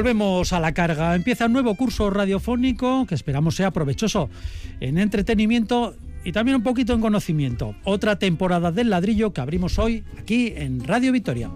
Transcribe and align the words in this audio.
Volvemos 0.00 0.54
a 0.54 0.60
la 0.60 0.72
carga. 0.72 1.14
Empieza 1.14 1.44
un 1.44 1.52
nuevo 1.52 1.74
curso 1.74 2.08
radiofónico 2.08 3.04
que 3.04 3.14
esperamos 3.14 3.56
sea 3.56 3.70
provechoso 3.70 4.30
en 4.80 4.96
entretenimiento 4.96 5.94
y 6.24 6.32
también 6.32 6.56
un 6.56 6.62
poquito 6.62 6.94
en 6.94 7.02
conocimiento. 7.02 7.74
Otra 7.84 8.18
temporada 8.18 8.72
del 8.72 8.88
ladrillo 8.88 9.34
que 9.34 9.42
abrimos 9.42 9.78
hoy 9.78 10.02
aquí 10.18 10.54
en 10.56 10.82
Radio 10.84 11.12
Victoria. 11.12 11.50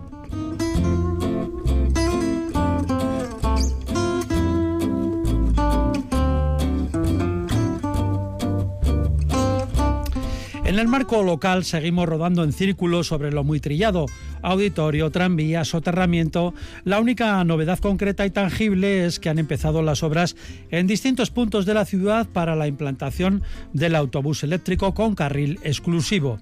En 10.74 10.80
el 10.80 10.88
marco 10.88 11.22
local 11.22 11.62
seguimos 11.62 12.08
rodando 12.08 12.42
en 12.42 12.52
círculos 12.52 13.06
sobre 13.06 13.30
lo 13.30 13.44
muy 13.44 13.60
trillado, 13.60 14.06
auditorio, 14.42 15.08
tranvía, 15.10 15.64
soterramiento. 15.64 16.52
La 16.82 16.98
única 16.98 17.44
novedad 17.44 17.78
concreta 17.78 18.26
y 18.26 18.30
tangible 18.30 19.06
es 19.06 19.20
que 19.20 19.28
han 19.28 19.38
empezado 19.38 19.82
las 19.82 20.02
obras 20.02 20.34
en 20.72 20.88
distintos 20.88 21.30
puntos 21.30 21.64
de 21.64 21.74
la 21.74 21.84
ciudad 21.84 22.26
para 22.26 22.56
la 22.56 22.66
implantación 22.66 23.44
del 23.72 23.94
autobús 23.94 24.42
eléctrico 24.42 24.94
con 24.94 25.14
carril 25.14 25.60
exclusivo. 25.62 26.40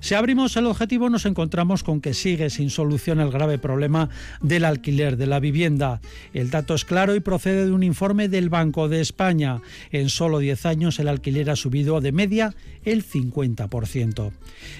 Si 0.00 0.14
abrimos 0.14 0.56
el 0.56 0.66
objetivo 0.66 1.10
nos 1.10 1.26
encontramos 1.26 1.82
con 1.82 2.00
que 2.00 2.14
sigue 2.14 2.50
sin 2.50 2.70
solución 2.70 3.20
el 3.20 3.30
grave 3.30 3.58
problema 3.58 4.08
del 4.40 4.64
alquiler 4.64 5.16
de 5.16 5.26
la 5.26 5.40
vivienda. 5.40 6.00
El 6.32 6.50
dato 6.50 6.74
es 6.74 6.84
claro 6.84 7.14
y 7.14 7.20
procede 7.20 7.66
de 7.66 7.72
un 7.72 7.82
informe 7.82 8.28
del 8.28 8.48
Banco 8.48 8.88
de 8.88 9.00
España. 9.00 9.60
En 9.90 10.08
solo 10.08 10.38
10 10.38 10.66
años 10.66 10.98
el 10.98 11.08
alquiler 11.08 11.50
ha 11.50 11.56
subido 11.56 12.00
de 12.00 12.12
media 12.12 12.54
el 12.84 13.04
50%. 13.04 14.30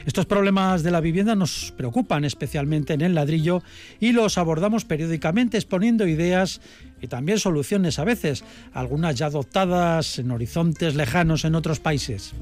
Estos 0.07 0.27
problemas 0.27 0.83
de 0.83 0.91
la 0.91 1.01
vivienda 1.01 1.35
nos 1.35 1.73
preocupan 1.77 2.25
especialmente 2.25 2.95
en 2.95 3.01
el 3.01 3.15
ladrillo 3.15 3.63
y 4.01 4.13
los 4.13 4.39
abordamos 4.39 4.85
periódicamente 4.85 5.57
exponiendo 5.57 6.07
ideas 6.07 6.61
y 7.01 7.09
también 7.09 7.39
soluciones 7.39 7.99
a 7.99 8.05
veces, 8.05 8.45
algunas 8.73 9.17
ya 9.17 9.27
adoptadas 9.27 10.19
en 10.19 10.31
horizontes 10.31 10.95
lejanos 10.95 11.45
en 11.45 11.55
otros 11.55 11.81
países. 11.81 12.35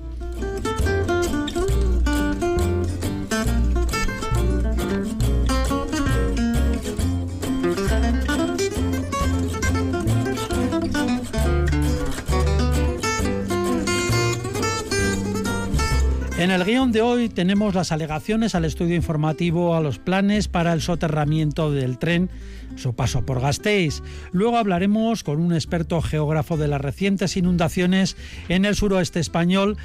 En 16.46 16.52
el 16.52 16.62
guion 16.62 16.92
de 16.92 17.02
hoy 17.02 17.28
tenemos 17.28 17.74
las 17.74 17.90
alegaciones 17.90 18.54
al 18.54 18.64
estudio 18.64 18.94
informativo 18.94 19.74
a 19.74 19.80
los 19.80 19.98
planes 19.98 20.46
para 20.46 20.72
el 20.74 20.80
soterramiento 20.80 21.72
del 21.72 21.98
tren, 21.98 22.30
su 22.76 22.94
paso 22.94 23.26
por 23.26 23.40
Gasteiz. 23.40 24.00
Luego 24.30 24.56
hablaremos 24.56 25.24
con 25.24 25.40
un 25.40 25.52
experto 25.52 26.00
geógrafo 26.00 26.56
de 26.56 26.68
las 26.68 26.80
recientes 26.80 27.36
inundaciones 27.36 28.16
en 28.48 28.64
el 28.64 28.76
suroeste 28.76 29.18
español 29.18 29.76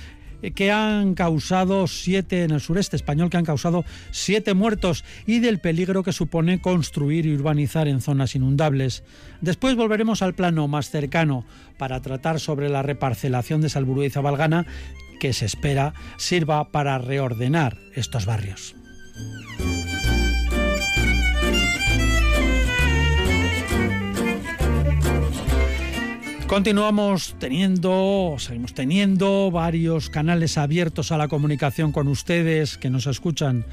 eh, 0.44 0.52
que 0.52 0.72
han 0.72 1.16
causado 1.16 1.88
siete 1.88 2.44
en 2.44 2.52
el 2.52 2.62
sureste 2.62 2.96
español 2.96 3.32
que 3.32 3.38
han 3.38 3.46
causado 3.46 3.84
siete 4.12 4.54
muertos 4.54 5.04
y 5.26 5.40
del 5.40 5.60
peligro 5.60 6.04
que 6.04 6.14
supone 6.14 6.62
construir 6.62 7.26
y 7.26 7.34
urbanizar 7.34 7.88
en 7.88 8.02
zonas 8.02 8.36
inundables. 8.36 9.04
Después 9.42 9.76
volveremos 9.76 10.22
al 10.22 10.36
plano 10.36 10.68
más 10.68 10.92
cercano 10.92 11.44
para 11.80 12.02
tratar 12.02 12.40
sobre 12.40 12.70
la 12.70 12.84
reparcelación 12.84 13.62
de 13.62 13.70
Salburú 13.70 14.04
y 14.04 14.12
Zabalgana 14.12 14.68
que 15.22 15.34
se 15.34 15.46
espera 15.46 15.94
sirva 16.18 16.72
para 16.72 16.98
reordenar 16.98 17.78
estos 17.94 18.26
barrios. 18.26 18.76
Continuamos 26.48 27.36
teniendo, 27.38 28.36
seguimos 28.40 28.74
teniendo 28.74 29.52
varios 29.52 30.10
canales 30.10 30.58
abiertos 30.58 31.12
a 31.12 31.18
la 31.18 31.28
comunicación 31.28 31.92
con 31.92 32.08
ustedes 32.08 32.80
que 32.80 32.90
nos 32.90 33.06
escuchan. 33.06 33.64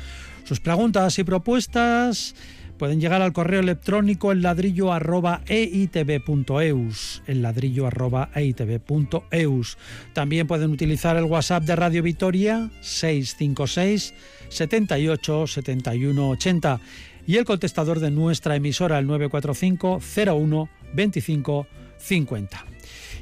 Sus 0.45 0.61
preguntas 0.61 1.19
y 1.19 1.25
propuestas 1.25 2.35
Pueden 2.79 3.01
llegar 3.01 3.23
al 3.23 3.33
correo 3.33 3.59
electrónico 3.59 4.31
el 4.31 4.41
ladrillo 4.41 4.93
arroba 4.93 5.43
eitv.eus, 5.49 7.23
el 7.27 7.43
ladrillo 7.43 7.87
arroba 7.89 8.31
eitv.eus. 8.35 9.79
También 10.13 10.47
pueden 10.47 10.71
utilizar 10.71 11.17
el 11.17 11.25
WhatsApp 11.25 11.65
de 11.65 11.75
Radio 11.75 12.05
Vitoria 12.05 12.71
656 12.81 14.15
78 14.49 15.47
71 15.49 16.31
80 16.31 16.81
y 17.27 17.37
el 17.37 17.45
contestador 17.45 17.99
de 17.99 18.13
nuestra 18.13 18.55
emisora 18.55 18.99
el 19.01 19.07
945 19.09 20.01
01 20.25 20.69
25 20.95 21.67
50. 21.99 22.68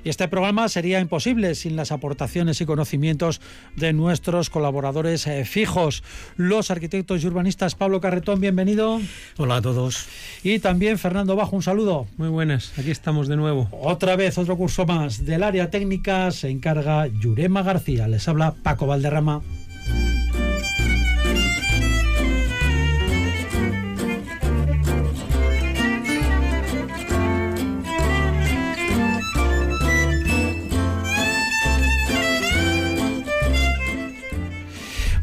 Y 0.06 0.08
este 0.08 0.28
programa 0.28 0.68
sería 0.68 1.00
imposible 1.00 1.56
sin 1.56 1.74
las 1.74 1.90
aportaciones 1.90 2.60
y 2.60 2.64
conocimientos 2.64 3.40
de 3.74 3.92
nuestros 3.92 4.50
colaboradores 4.50 5.26
eh, 5.26 5.44
fijos, 5.44 6.04
los 6.36 6.70
arquitectos 6.70 7.24
y 7.24 7.26
urbanistas. 7.26 7.74
Pablo 7.74 8.00
Carretón, 8.00 8.40
bienvenido. 8.40 9.00
Hola 9.36 9.56
a 9.56 9.62
todos. 9.62 10.06
Y 10.44 10.60
también 10.60 11.00
Fernando 11.00 11.34
Bajo, 11.34 11.56
un 11.56 11.64
saludo. 11.64 12.06
Muy 12.18 12.28
buenas, 12.28 12.78
aquí 12.78 12.92
estamos 12.92 13.26
de 13.26 13.36
nuevo. 13.36 13.66
Otra 13.72 14.14
vez, 14.14 14.38
otro 14.38 14.56
curso 14.56 14.86
más. 14.86 15.24
Del 15.24 15.42
área 15.42 15.70
técnica 15.70 16.30
se 16.30 16.50
encarga 16.50 17.08
Yurema 17.08 17.64
García. 17.64 18.06
Les 18.06 18.28
habla 18.28 18.54
Paco 18.62 18.86
Valderrama. 18.86 19.42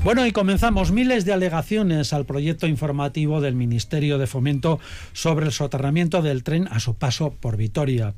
Bueno, 0.03 0.25
y 0.25 0.33
comenzamos 0.33 0.91
miles 0.91 1.23
de 1.23 1.31
alegaciones 1.31 2.11
al 2.11 2.25
proyecto 2.25 2.67
informativo 2.67 3.39
del 3.39 3.55
Ministerio 3.55 4.17
de 4.17 4.27
Fomento 4.27 4.81
sobre 5.13 5.45
el 5.45 5.53
soterramiento 5.53 6.21
del 6.21 6.43
tren 6.43 6.67
a 6.69 6.81
su 6.81 6.95
paso 6.95 7.33
por 7.39 7.55
Vitoria. 7.55 8.13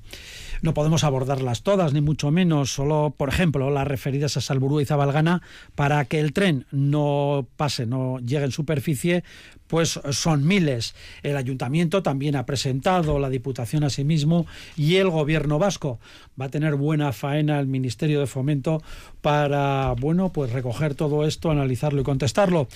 No 0.66 0.74
podemos 0.74 1.04
abordarlas 1.04 1.62
todas, 1.62 1.94
ni 1.94 2.02
mucho 2.02 2.32
menos, 2.32 2.74
solo, 2.74 3.14
por 3.16 3.30
ejemplo, 3.30 3.70
las 3.70 3.88
referidas 3.88 4.36
a 4.36 4.42
Salburú 4.42 4.82
y 4.82 4.86
Zabalgana, 4.86 5.44
para 5.76 6.06
que 6.06 6.20
el 6.20 6.34
tren 6.34 6.66
no 6.72 7.46
pase, 7.56 7.86
no 7.86 8.18
llegue 8.18 8.46
en 8.46 8.52
superficie, 8.52 9.24
pues 9.68 10.00
son 10.10 10.48
miles. 10.48 10.96
El 11.22 11.38
ayuntamiento 11.38 12.02
también 12.02 12.36
ha 12.36 12.48
presentado, 12.48 13.20
la 13.20 13.30
Diputación 13.30 13.84
asimismo 13.84 14.48
y 14.76 14.96
el 14.96 15.12
gobierno 15.12 15.60
vasco. 15.60 16.00
Va 16.42 16.46
a 16.46 16.50
tener 16.50 16.74
buena 16.74 17.14
faena 17.14 17.60
el 17.60 17.68
Ministerio 17.68 18.20
de 18.20 18.26
Fomento 18.26 18.82
para, 19.22 19.94
bueno, 20.00 20.34
pues 20.34 20.52
recoger 20.52 20.96
todo 20.96 21.28
esto, 21.28 21.52
analizarlo 21.52 22.02
y 22.02 22.06
contestarlo 22.06 22.68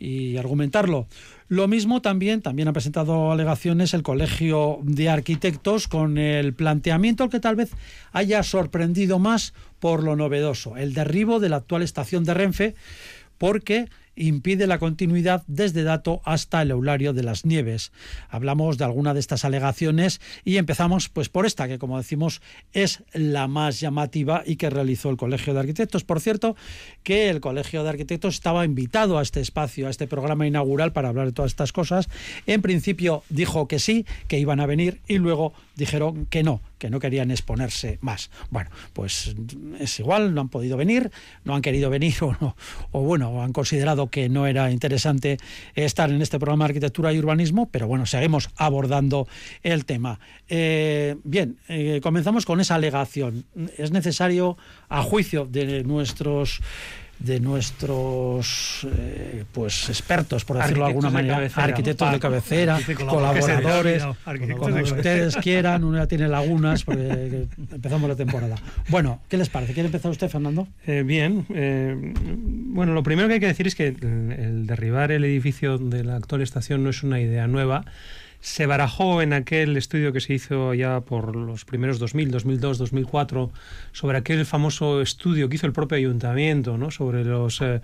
y 0.00 0.36
argumentarlo. 0.36 1.06
Lo 1.48 1.68
mismo 1.68 2.02
también, 2.02 2.42
también 2.42 2.66
ha 2.66 2.72
presentado 2.72 3.30
alegaciones 3.30 3.94
el 3.94 4.02
Colegio 4.02 4.80
de 4.82 5.08
Arquitectos 5.08 5.86
con 5.86 6.18
el 6.18 6.54
planteamiento 6.54 7.28
que 7.28 7.38
tal 7.38 7.54
vez 7.54 7.70
haya 8.10 8.42
sorprendido 8.42 9.20
más 9.20 9.54
por 9.78 10.02
lo 10.02 10.16
novedoso, 10.16 10.76
el 10.76 10.92
derribo 10.92 11.38
de 11.38 11.48
la 11.48 11.56
actual 11.56 11.82
estación 11.82 12.24
de 12.24 12.34
Renfe, 12.34 12.74
porque 13.38 13.88
impide 14.16 14.66
la 14.66 14.78
continuidad 14.78 15.44
desde 15.46 15.84
Dato 15.84 16.20
hasta 16.24 16.62
el 16.62 16.70
Eulario 16.70 17.12
de 17.12 17.22
las 17.22 17.44
Nieves. 17.44 17.92
Hablamos 18.28 18.78
de 18.78 18.84
alguna 18.84 19.14
de 19.14 19.20
estas 19.20 19.44
alegaciones 19.44 20.20
y 20.44 20.56
empezamos 20.56 21.08
pues 21.08 21.28
por 21.28 21.46
esta 21.46 21.68
que 21.68 21.78
como 21.78 21.98
decimos 21.98 22.40
es 22.72 23.02
la 23.12 23.46
más 23.46 23.78
llamativa 23.80 24.42
y 24.44 24.56
que 24.56 24.70
realizó 24.70 25.10
el 25.10 25.16
Colegio 25.16 25.54
de 25.54 25.60
Arquitectos. 25.60 26.04
Por 26.04 26.20
cierto, 26.20 26.56
que 27.02 27.30
el 27.30 27.40
Colegio 27.40 27.82
de 27.82 27.90
Arquitectos 27.90 28.34
estaba 28.34 28.64
invitado 28.64 29.18
a 29.18 29.22
este 29.22 29.40
espacio, 29.40 29.86
a 29.86 29.90
este 29.90 30.06
programa 30.06 30.46
inaugural 30.46 30.92
para 30.92 31.08
hablar 31.08 31.26
de 31.26 31.32
todas 31.32 31.52
estas 31.52 31.72
cosas. 31.72 32.08
En 32.46 32.62
principio 32.62 33.22
dijo 33.28 33.68
que 33.68 33.78
sí, 33.78 34.06
que 34.28 34.38
iban 34.38 34.60
a 34.60 34.66
venir 34.66 35.00
y 35.06 35.18
luego 35.18 35.52
dijeron 35.76 36.26
que 36.26 36.42
no, 36.42 36.60
que 36.78 36.90
no 36.90 37.00
querían 37.00 37.30
exponerse 37.30 37.98
más. 38.00 38.30
Bueno, 38.50 38.70
pues 38.92 39.34
es 39.78 40.00
igual, 40.00 40.34
no 40.34 40.42
han 40.42 40.48
podido 40.48 40.76
venir, 40.76 41.10
no 41.44 41.54
han 41.54 41.62
querido 41.62 41.90
venir 41.90 42.14
o, 42.20 42.36
no, 42.40 42.56
o 42.92 43.00
bueno, 43.00 43.42
han 43.42 43.52
considerado 43.52 44.10
que 44.10 44.28
no 44.28 44.46
era 44.46 44.70
interesante 44.70 45.38
estar 45.74 46.10
en 46.10 46.22
este 46.22 46.38
programa 46.38 46.64
de 46.64 46.70
arquitectura 46.70 47.12
y 47.12 47.18
urbanismo, 47.18 47.68
pero 47.70 47.86
bueno, 47.86 48.06
seguimos 48.06 48.50
abordando 48.56 49.26
el 49.62 49.84
tema. 49.84 50.20
Eh, 50.48 51.16
bien, 51.24 51.58
eh, 51.68 52.00
comenzamos 52.02 52.44
con 52.44 52.60
esa 52.60 52.74
alegación. 52.74 53.44
Es 53.76 53.90
necesario, 53.90 54.56
a 54.88 55.02
juicio 55.02 55.46
de 55.46 55.84
nuestros 55.84 56.60
de 57.18 57.40
nuestros 57.40 58.86
eh, 58.96 59.44
pues 59.52 59.88
expertos, 59.88 60.44
por 60.44 60.58
decirlo 60.58 60.84
de 60.84 60.90
alguna 60.90 61.10
manera, 61.10 61.48
arquitectos 61.54 62.12
de 62.12 62.20
cabecera, 62.20 62.78
colaboradores, 63.08 64.04
como 64.58 64.76
ustedes 64.76 65.36
quieran, 65.42 65.84
uno 65.84 65.98
ya 65.98 66.06
tiene 66.06 66.28
lagunas 66.28 66.84
porque 66.84 67.46
empezamos 67.72 68.08
la 68.08 68.16
temporada. 68.16 68.56
Bueno, 68.88 69.20
¿qué 69.28 69.36
les 69.36 69.48
parece? 69.48 69.72
¿Quiere 69.72 69.86
empezar 69.86 70.10
usted, 70.10 70.28
Fernando? 70.28 70.68
Eh, 70.86 71.02
bien, 71.04 71.46
eh, 71.50 71.96
bueno, 71.96 72.92
lo 72.92 73.02
primero 73.02 73.28
que 73.28 73.34
hay 73.34 73.40
que 73.40 73.46
decir 73.46 73.66
es 73.66 73.74
que 73.74 73.88
el 73.88 74.66
derribar 74.66 75.10
el 75.10 75.24
edificio 75.24 75.78
de 75.78 76.04
la 76.04 76.16
actual 76.16 76.42
estación 76.42 76.84
no 76.84 76.90
es 76.90 77.02
una 77.02 77.20
idea 77.20 77.46
nueva 77.46 77.84
se 78.40 78.66
barajó 78.66 79.22
en 79.22 79.32
aquel 79.32 79.76
estudio 79.76 80.12
que 80.12 80.20
se 80.20 80.34
hizo 80.34 80.74
ya 80.74 81.00
por 81.00 81.34
los 81.34 81.64
primeros 81.64 81.98
2000, 81.98 82.30
2002, 82.30 82.78
2004, 82.78 83.50
sobre 83.92 84.18
aquel 84.18 84.46
famoso 84.46 85.00
estudio 85.00 85.48
que 85.48 85.56
hizo 85.56 85.66
el 85.66 85.72
propio 85.72 85.98
ayuntamiento, 85.98 86.78
¿no? 86.78 86.90
sobre 86.90 87.24
los 87.24 87.60
eh, 87.60 87.80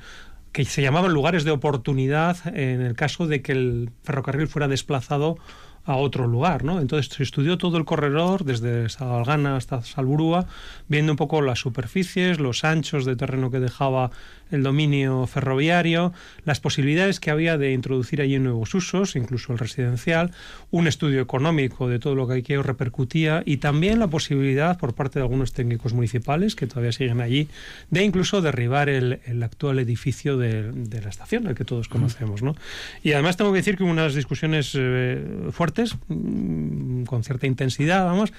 que 0.53 0.65
se 0.65 0.83
llamaban 0.83 1.13
lugares 1.13 1.45
de 1.45 1.51
oportunidad 1.51 2.37
en 2.57 2.83
el 2.83 2.95
caso 2.95 3.27
de 3.27 3.43
que 3.43 3.53
el 3.53 3.91
ferrocarril 4.03 4.49
fuera 4.49 4.69
desplazado 4.69 5.39
a 5.85 5.97
otro 5.97 6.27
lugar, 6.27 6.63
¿no? 6.65 6.81
Entonces 6.81 7.13
se 7.13 7.23
estudió 7.23 7.59
todo 7.59 7.77
el 7.77 7.85
corredor, 7.85 8.45
desde 8.45 8.89
Salgana 8.89 9.57
hasta 9.57 9.83
Salburúa, 9.83 10.47
viendo 10.89 11.13
un 11.13 11.17
poco 11.17 11.43
las 11.43 11.59
superficies, 11.59 12.39
los 12.39 12.63
anchos 12.65 13.05
de 13.05 13.17
terreno 13.17 13.51
que 13.51 13.59
dejaba 13.59 14.11
el 14.53 14.63
dominio 14.63 15.27
ferroviario, 15.27 16.13
las 16.45 16.61
posibilidades 16.61 17.21
que 17.21 17.31
había 17.31 17.59
de 17.59 17.73
introducir 17.73 18.21
allí 18.21 18.39
nuevos 18.39 18.75
usos, 18.75 19.17
incluso 19.17 19.53
el 19.53 19.59
residencial, 19.59 20.31
un 20.71 20.87
estudio 20.87 21.21
económico 21.21 21.89
de 21.89 21.99
todo 21.99 22.15
lo 22.15 22.29
que 22.29 22.35
aquello 22.35 22.63
repercutía 22.63 23.43
y 23.45 23.57
también 23.57 23.99
la 23.99 24.09
posibilidad 24.09 24.79
por 24.79 24.95
parte 24.95 25.19
de 25.19 25.25
algunos 25.25 25.53
técnicos 25.53 25.93
municipales 25.93 26.55
que 26.55 26.67
todavía 26.67 26.93
siguen 26.93 27.21
allí 27.21 27.49
de 27.91 28.05
incluso 28.05 28.41
derribar 28.41 28.89
el, 28.89 29.21
actual 29.43 29.79
edificio 29.79 30.37
de, 30.37 31.01
la 31.03 31.09
estación, 31.09 31.47
el 31.47 31.55
que 31.55 31.65
todos 31.65 31.89
conocemos. 31.89 32.43
¿no? 32.43 32.55
Y 33.03 33.13
además 33.13 33.37
tengo 33.37 33.53
que 33.53 33.59
decir 33.59 33.77
que 33.77 33.85
hubo 33.85 33.91
unas 33.91 34.15
discusiones 34.15 34.73
eh, 34.79 35.49
fuertes, 35.51 35.97
mm, 36.09 37.05
con 37.05 37.25
cierta 37.25 37.47
intensidad, 37.47 38.05
vamos, 38.05 38.33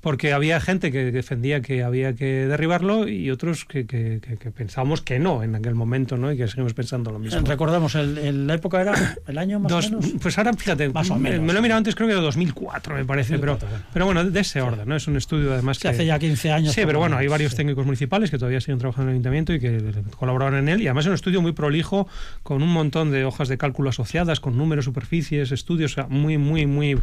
porque 0.00 0.32
había 0.32 0.60
gente 0.60 0.92
que 0.92 1.10
defendía 1.10 1.60
que 1.60 1.82
había 1.82 2.14
que 2.14 2.46
derribarlo 2.46 3.08
y 3.08 3.30
otros 3.30 3.64
que, 3.64 3.86
que, 3.86 4.20
pensábamos 4.56 5.02
que 5.02 5.18
no 5.18 5.42
en 5.42 5.54
aquel 5.54 5.74
momento, 5.74 6.16
¿no? 6.16 6.32
Y 6.32 6.36
que 6.36 6.46
seguimos 6.46 6.74
pensando 6.74 7.10
lo 7.10 7.18
mismo. 7.18 7.40
Recordamos, 7.40 7.94
el, 7.96 8.46
la 8.46 8.54
época 8.54 8.80
era 8.80 9.18
el 9.26 9.38
año 9.38 9.58
más 9.58 9.72
o 9.72 9.80
menos. 9.80 10.12
Pues 10.22 10.38
ahora, 10.38 10.52
fíjate, 10.52 10.88
más 10.90 11.10
o 11.10 11.16
menos, 11.16 11.40
me, 11.40 11.52
lo 11.52 11.58
he 11.58 11.62
mirado 11.62 11.78
antes, 11.78 11.94
creo 11.94 12.06
que 12.06 12.12
era 12.12 12.22
2004, 12.22 12.94
me 12.94 13.04
parece, 13.04 13.38
pero, 13.38 13.56
bueno. 13.56 13.84
pero 13.92 14.04
bueno, 14.04 14.24
de 14.24 14.40
ese 14.40 14.60
orden, 14.60 14.88
¿no? 14.88 14.96
Es 14.96 15.06
un 15.08 15.16
estudio 15.16 15.52
además 15.52 15.78
que... 15.78 15.88
hace 15.88 16.06
ya 16.06 16.18
15 16.18 16.52
años. 16.52 16.74
Sí, 16.74 16.82
pero 16.86 16.98
bueno, 17.00 17.16
hay 17.16 17.26
varios 17.26 17.54
técnicos 17.54 17.84
municipales 17.84 18.30
que 18.30 18.38
todavía 18.38 18.60
siguen 18.60 18.78
trabajando 18.78 19.10
en 19.10 19.16
el 19.16 19.16
ayuntamiento 19.16 19.52
y 19.52 19.60
que 19.60 19.92
colaboraron 20.16 20.58
en 20.58 20.68
él, 20.68 20.82
y 20.82 20.86
además 20.86 21.06
es 21.06 21.08
un 21.08 21.14
estudio 21.14 21.42
muy 21.42 21.52
prolijo, 21.52 22.06
con 22.42 22.62
un 22.62 22.72
montón 22.72 23.10
de 23.10 23.24
hojas 23.24 23.48
de 23.48 23.58
cálculo 23.58 23.90
asociadas, 23.90 24.38
con 24.40 24.56
números, 24.56 24.84
superficies, 24.84 25.50
estudios, 25.50 25.92
o 25.92 25.94
sea, 25.96 26.06
muy, 26.08 26.38
muy, 26.38 26.66
muy, 26.66 26.98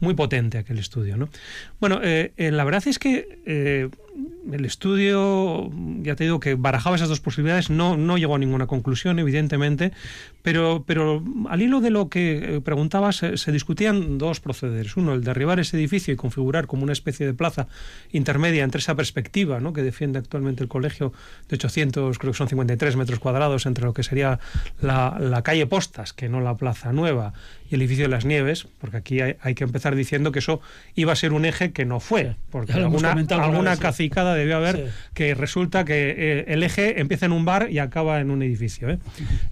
muy 0.00 0.14
potente 0.14 0.58
aquel 0.58 0.78
estudio, 0.78 1.16
¿no? 1.16 1.28
Bueno, 1.80 2.00
eh, 2.02 2.32
eh, 2.38 2.52
la 2.52 2.62
verdad 2.62 2.86
es 2.86 3.00
que 3.00 3.40
eh, 3.46 3.88
el 4.52 4.64
estudio, 4.64 5.70
ya 6.02 6.14
te 6.14 6.22
digo 6.22 6.38
que 6.38 6.54
barajaba 6.54 6.94
esas 6.94 7.08
dos 7.08 7.18
posibilidades, 7.18 7.68
no, 7.68 7.96
no 7.96 8.16
llegó 8.16 8.36
a 8.36 8.38
ninguna 8.38 8.68
conclusión, 8.68 9.18
evidentemente, 9.18 9.92
pero, 10.42 10.84
pero 10.86 11.22
al 11.48 11.62
hilo 11.62 11.80
de 11.80 11.90
lo 11.90 12.08
que 12.08 12.56
eh, 12.56 12.60
preguntabas, 12.60 13.16
se, 13.16 13.52
discutían 13.52 14.18
dos 14.18 14.38
procederes. 14.38 14.96
Uno, 14.96 15.14
el 15.14 15.24
derribar 15.24 15.58
ese 15.58 15.76
edificio 15.76 16.14
y 16.14 16.16
configurar 16.16 16.68
como 16.68 16.84
una 16.84 16.92
especie 16.92 17.26
de 17.26 17.34
plaza 17.34 17.66
intermedia 18.12 18.62
entre 18.62 18.78
esa 18.78 18.94
perspectiva 18.94 19.58
¿no? 19.58 19.72
que 19.72 19.82
defiende 19.82 20.20
actualmente 20.20 20.62
el 20.62 20.68
colegio 20.68 21.12
de 21.48 21.56
800, 21.56 22.18
creo 22.18 22.32
que 22.32 22.38
son 22.38 22.48
53 22.48 22.94
metros 22.94 23.18
cuadrados, 23.18 23.66
entre 23.66 23.84
lo 23.84 23.92
que 23.92 24.04
sería 24.04 24.38
la, 24.80 25.18
la 25.20 25.42
calle 25.42 25.66
Postas, 25.66 26.12
que 26.12 26.28
no 26.28 26.40
la 26.40 26.54
Plaza 26.54 26.92
Nueva, 26.92 27.34
y 27.70 27.74
el 27.74 27.82
edificio 27.82 28.04
de 28.04 28.10
las 28.10 28.24
Nieves, 28.24 28.66
porque 28.78 28.96
aquí 28.96 29.20
hay, 29.20 29.54
que 29.54 29.64
empezar 29.64 29.94
diciendo 29.94 30.32
que 30.32 30.38
eso 30.38 30.60
iba 30.94 31.12
a 31.12 31.16
ser 31.16 31.32
un 31.32 31.44
eje 31.44 31.72
que 31.72 31.84
no 31.84 32.00
fue, 32.00 32.36
porque 32.50 32.72
alguna, 32.72 33.12
alguna 33.12 33.76
cacicada 33.76 34.34
debió 34.34 34.56
haber 34.56 34.90
que 35.14 35.34
resulta 35.34 35.84
que 35.84 36.14
eh, 36.16 36.44
el 36.48 36.62
eje 36.62 37.00
empieza 37.00 37.26
en 37.26 37.32
un 37.32 37.44
bar 37.44 37.68
y 37.70 37.78
acaba 37.78 38.20
en 38.20 38.30
un 38.30 38.42
edificio. 38.42 38.88
¿eh? 38.88 38.98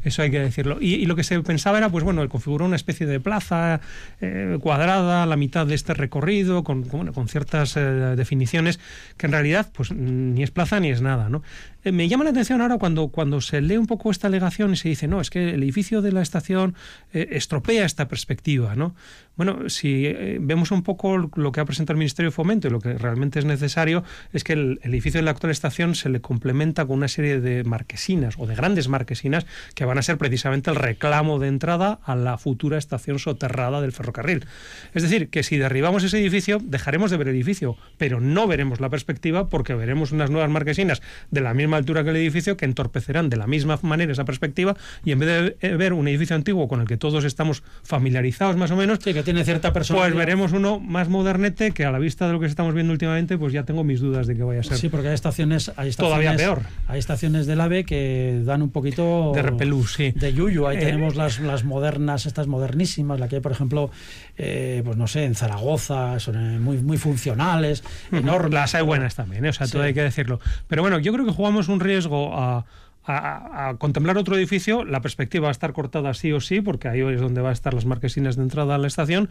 Eso 0.04 0.22
hay 0.22 0.30
que 0.30 0.40
decirlo. 0.40 0.78
Y, 0.80 1.06
lo 1.06 1.14
que 1.14 1.24
se 1.24 1.40
pensaba 1.42 1.78
era, 1.78 1.88
pues 1.90 2.04
bueno, 2.04 2.22
el 2.22 2.28
configurar 2.28 2.66
una 2.66 2.76
especie 2.76 3.06
de 3.06 3.20
plaza 3.20 3.80
eh, 4.20 4.58
cuadrada, 4.60 5.26
la 5.26 5.36
mitad 5.36 5.66
de 5.66 5.74
este 5.74 5.94
recorrido, 5.94 6.64
con, 6.64 6.84
con 6.84 7.28
ciertas 7.28 7.74
definiciones, 8.16 8.80
que 9.16 9.26
en 9.26 9.32
realidad 9.32 9.70
pues 9.72 9.92
ni 9.92 10.42
es 10.42 10.50
plaza 10.50 10.80
ni 10.80 10.90
es 10.90 11.02
nada. 11.02 11.28
¿no? 11.28 11.42
Eh, 11.86 11.92
me 11.92 12.08
llama 12.08 12.24
la 12.24 12.30
atención 12.30 12.60
ahora 12.60 12.78
cuando, 12.78 13.08
cuando 13.08 13.40
se 13.40 13.60
lee 13.60 13.76
un 13.76 13.86
poco 13.86 14.10
esta 14.10 14.26
alegación 14.26 14.72
y 14.72 14.76
se 14.76 14.88
dice, 14.88 15.06
no, 15.06 15.20
es 15.20 15.30
que 15.30 15.50
el 15.50 15.62
edificio 15.62 16.02
de 16.02 16.10
la 16.10 16.20
estación 16.20 16.74
eh, 17.12 17.28
estropea 17.30 17.84
esta 17.84 18.05
perspectiva, 18.08 18.74
¿no? 18.76 18.94
Bueno, 19.36 19.68
si 19.68 20.06
eh, 20.06 20.38
vemos 20.40 20.70
un 20.70 20.82
poco 20.82 21.30
lo 21.34 21.52
que 21.52 21.60
ha 21.60 21.64
presentado 21.66 21.92
el 21.92 21.98
Ministerio 21.98 22.30
de 22.30 22.34
Fomento 22.34 22.68
y 22.68 22.70
lo 22.70 22.80
que 22.80 22.94
realmente 22.94 23.38
es 23.38 23.44
necesario 23.44 24.02
es 24.32 24.44
que 24.44 24.54
el, 24.54 24.80
edificio 24.82 25.18
de 25.18 25.24
la 25.24 25.32
actual 25.32 25.50
estación 25.50 25.94
se 25.94 26.08
le 26.08 26.22
complementa 26.22 26.86
con 26.86 26.96
una 26.96 27.08
serie 27.08 27.40
de 27.40 27.62
marquesinas 27.62 28.36
o 28.38 28.46
de 28.46 28.54
grandes 28.54 28.88
marquesinas 28.88 29.44
que 29.74 29.84
van 29.84 29.98
a 29.98 30.02
ser 30.02 30.16
precisamente 30.16 30.70
el 30.70 30.76
reclamo 30.76 31.38
de 31.38 31.48
entrada 31.48 32.00
a 32.02 32.16
la 32.16 32.38
futura 32.38 32.78
estación 32.78 33.18
soterrada 33.18 33.82
del 33.82 33.92
ferrocarril. 33.92 34.46
Es 34.94 35.02
decir, 35.02 35.28
que 35.28 35.42
si 35.42 35.58
derribamos 35.58 36.02
ese 36.02 36.18
edificio, 36.18 36.58
dejaremos 36.62 37.10
de 37.10 37.18
ver 37.18 37.28
el 37.28 37.34
edificio, 37.34 37.76
pero 37.98 38.20
no 38.20 38.46
veremos 38.46 38.80
la 38.80 38.88
perspectiva 38.88 39.48
porque 39.48 39.74
veremos 39.74 40.12
unas 40.12 40.30
nuevas 40.30 40.48
marquesinas 40.48 41.02
de 41.30 41.42
la 41.42 41.52
misma 41.52 41.76
altura 41.76 42.04
que 42.04 42.10
el 42.10 42.16
edificio 42.16 42.56
que 42.56 42.64
entorpecerán 42.64 43.28
de 43.28 43.36
la 43.36 43.46
misma 43.46 43.78
manera 43.82 44.12
esa 44.12 44.24
perspectiva 44.24 44.76
y 45.04 45.12
en 45.12 45.18
vez 45.18 45.58
de 45.60 45.76
ver 45.76 45.92
un 45.92 46.08
edificio 46.08 46.34
antiguo 46.34 46.68
con 46.68 46.80
el 46.80 46.86
que 46.86 46.96
todos 46.96 47.24
estamos 47.24 47.62
familiarizados 47.82 48.56
más 48.56 48.70
o 48.70 48.76
menos, 48.76 48.98
tiene 49.26 49.44
cierta 49.44 49.72
personalidad. 49.72 50.14
Pues 50.14 50.26
veremos 50.26 50.52
uno 50.52 50.80
más 50.80 51.08
modernete 51.08 51.72
que 51.72 51.84
a 51.84 51.90
la 51.90 51.98
vista 51.98 52.26
de 52.26 52.32
lo 52.32 52.40
que 52.40 52.46
estamos 52.46 52.72
viendo 52.74 52.92
últimamente, 52.92 53.36
pues 53.36 53.52
ya 53.52 53.64
tengo 53.64 53.84
mis 53.84 54.00
dudas 54.00 54.26
de 54.26 54.36
que 54.36 54.42
vaya 54.42 54.60
a 54.60 54.62
ser. 54.62 54.78
Sí, 54.78 54.88
porque 54.88 55.08
hay 55.08 55.14
estaciones, 55.14 55.72
hay 55.76 55.88
estaciones 55.88 55.96
todavía 55.96 56.36
peor. 56.36 56.62
Hay 56.86 56.98
estaciones 56.98 57.46
del 57.46 57.60
AVE 57.60 57.84
que 57.84 58.40
dan 58.44 58.62
un 58.62 58.70
poquito 58.70 59.32
de 59.34 59.42
repelú, 59.42 59.86
sí. 59.86 60.12
De 60.12 60.32
yuyu. 60.32 60.66
Ahí 60.66 60.76
eh, 60.78 60.80
tenemos 60.80 61.16
las, 61.16 61.40
las 61.40 61.64
modernas, 61.64 62.26
estas 62.26 62.46
modernísimas, 62.46 63.18
la 63.18 63.28
que 63.28 63.36
hay, 63.36 63.42
por 63.42 63.52
ejemplo, 63.52 63.90
eh, 64.38 64.82
pues 64.84 64.96
no 64.96 65.08
sé, 65.08 65.24
en 65.24 65.34
Zaragoza, 65.34 66.18
son 66.20 66.36
eh, 66.36 66.58
muy, 66.60 66.78
muy 66.78 66.96
funcionales, 66.96 67.82
enormes. 68.12 68.54
Las 68.54 68.74
hay 68.76 68.82
buenas 68.84 69.16
también, 69.16 69.44
o 69.44 69.52
sea, 69.52 69.66
todo 69.66 69.82
hay 69.82 69.92
que 69.92 70.02
decirlo. 70.02 70.38
Pero 70.68 70.82
bueno, 70.82 71.00
yo 71.00 71.12
creo 71.12 71.26
que 71.26 71.32
jugamos 71.32 71.68
un 71.68 71.80
riesgo 71.80 72.38
a 72.38 72.64
a, 73.06 73.74
contemplar 73.78 74.18
otro 74.18 74.36
edificio, 74.36 74.84
la 74.84 75.00
perspectiva 75.00 75.44
va 75.44 75.48
a 75.48 75.52
estar 75.52 75.72
cortada 75.72 76.12
sí 76.14 76.32
o 76.32 76.40
sí, 76.40 76.60
porque 76.60 76.88
ahí 76.88 77.00
es 77.00 77.20
donde 77.20 77.40
va 77.40 77.50
a 77.50 77.52
estar 77.52 77.74
las 77.74 77.84
marquesinas 77.84 78.36
de 78.36 78.42
entrada 78.42 78.74
a 78.74 78.78
la 78.78 78.86
estación. 78.86 79.28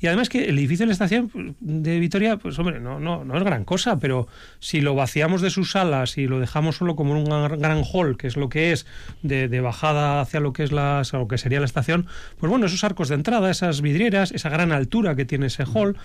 Y 0.00 0.06
además 0.06 0.28
que 0.28 0.48
el 0.48 0.58
edificio 0.58 0.84
de 0.84 0.88
la 0.88 0.92
estación 0.92 1.56
de 1.60 1.98
Vitoria, 1.98 2.36
pues 2.36 2.58
hombre, 2.58 2.80
no, 2.80 3.00
no, 3.00 3.24
no 3.24 3.36
es 3.36 3.44
gran 3.44 3.64
cosa, 3.64 3.98
pero 3.98 4.28
si 4.58 4.80
lo 4.80 4.94
vaciamos 4.94 5.42
de 5.42 5.50
sus 5.50 5.72
salas 5.72 6.18
y 6.18 6.26
lo 6.26 6.40
dejamos 6.40 6.76
solo 6.76 6.96
como 6.96 7.12
un 7.12 7.24
gran 7.24 7.82
hall, 7.84 8.16
que 8.16 8.26
es 8.26 8.36
lo 8.36 8.48
que 8.48 8.72
es, 8.72 8.86
de, 9.22 9.60
bajada 9.60 10.20
hacia 10.20 10.40
lo 10.40 10.52
que 10.52 10.62
es 10.62 10.72
la, 10.72 11.02
lo 11.12 11.28
que 11.28 11.38
sería 11.38 11.60
la 11.60 11.66
estación, 11.66 12.06
pues 12.38 12.50
bueno, 12.50 12.66
esos 12.66 12.84
arcos 12.84 13.08
de 13.08 13.16
entrada, 13.16 13.50
esas 13.50 13.80
vidrieras, 13.80 14.32
esa 14.32 14.48
gran 14.48 14.72
altura 14.72 15.16
que 15.16 15.24
tiene 15.24 15.46
ese 15.46 15.64
hall, 15.64 15.96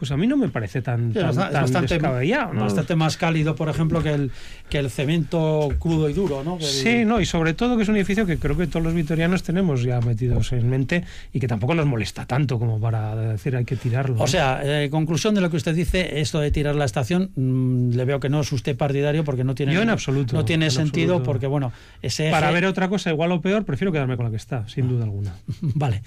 pues 0.00 0.10
a 0.12 0.16
mí 0.16 0.26
no 0.26 0.38
me 0.38 0.48
parece 0.48 0.80
tan, 0.80 1.12
tan, 1.12 1.36
bastante, 1.36 1.98
bastante 1.98 2.96
más 2.96 3.18
cálido, 3.18 3.54
por 3.54 3.68
ejemplo, 3.68 4.02
que 4.02 4.14
el, 4.14 4.30
que 4.70 4.78
el 4.78 4.88
cemento 4.88 5.68
crudo 5.78 6.08
y 6.08 6.14
duro, 6.14 6.42
¿no? 6.42 6.58
Sí, 6.58 7.04
no, 7.04 7.20
y 7.20 7.26
sobre 7.26 7.52
todo 7.52 7.76
que 7.76 7.82
es 7.82 7.88
un 7.90 7.96
edificio 7.96 8.24
que 8.24 8.38
creo 8.38 8.56
que 8.56 8.66
todos 8.66 8.82
los 8.82 8.94
vitorianos 8.94 9.42
tenemos 9.42 9.82
ya 9.82 10.00
metidos 10.00 10.54
en 10.54 10.70
mente 10.70 11.04
y 11.34 11.38
que 11.38 11.46
tampoco 11.46 11.74
nos 11.74 11.84
molesta 11.84 12.24
tanto 12.24 12.58
como 12.58 12.80
para 12.80 13.14
decir 13.14 13.54
hay 13.54 13.66
que 13.66 13.76
tirarlo. 13.76 14.16
O 14.22 14.26
sea, 14.26 14.62
eh, 14.64 14.88
conclusión 14.88 15.34
de 15.34 15.42
lo 15.42 15.50
que 15.50 15.58
usted 15.58 15.74
dice, 15.74 16.18
esto 16.22 16.40
de 16.40 16.50
tirar 16.50 16.76
la 16.76 16.86
estación, 16.86 17.32
mm, 17.36 17.90
le 17.90 18.04
veo 18.06 18.20
que 18.20 18.30
no 18.30 18.40
es 18.40 18.50
usted 18.52 18.78
partidario 18.78 19.22
porque 19.22 19.44
no 19.44 19.54
tiene, 19.54 19.74
Yo 19.74 19.82
en 19.82 19.90
absoluto, 19.90 20.34
no 20.34 20.46
tiene 20.46 20.70
sentido 20.70 21.22
porque, 21.22 21.46
bueno, 21.46 21.72
ese 22.00 22.30
Para 22.30 22.50
ver 22.52 22.64
otra 22.64 22.88
cosa 22.88 23.10
igual 23.10 23.32
o 23.32 23.42
peor, 23.42 23.66
prefiero 23.66 23.92
quedarme 23.92 24.16
con 24.16 24.24
la 24.24 24.30
que 24.30 24.38
está, 24.38 24.66
sin 24.66 24.88
duda 24.88 25.04
alguna. 25.04 25.34
vale. 25.60 26.00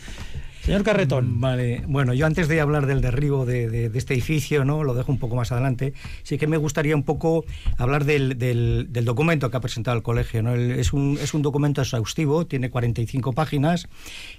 Señor 0.63 0.83
Carretón. 0.83 1.41
Vale, 1.41 1.83
bueno, 1.87 2.13
yo 2.13 2.25
antes 2.25 2.47
de 2.47 2.61
hablar 2.61 2.85
del 2.85 3.01
derribo 3.01 3.45
de, 3.45 3.91
este 3.95 4.13
edificio, 4.13 4.63
¿no? 4.63 4.85
Lo 4.85 4.93
dejo 4.93 5.11
un 5.11 5.19
poco 5.19 5.35
más 5.35 5.51
adelante. 5.51 5.93
Sí 6.23 6.37
que 6.37 6.47
me 6.47 6.55
gustaría 6.55 6.95
un 6.95 7.03
poco 7.03 7.43
hablar 7.77 8.05
del, 8.05 8.87
documento 9.03 9.51
que 9.51 9.57
ha 9.57 9.59
presentado 9.59 9.97
el 9.97 10.03
colegio, 10.03 10.41
¿no? 10.41 10.55
es, 10.55 10.93
un, 10.93 11.19
es 11.21 11.33
un 11.33 11.41
documento 11.41 11.81
exhaustivo, 11.81 12.47
tiene 12.47 12.69
45 12.69 13.33
páginas, 13.33 13.89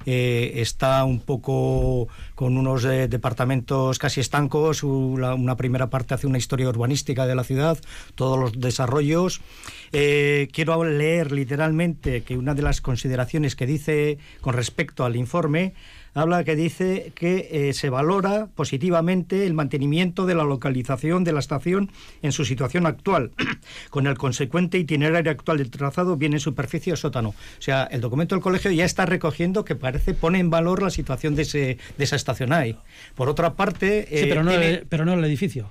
eh, 0.07 0.53
está 0.57 1.05
un 1.05 1.21
poco 1.21 2.09
con 2.35 2.57
unos 2.57 2.87
eh, 2.87 3.07
departamentos 3.07 3.99
casi 3.99 4.21
estancos, 4.21 4.83
una 4.83 5.57
primera 5.57 5.91
parte 5.91 6.15
hace 6.15 6.27
una 6.27 6.39
historia 6.39 6.71
urbanística 6.71 7.27
de 7.27 7.35
la 7.35 7.45
ciudad, 7.45 7.77
todos 8.15 8.39
los 8.39 8.59
desarrollos. 8.59 9.43
Eh, 9.93 10.49
quiero 10.53 10.83
leer 10.85 11.33
literalmente 11.33 12.23
que 12.23 12.39
una 12.39 12.55
de 12.55 12.63
las 12.63 12.81
consideraciones 12.81 13.57
que 13.57 13.67
dice 13.67 14.19
con 14.41 14.55
respecto 14.55 15.05
al 15.05 15.17
informe 15.17 15.75
habla 16.15 16.45
que 16.45 16.57
dice 16.57 17.13
que 17.15 17.49
eh, 17.51 17.73
se 17.73 17.91
valora 17.91 18.49
positivamente 18.55 19.47
el 19.47 19.55
mantenimiento 19.55 20.27
de 20.27 20.35
la 20.35 20.45
localización 20.45 21.25
de 21.25 21.33
la 21.33 21.41
estación 21.41 21.91
en 22.23 22.33
su 22.33 22.45
situación 22.45 22.87
actual, 22.87 23.33
con 23.91 24.07
el 24.07 24.17
consecuente 24.17 24.79
itinerario 24.79 25.31
actual 25.31 25.59
del 25.59 25.71
trazado, 25.71 26.17
bien 26.17 26.33
en 26.33 26.41
superficie 26.41 26.93
o 26.93 26.97
sótano. 26.97 27.31
O 27.31 27.63
sea, 27.63 27.85
el 27.85 28.01
documento 28.01 28.35
del 28.35 28.43
colegio 28.43 28.71
ya 28.71 28.85
está 28.85 29.07
recogiendo 29.07 29.65
que 29.65 29.75
parece 29.75 30.15
pone 30.15 30.39
en 30.39 30.51
valor 30.51 30.83
la 30.83 30.91
situación 30.91 31.35
de, 31.35 31.43
ese, 31.43 31.79
de 31.99 32.05
esa 32.05 32.17
estación 32.17 32.53
ahí. 32.53 32.77
Por 33.15 33.29
otra 33.29 33.55
parte... 33.55 34.07
sí, 34.09 34.27
pero, 34.29 34.49
eh, 34.51 34.85
pero 34.89 35.05
no 35.05 35.15
el 35.15 35.25
edificio. 35.25 35.69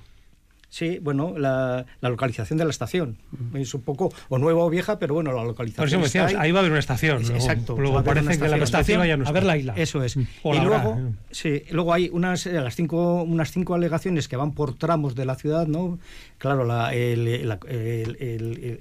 Sí, 0.74 0.98
bueno, 1.00 1.36
la, 1.38 1.86
localización 2.01 2.58
de 2.58 2.65
la 2.65 2.72
estación. 2.72 3.20
Es 3.53 3.75
un 3.75 3.84
poco 3.84 4.12
o 4.30 4.39
nueva 4.39 4.63
o 4.63 4.72
vieja, 4.72 4.98
pero 4.98 5.13
bueno, 5.13 5.32
la 5.32 5.44
localización. 5.44 6.01
Por 6.01 6.08
eso 6.08 6.39
ahí 6.39 6.51
va 6.51 6.58
a 6.58 6.62
haber 6.62 6.72
una 6.72 6.80
estación. 6.80 7.22
exacto. 7.22 7.77
Luego 7.80 8.03
parece 8.03 8.39
que 8.39 8.48
la 8.48 8.58
estación 8.58 9.06
ya 9.06 9.15
no 9.15 9.27
A 9.27 9.32
ver 9.32 9.44
la 9.44 9.56
isla. 9.56 9.75
Eso 9.77 10.01
es. 10.01 10.15
y 10.15 10.25
luego, 10.44 11.00
sí, 11.30 11.62
luego 11.70 11.94
hay 11.94 12.10
unas, 12.12 12.48
eh, 12.48 12.53
las 12.53 12.75
cinco, 12.75 13.22
unas 13.22 13.51
cinco 13.51 13.75
alegaciones 13.75 14.27
que 14.27 14.36
van 14.36 14.53
por 14.53 14.74
tramos 14.74 15.13
de 15.13 15.25
la 15.25 15.36
ciudad, 15.36 15.68
¿no? 15.68 16.00
Claro, 16.39 16.63
el, 16.89 17.60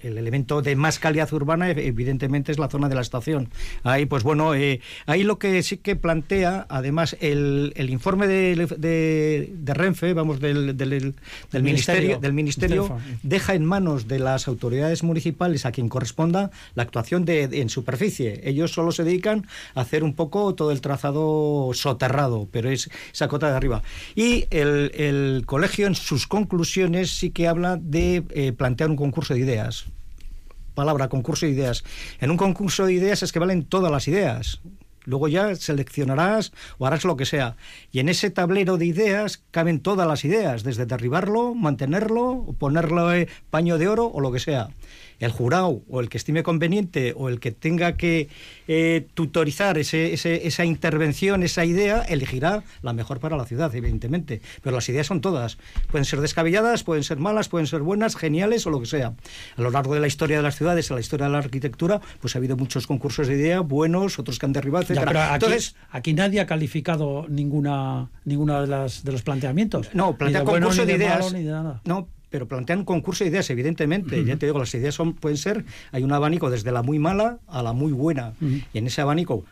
elemento 0.03 0.63
de 0.63 0.75
más 0.77 0.99
calidad 0.99 1.31
urbana, 1.31 1.69
evidentemente, 1.69 2.53
es 2.53 2.59
la 2.59 2.71
zona 2.71 2.89
de 2.89 2.95
la 2.95 3.03
estación. 3.03 3.51
Ahí, 3.83 4.07
pues 4.07 4.23
bueno, 4.23 4.55
eh, 4.55 4.81
ahí 5.05 5.25
lo 5.25 5.39
que 5.39 5.63
sí 5.63 5.77
que 5.77 5.95
plantea, 5.95 6.67
además, 6.71 7.19
el, 7.21 7.75
informe 7.77 8.27
de, 8.27 8.67
de, 8.79 9.75
Renfe, 9.75 10.15
vamos, 10.15 10.41
del, 10.41 10.75
del, 10.75 11.15
ministerio, 11.53 11.82
del 11.87 12.33
ministerio 12.33 12.99
deja 13.23 13.55
en 13.55 13.65
manos 13.65 14.09
de 14.09 14.19
las 14.19 14.49
autoridades 14.49 15.03
municipales 15.03 15.67
a 15.67 15.73
quien 15.73 15.89
corresponda 15.89 16.51
la 16.75 16.83
actuación 16.83 17.25
de, 17.25 17.45
en 17.45 17.69
superficie. 17.69 18.41
Ellos 18.45 18.73
solo 18.73 18.93
se 18.93 19.05
dedican 19.05 19.47
a 19.75 19.83
hacer 19.83 20.05
un 20.05 20.15
poco 20.15 20.55
todo 20.55 20.73
el 20.73 20.81
trazado 20.81 21.71
soterrado, 21.75 22.49
pero 22.51 22.71
es 22.71 22.91
esa 23.12 23.29
cota 23.29 23.51
de 23.51 23.57
arriba. 23.57 23.83
Y 24.15 24.47
el, 24.51 24.93
el 24.95 25.43
colegio, 25.47 25.87
en 25.87 25.95
sus 25.95 26.27
conclusiones, 26.27 27.11
sí 27.11 27.31
que 27.31 27.49
habla 27.49 27.79
de 27.81 28.25
eh, 28.31 28.53
plantear 28.53 28.91
un 28.91 28.97
concurso 28.97 29.35
de 29.35 29.41
ideas. 29.41 29.87
Palabra, 30.75 31.09
concurso 31.09 31.47
de 31.47 31.53
ideas. 31.53 31.85
En 32.21 32.31
un 32.31 32.37
concurso 32.37 32.87
de 32.87 32.95
ideas 32.95 33.23
es 33.23 33.33
que 33.33 33.39
valen 33.39 33.65
todas 33.65 33.93
las 33.93 34.09
ideas. 34.09 34.61
Luego 35.05 35.29
ya 35.29 35.55
seleccionarás 35.55 36.53
o 36.79 36.87
harás 36.87 37.05
lo 37.05 37.17
que 37.17 37.27
sea. 37.27 37.57
Y 37.91 38.01
en 38.01 38.09
ese 38.09 38.31
tablero 38.31 38.79
de 38.79 38.87
ideas 38.87 39.43
caben 39.51 39.81
todas 39.81 40.07
las 40.07 40.25
ideas, 40.25 40.63
desde 40.63 40.87
derribarlo, 40.87 41.55
mantenerlo, 41.55 42.55
ponerlo 42.59 43.13
eh, 43.13 43.29
paño 43.51 43.79
de 43.79 43.89
oro 43.89 44.07
o 44.07 44.21
lo 44.21 44.33
que 44.33 44.41
sea 44.41 44.69
el 45.23 45.31
jurado 45.31 45.83
o 45.88 46.00
el 46.00 46.09
que 46.09 46.19
estime 46.19 46.43
conveniente 46.43 47.14
o 47.17 47.29
el 47.29 47.38
que 47.38 47.52
tenga 47.52 47.97
que 47.97 48.29
eh, 48.67 49.07
tutorizar 49.14 49.79
ese, 49.79 50.14
esa 50.14 50.64
intervención, 50.64 51.45
esa 51.45 51.64
idea, 51.64 52.02
elegirá 52.02 52.64
la 52.83 52.93
mejor 52.93 53.21
para 53.21 53.37
la 53.37 53.47
ciudad, 53.47 53.73
evidentemente. 53.75 54.43
Pero 54.62 54.75
las 54.75 54.88
ideas 54.88 55.07
son 55.07 55.21
todas. 55.21 55.59
Pueden 55.91 56.05
ser 56.05 56.21
descabelladas, 56.21 56.83
pueden 56.83 57.05
ser 57.05 57.19
malas, 57.19 57.49
pueden 57.49 57.69
ser 57.69 57.83
buenas, 57.83 58.17
geniales 58.17 58.67
o 58.67 58.71
lo 58.71 58.81
que 58.81 58.87
sea. 58.87 59.14
A 59.57 59.62
lo 59.62 59.71
largo 59.71 59.95
de 59.95 60.00
la 60.00 60.09
historia 60.09 60.38
de 60.38 60.43
las 60.43 60.57
ciudades, 60.57 60.91
a 60.91 60.95
la 60.95 61.00
historia 61.00 61.26
de 61.26 61.33
la 61.33 61.38
arquitectura, 61.38 62.00
pues 62.21 62.35
ha 62.35 62.38
habido 62.38 62.57
muchos 62.57 62.88
concursos 62.88 63.29
de 63.29 63.35
ideas, 63.35 63.67
buenos, 63.67 64.19
otros 64.19 64.41
que 64.41 64.47
han 64.47 64.52
derribado, 64.52 64.87
etc. 64.93 65.07
aquí, 65.07 65.35
Entonces, 65.35 65.76
aquí 65.91 66.14
nadie 66.14 66.41
ha 66.41 66.47
calificado 66.47 67.26
ninguna, 67.29 68.11
ninguna 68.25 68.61
de, 68.61 68.67
las, 68.67 69.05
de 69.05 69.12
los 69.12 69.23
planteamientos. 69.23 69.91
No, 69.95 70.17
plantea 70.17 70.43
concurso 70.43 70.85
de, 70.85 70.95
ideas. 70.95 71.33
no, 71.85 72.09
pero 72.33 72.49
plantean 72.49 72.81
un 72.81 72.85
concurso 72.85 73.23
de 73.23 73.31
ideas, 73.31 73.49
evidentemente. 73.51 74.25
Ya 74.25 74.37
te 74.37 74.47
digo, 74.47 74.59
las 74.59 74.75
ideas 74.75 74.95
son, 74.95 75.12
pueden 75.12 75.37
ser, 75.37 75.65
hay 75.93 76.03
un 76.03 76.12
abanico 76.12 76.51
desde 76.51 76.73
la 76.73 76.83
muy 76.83 76.99
mala 76.99 77.39
a 77.47 77.62
la 77.62 77.73
muy 77.73 77.93
buena. 77.93 78.33
Y 78.73 78.79
en 78.79 78.87
ese 78.89 79.03
abanico 79.03 79.45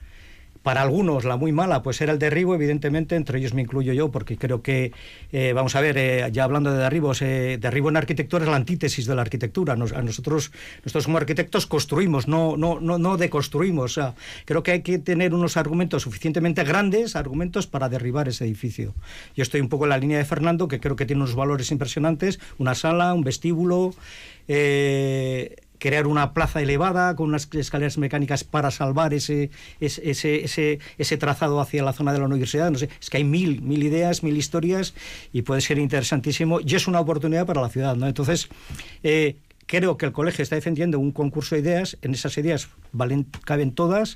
para 0.62 0.82
algunos 0.82 1.24
la 1.24 1.36
muy 1.36 1.52
mala 1.52 1.82
pues 1.82 2.00
era 2.00 2.12
el 2.12 2.18
derribo, 2.18 2.54
evidentemente, 2.54 3.16
entre 3.16 3.38
ellos 3.38 3.54
me 3.54 3.62
incluyo 3.62 3.92
yo, 3.92 4.10
porque 4.10 4.36
creo 4.36 4.62
que, 4.62 4.92
eh, 5.32 5.52
vamos 5.54 5.74
a 5.76 5.80
ver, 5.80 5.96
eh, 5.98 6.28
ya 6.32 6.44
hablando 6.44 6.70
de 6.72 6.78
derribos, 6.78 7.22
eh, 7.22 7.58
derribo 7.60 7.88
en 7.88 7.96
arquitectura 7.96 8.44
es 8.44 8.50
la 8.50 8.56
antítesis 8.56 9.06
de 9.06 9.14
la 9.14 9.22
arquitectura. 9.22 9.76
Nos, 9.76 9.92
a 9.92 10.02
nosotros, 10.02 10.52
nosotros 10.84 11.04
como 11.04 11.18
arquitectos 11.18 11.66
construimos, 11.66 12.28
no, 12.28 12.56
no, 12.56 12.80
no, 12.80 12.98
no 12.98 13.16
deconstruimos. 13.16 13.98
O 13.98 14.14
creo 14.44 14.62
que 14.62 14.72
hay 14.72 14.82
que 14.82 14.98
tener 14.98 15.34
unos 15.34 15.56
argumentos 15.56 16.02
suficientemente 16.02 16.64
grandes, 16.64 17.16
argumentos 17.16 17.66
para 17.66 17.88
derribar 17.88 18.28
ese 18.28 18.44
edificio. 18.44 18.94
Yo 19.34 19.42
estoy 19.42 19.60
un 19.60 19.68
poco 19.68 19.84
en 19.84 19.90
la 19.90 19.98
línea 19.98 20.18
de 20.18 20.24
Fernando, 20.24 20.68
que 20.68 20.80
creo 20.80 20.96
que 20.96 21.06
tiene 21.06 21.22
unos 21.22 21.34
valores 21.34 21.70
impresionantes, 21.70 22.40
una 22.58 22.74
sala, 22.74 23.14
un 23.14 23.22
vestíbulo. 23.22 23.94
Crear 25.80 26.06
una 26.06 26.32
plaza 26.32 26.60
elevada 26.60 27.16
con 27.16 27.28
unas 27.28 27.49
escaleras 27.52 27.99
mecánicas 27.99 28.44
para 28.44 28.70
salvar 28.70 29.12
ese, 29.14 29.50
ese, 29.80 30.10
ese, 30.10 30.78
ese, 30.99 31.16
trazado 31.16 31.60
hacia 31.60 31.82
la 31.82 31.92
zona 31.92 32.12
de 32.12 32.20
la 32.20 32.26
universidad. 32.26 32.70
No 32.70 32.78
sé, 32.78 32.88
es 33.00 33.10
que 33.10 33.16
hay 33.16 33.25
mil, 33.25 33.62
mil 33.62 33.82
ideas, 33.82 34.22
mil 34.22 34.37
historias 34.37 34.94
y 35.32 35.42
puede 35.42 35.62
ser 35.62 35.78
interesantísimo 35.78 36.60
y 36.60 36.76
es 36.76 36.87
una 36.87 37.00
oportunidad 37.00 37.46
para 37.46 37.62
la 37.62 37.70
ciudad. 37.70 37.96
¿no? 37.96 38.06
Entonces, 38.06 38.49
eh, 39.02 39.37
creo 39.66 39.96
que 39.96 40.06
el 40.06 40.12
colegio 40.12 40.42
está 40.42 40.54
defendiendo 40.54 41.00
un 41.00 41.12
concurso 41.12 41.54
de 41.54 41.62
ideas, 41.62 41.96
en 42.02 42.12
esas 42.12 42.37
ideas 42.38 42.68
valen, 42.92 43.26
caben 43.44 43.72
todas 43.72 44.14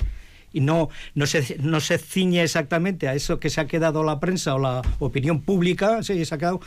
y 0.53 0.61
no, 0.61 0.89
no, 1.15 1.27
se, 1.27 1.57
no 1.61 1.81
se 1.81 1.99
ciñe 1.99 2.43
exactamente 2.43 3.09
a 3.09 3.15
eso 3.15 3.41
que 3.41 3.51
se 3.51 3.61
ha 3.61 3.67
quedado 3.67 4.05
la 4.05 4.21
prensa 4.21 4.55
o 4.55 4.59
la 4.59 4.83
opinión 5.01 5.41
pública, 5.41 6.03
sí, 6.03 6.25
se 6.25 6.35
ha 6.35 6.39
quedado, 6.39 6.61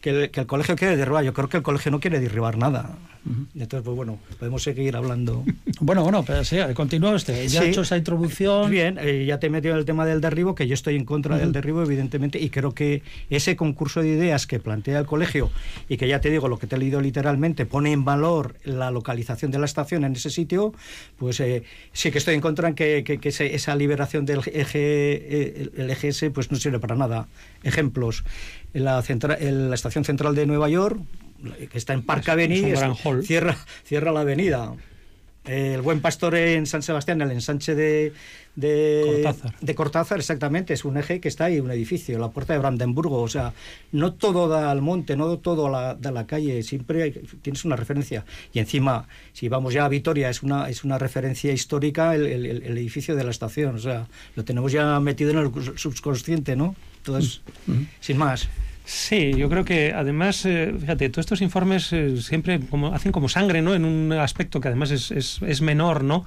que 0.00 0.10
el, 0.10 0.30
que 0.30 0.40
el 0.40 0.46
colegio 0.46 0.74
quiere 0.74 0.96
derribar. 0.96 1.24
Yo 1.24 1.32
creo 1.32 1.48
que 1.48 1.58
el 1.58 1.62
colegio 1.62 1.92
no 1.92 2.00
quiere 2.00 2.18
derribar 2.18 2.58
nada. 2.58 2.96
Entonces, 3.54 3.84
pues 3.84 3.96
bueno, 3.96 4.18
podemos 4.38 4.62
seguir 4.62 4.96
hablando. 4.96 5.44
Bueno, 5.84 6.04
bueno, 6.04 6.22
pero 6.24 6.44
sí, 6.44 6.58
continúa 6.74 7.12
usted. 7.12 7.48
Ya 7.48 7.62
ha 7.62 7.64
hecho 7.64 7.80
esa 7.80 7.96
introducción. 7.96 8.70
Bien, 8.70 8.98
eh, 9.00 9.24
ya 9.26 9.40
te 9.40 9.48
he 9.48 9.50
metido 9.50 9.74
en 9.74 9.80
el 9.80 9.84
tema 9.84 10.06
del 10.06 10.20
derribo, 10.20 10.54
que 10.54 10.68
yo 10.68 10.74
estoy 10.74 10.94
en 10.94 11.04
contra 11.04 11.36
del 11.36 11.50
derribo, 11.50 11.82
evidentemente, 11.82 12.38
y 12.38 12.50
creo 12.50 12.72
que 12.72 13.02
ese 13.30 13.56
concurso 13.56 14.00
de 14.00 14.10
ideas 14.10 14.46
que 14.46 14.60
plantea 14.60 15.00
el 15.00 15.06
colegio 15.06 15.50
y 15.88 15.96
que 15.96 16.06
ya 16.06 16.20
te 16.20 16.30
digo, 16.30 16.46
lo 16.46 16.60
que 16.60 16.68
te 16.68 16.76
he 16.76 16.78
leído 16.78 17.00
literalmente, 17.00 17.66
pone 17.66 17.90
en 17.90 18.04
valor 18.04 18.54
la 18.62 18.92
localización 18.92 19.50
de 19.50 19.58
la 19.58 19.64
estación 19.64 20.04
en 20.04 20.12
ese 20.12 20.30
sitio, 20.30 20.72
pues 21.18 21.40
eh, 21.40 21.64
sí 21.92 22.12
que 22.12 22.18
estoy 22.18 22.36
en 22.36 22.40
contra 22.40 22.68
en 22.68 22.76
que, 22.76 23.02
que, 23.02 23.28
esa 23.28 23.74
liberación 23.74 24.24
del 24.24 24.38
eje, 24.52 24.78
eh, 24.82 25.70
el, 25.76 25.90
EGS 25.90 26.26
pues 26.32 26.52
no 26.52 26.58
sirve 26.58 26.78
para 26.78 26.94
nada. 26.94 27.26
Ejemplos, 27.64 28.22
en 28.72 28.84
la, 28.84 29.02
en 29.08 29.68
la 29.68 29.74
estación 29.74 30.04
central 30.04 30.36
de 30.36 30.46
Nueva 30.46 30.68
York, 30.68 31.00
que 31.70 31.78
está 31.78 31.92
en 31.92 32.02
Park 32.02 32.28
Avenue, 32.28 32.74
cierra, 33.22 33.56
cierra 33.84 34.12
la 34.12 34.20
avenida. 34.20 34.74
El 35.44 35.82
buen 35.82 36.00
pastor 36.00 36.36
en 36.36 36.66
San 36.66 36.82
Sebastián, 36.82 37.20
el 37.20 37.32
ensanche 37.32 37.74
de, 37.74 38.12
de 38.54 39.02
Cortázar. 39.04 39.54
de 39.60 39.74
Cortázar, 39.74 40.18
exactamente, 40.20 40.72
es 40.72 40.84
un 40.84 40.96
eje 40.96 41.20
que 41.20 41.26
está 41.26 41.46
ahí, 41.46 41.58
un 41.58 41.72
edificio, 41.72 42.16
la 42.20 42.30
puerta 42.30 42.52
de 42.52 42.60
Brandenburgo. 42.60 43.20
O 43.20 43.28
sea, 43.28 43.52
no 43.90 44.12
todo 44.12 44.46
da 44.46 44.70
al 44.70 44.82
monte, 44.82 45.16
no 45.16 45.38
todo 45.38 45.68
la, 45.68 45.96
da 45.96 46.10
a 46.10 46.12
la 46.12 46.28
calle, 46.28 46.62
siempre 46.62 47.10
tienes 47.42 47.64
una 47.64 47.74
referencia. 47.74 48.24
Y 48.52 48.60
encima, 48.60 49.08
si 49.32 49.48
vamos 49.48 49.74
ya 49.74 49.84
a 49.84 49.88
Vitoria, 49.88 50.30
es 50.30 50.44
una, 50.44 50.68
es 50.68 50.84
una 50.84 50.96
referencia 50.96 51.52
histórica 51.52 52.14
el, 52.14 52.26
el, 52.26 52.78
edificio 52.78 53.16
de 53.16 53.24
la 53.24 53.32
estación. 53.32 53.74
O 53.74 53.80
sea, 53.80 54.06
lo 54.36 54.44
tenemos 54.44 54.70
ya 54.70 55.00
metido 55.00 55.32
en 55.32 55.38
el 55.38 55.78
subconsciente, 55.78 56.54
¿no? 56.54 56.76
Entonces, 56.98 57.40
mm. 57.66 57.82
sin 57.98 58.16
más. 58.16 58.48
Sí, 58.84 59.32
yo 59.36 59.48
creo 59.48 59.64
que 59.64 59.92
además, 59.92 60.44
eh, 60.44 60.74
fíjate, 60.78 61.08
todos 61.08 61.24
estos 61.24 61.40
informes 61.40 61.92
eh, 61.92 62.16
siempre 62.20 62.58
como, 62.68 62.88
hacen 62.92 63.12
como 63.12 63.28
sangre, 63.28 63.62
¿no? 63.62 63.74
En 63.74 63.84
un 63.84 64.12
aspecto 64.12 64.60
que 64.60 64.68
además 64.68 64.90
es, 64.90 65.12
es, 65.12 65.40
es 65.46 65.60
menor, 65.62 66.02
¿no? 66.02 66.24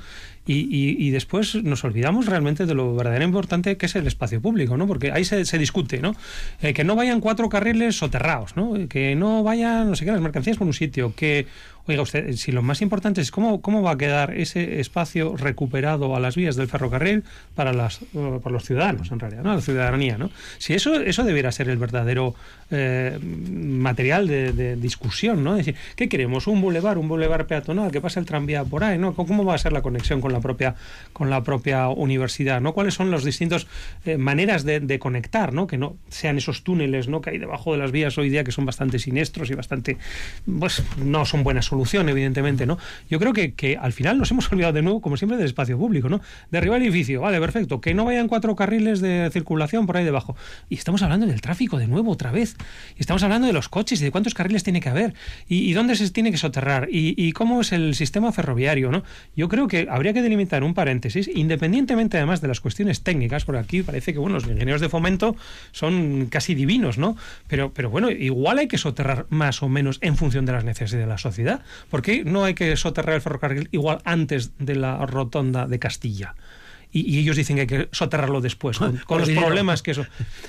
Y, 0.48 1.10
después 1.10 1.56
nos 1.64 1.84
olvidamos 1.84 2.28
realmente 2.28 2.66
de 2.66 2.76
lo 2.76 2.96
verdaderamente 2.96 3.26
importante 3.26 3.78
que 3.78 3.88
es 3.88 3.96
el 3.96 4.06
espacio 4.06 4.42
público, 4.42 4.78
¿no? 4.78 4.86
Porque 4.86 5.12
ahí 5.12 5.26
se, 5.26 5.44
se 5.46 5.58
discute, 5.58 6.00
¿no? 6.00 6.16
Eh, 6.62 6.74
que 6.74 6.84
no 6.84 6.96
vayan 6.96 7.20
cuatro 7.20 7.50
carriles 7.50 7.96
soterrados, 7.98 8.56
¿no? 8.56 8.88
Que 8.88 9.16
no 9.16 9.42
vayan, 9.44 9.90
no 9.90 9.96
sé 9.96 10.06
qué, 10.06 10.12
las 10.12 10.22
mercancías 10.22 10.58
por 10.58 10.68
un 10.68 10.74
sitio, 10.74 11.16
que 11.16 11.48
Oiga 11.88 12.02
usted, 12.02 12.34
si 12.34 12.52
lo 12.52 12.64
más 12.64 12.82
importante 12.82 13.22
es 13.22 13.30
cómo, 13.30 13.62
cómo 13.62 13.84
va 13.84 13.92
a 13.92 13.98
quedar 13.98 14.34
ese 14.34 14.80
espacio 14.80 15.38
recuperado 15.38 16.16
a 16.16 16.20
las 16.20 16.36
vías 16.36 16.56
del 16.56 16.68
ferrocarril 16.68 17.24
para, 17.54 17.74
las, 17.74 18.02
uh, 18.14 18.40
para 18.42 18.54
los 18.54 18.66
ciudadanos, 18.66 19.12
en 19.12 19.20
realidad, 19.20 19.44
¿no? 19.44 19.54
la 19.54 19.62
ciudadanía. 19.62 20.18
¿no? 20.18 20.32
Si 20.58 20.74
eso, 20.74 20.96
eso 20.96 21.24
debiera 21.24 21.52
ser 21.52 21.70
el 21.70 21.78
verdadero 21.78 22.34
eh, 22.72 23.20
material 23.22 24.28
de, 24.28 24.76
discusión, 24.76 25.44
¿no? 25.44 25.56
decir, 25.56 25.76
¿qué 25.96 26.10
queremos? 26.10 26.48
¿Un 26.48 26.62
bulevar, 26.62 26.98
un 26.98 27.08
bulevar 27.08 27.48
peatonal? 27.48 27.92
¿Que 27.92 28.02
pasa 28.02 28.20
el 28.20 28.26
tranvía 28.26 28.64
por 28.64 28.84
ahí? 28.84 28.98
¿no? 28.98 29.14
¿Cómo 29.14 29.46
va 29.46 29.56
a 29.56 29.58
ser 29.58 29.72
la 29.74 29.82
conexión 29.82 30.22
con 30.22 30.34
la 30.34 30.40
propia, 30.40 30.76
con 31.14 31.30
la 31.30 31.44
propia 31.44 31.90
universidad, 31.90 32.62
¿no? 32.62 32.74
¿Cuáles 32.74 32.94
son 32.94 33.12
las 33.12 33.24
distintas 33.24 33.68
eh, 34.06 34.18
maneras 34.18 34.64
de, 34.66 35.00
conectar, 35.00 35.54
¿no? 35.54 35.68
Que 35.68 35.78
no 35.78 35.98
sean 36.08 36.38
esos 36.38 36.64
túneles, 36.64 37.08
¿no? 37.08 37.22
Que 37.22 37.32
hay 37.32 37.38
debajo 37.38 37.74
de 37.74 37.78
las 37.78 37.92
vías 37.92 38.18
hoy 38.18 38.30
día 38.30 38.44
que 38.44 38.52
son 38.52 38.66
bastante 38.66 38.98
siniestros 38.98 39.50
y 39.52 39.56
bastante, 39.56 39.98
pues 40.60 40.84
no 40.98 41.26
son 41.26 41.44
buena 41.44 41.62
solución, 41.62 42.10
evidentemente, 42.10 42.66
¿no? 42.66 42.78
Yo 43.10 43.20
creo 43.20 43.34
que, 43.34 43.54
que 43.54 43.78
al 43.78 43.94
final 43.94 44.18
nos 44.18 44.32
hemos 44.32 44.52
olvidado 44.52 44.74
de 44.74 44.82
nuevo, 44.82 45.02
como 45.02 45.18
siempre, 45.18 45.38
del 45.38 45.48
espacio 45.48 45.78
público, 45.78 46.10
¿no? 46.10 46.22
Derribar 46.50 46.82
el 46.82 46.88
edificio, 46.88 47.22
vale, 47.22 47.40
perfecto, 47.40 47.82
que 47.82 47.94
no 47.94 48.06
vayan 48.06 48.28
cuatro 48.28 48.56
carriles 48.56 49.02
de 49.02 49.30
circulación 49.32 49.86
por 49.86 49.98
ahí 49.98 50.06
debajo. 50.06 50.36
Y 50.70 50.76
estamos 50.76 51.02
hablando 51.04 51.26
del 51.28 51.42
tráfico 51.42 51.78
de 51.78 51.88
nuevo, 51.88 52.12
otra 52.12 52.32
vez. 52.32 52.55
Y 52.98 53.02
estamos 53.02 53.24
hablando 53.24 53.48
de 53.48 53.54
los 53.54 53.70
coches 53.70 54.02
y 54.02 54.04
de 54.04 54.12
cuántos 54.12 54.34
carriles 54.34 54.64
tiene 54.64 54.82
que 54.82 54.90
haber 54.90 55.14
y, 55.48 55.74
dónde 55.74 55.96
se 55.96 56.10
tiene 56.10 56.32
que 56.32 56.38
soterrar 56.38 56.88
y, 56.92 57.32
cómo 57.34 57.62
es 57.62 57.72
el 57.72 57.96
sistema 57.96 58.32
ferroviario, 58.32 58.92
¿no? 58.92 59.04
Yo 59.36 59.50
creo 59.50 59.68
que 59.68 59.88
habría 59.90 60.14
que 60.14 60.22
delimitar 60.22 60.64
un 60.64 60.74
paréntesis, 60.74 61.30
independientemente 61.34 62.18
además 62.18 62.42
de 62.42 62.48
las 62.48 62.62
cuestiones 62.62 63.02
técnicas, 63.02 63.46
porque 63.46 63.60
aquí 63.60 63.84
parece 63.84 64.14
que, 64.14 64.20
bueno, 64.20 64.36
los 64.36 64.48
ingenieros 64.48 64.82
de 64.82 64.90
fomento 64.90 65.36
son 65.72 66.28
casi 66.28 66.56
divinos, 66.56 66.98
¿no? 66.98 67.18
Pero, 67.48 67.74
pero 67.74 67.90
bueno, 67.90 68.10
igual 68.10 68.60
hay 68.60 68.68
que 68.68 68.78
soterrar 68.78 69.26
más 69.30 69.62
o 69.64 69.70
menos 69.70 70.00
en 70.02 70.16
función 70.16 70.46
de 70.46 70.54
las 70.54 70.64
necesidades 70.64 71.06
de 71.06 71.10
la 71.10 71.18
sociedad. 71.18 71.62
¿Por 71.90 72.02
qué 72.02 72.24
no 72.24 72.44
hay 72.44 72.54
que 72.54 72.76
soterrar 72.78 73.16
el 73.16 73.22
ferrocarril 73.22 73.70
igual 73.72 74.00
antes 74.06 74.52
de 74.60 74.76
la 74.76 75.06
rotonda 75.06 75.68
de 75.68 75.80
Castilla? 75.80 76.36
Y, 76.96 77.20
ellos 77.20 77.36
dicen 77.36 77.58
que 77.58 77.62
hay 77.62 77.68
que 77.68 77.90
soterrarlo 77.92 78.40
después, 78.40 78.78
con, 79.06 79.20
los 79.20 79.30
problemas 79.30 79.82
que 79.82 79.92
eso. 79.92 80.06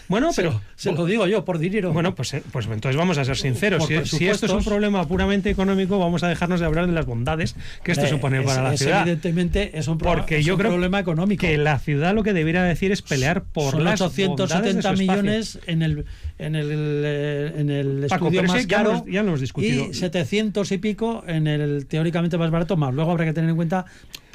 Bueno, 0.09 0.31
pero. 0.35 0.61
Se, 0.77 0.93
lo 0.93 1.05
digo 1.05 1.27
yo, 1.27 1.45
por 1.45 1.59
dinero. 1.59 1.93
Bueno, 1.93 2.15
pues, 2.15 2.35
eh, 2.35 2.43
pues 2.53 2.67
entonces 2.67 2.97
vamos 2.97 3.19
a 3.19 3.25
ser 3.25 3.37
sinceros. 3.37 3.87
Si, 4.05 4.29
esto 4.29 4.47
es 4.47 4.53
un 4.53 4.65
problema 4.65 5.07
puramente 5.09 5.51
económico, 5.51 5.99
vamos 5.99 6.23
a 6.23 6.29
dejarnos 6.29 6.61
de 6.61 6.67
hablar 6.67 6.87
de 6.87 6.93
las 6.93 7.05
bondades 7.05 7.57
que 7.83 7.93
esto 7.93 8.05
eh, 8.05 8.09
supone 8.09 8.43
para 8.43 8.63
la 8.63 8.77
ciudad. 8.77 9.03
Evidentemente 9.03 9.77
es 9.77 9.89
un, 9.89 9.99
Porque 9.99 10.43
yo 10.43 10.57
creo 10.57 10.71
problema 10.71 11.01
económico. 11.01 11.41
Que 11.41 11.59
la 11.59 11.79
ciudad 11.79 12.15
lo 12.15 12.23
que 12.23 12.33
debería 12.33 12.63
decir 12.63 12.93
es 12.93 13.03
pelear 13.03 13.43
por 13.43 13.73
Son 13.73 13.85
las 13.85 14.01
870 14.01 14.93
millones 14.93 15.59
en 15.67 15.83
el 15.83 16.05
en 16.39 16.55
el, 16.55 16.69
eh, 16.71 17.53
en 17.57 17.71
el 17.71 18.05
estudio 18.05 18.43
más 18.43 18.67
caro 18.67 19.05
ya 19.07 19.23
lo 19.23 19.29
hemos 19.29 19.41
discutido. 19.41 19.87
y 19.87 19.95
700 19.95 20.71
y 20.71 20.79
pico 20.79 21.25
en 21.27 21.47
el 21.47 21.87
teóricamente 21.87 22.37
más 22.37 22.51
barato 22.51 22.77
más. 22.77 22.95
Luego 22.95 23.11
habrá 23.11 23.25
que 23.25 23.33
tener 23.33 23.49
en 23.51 23.57
cuenta 23.57 23.87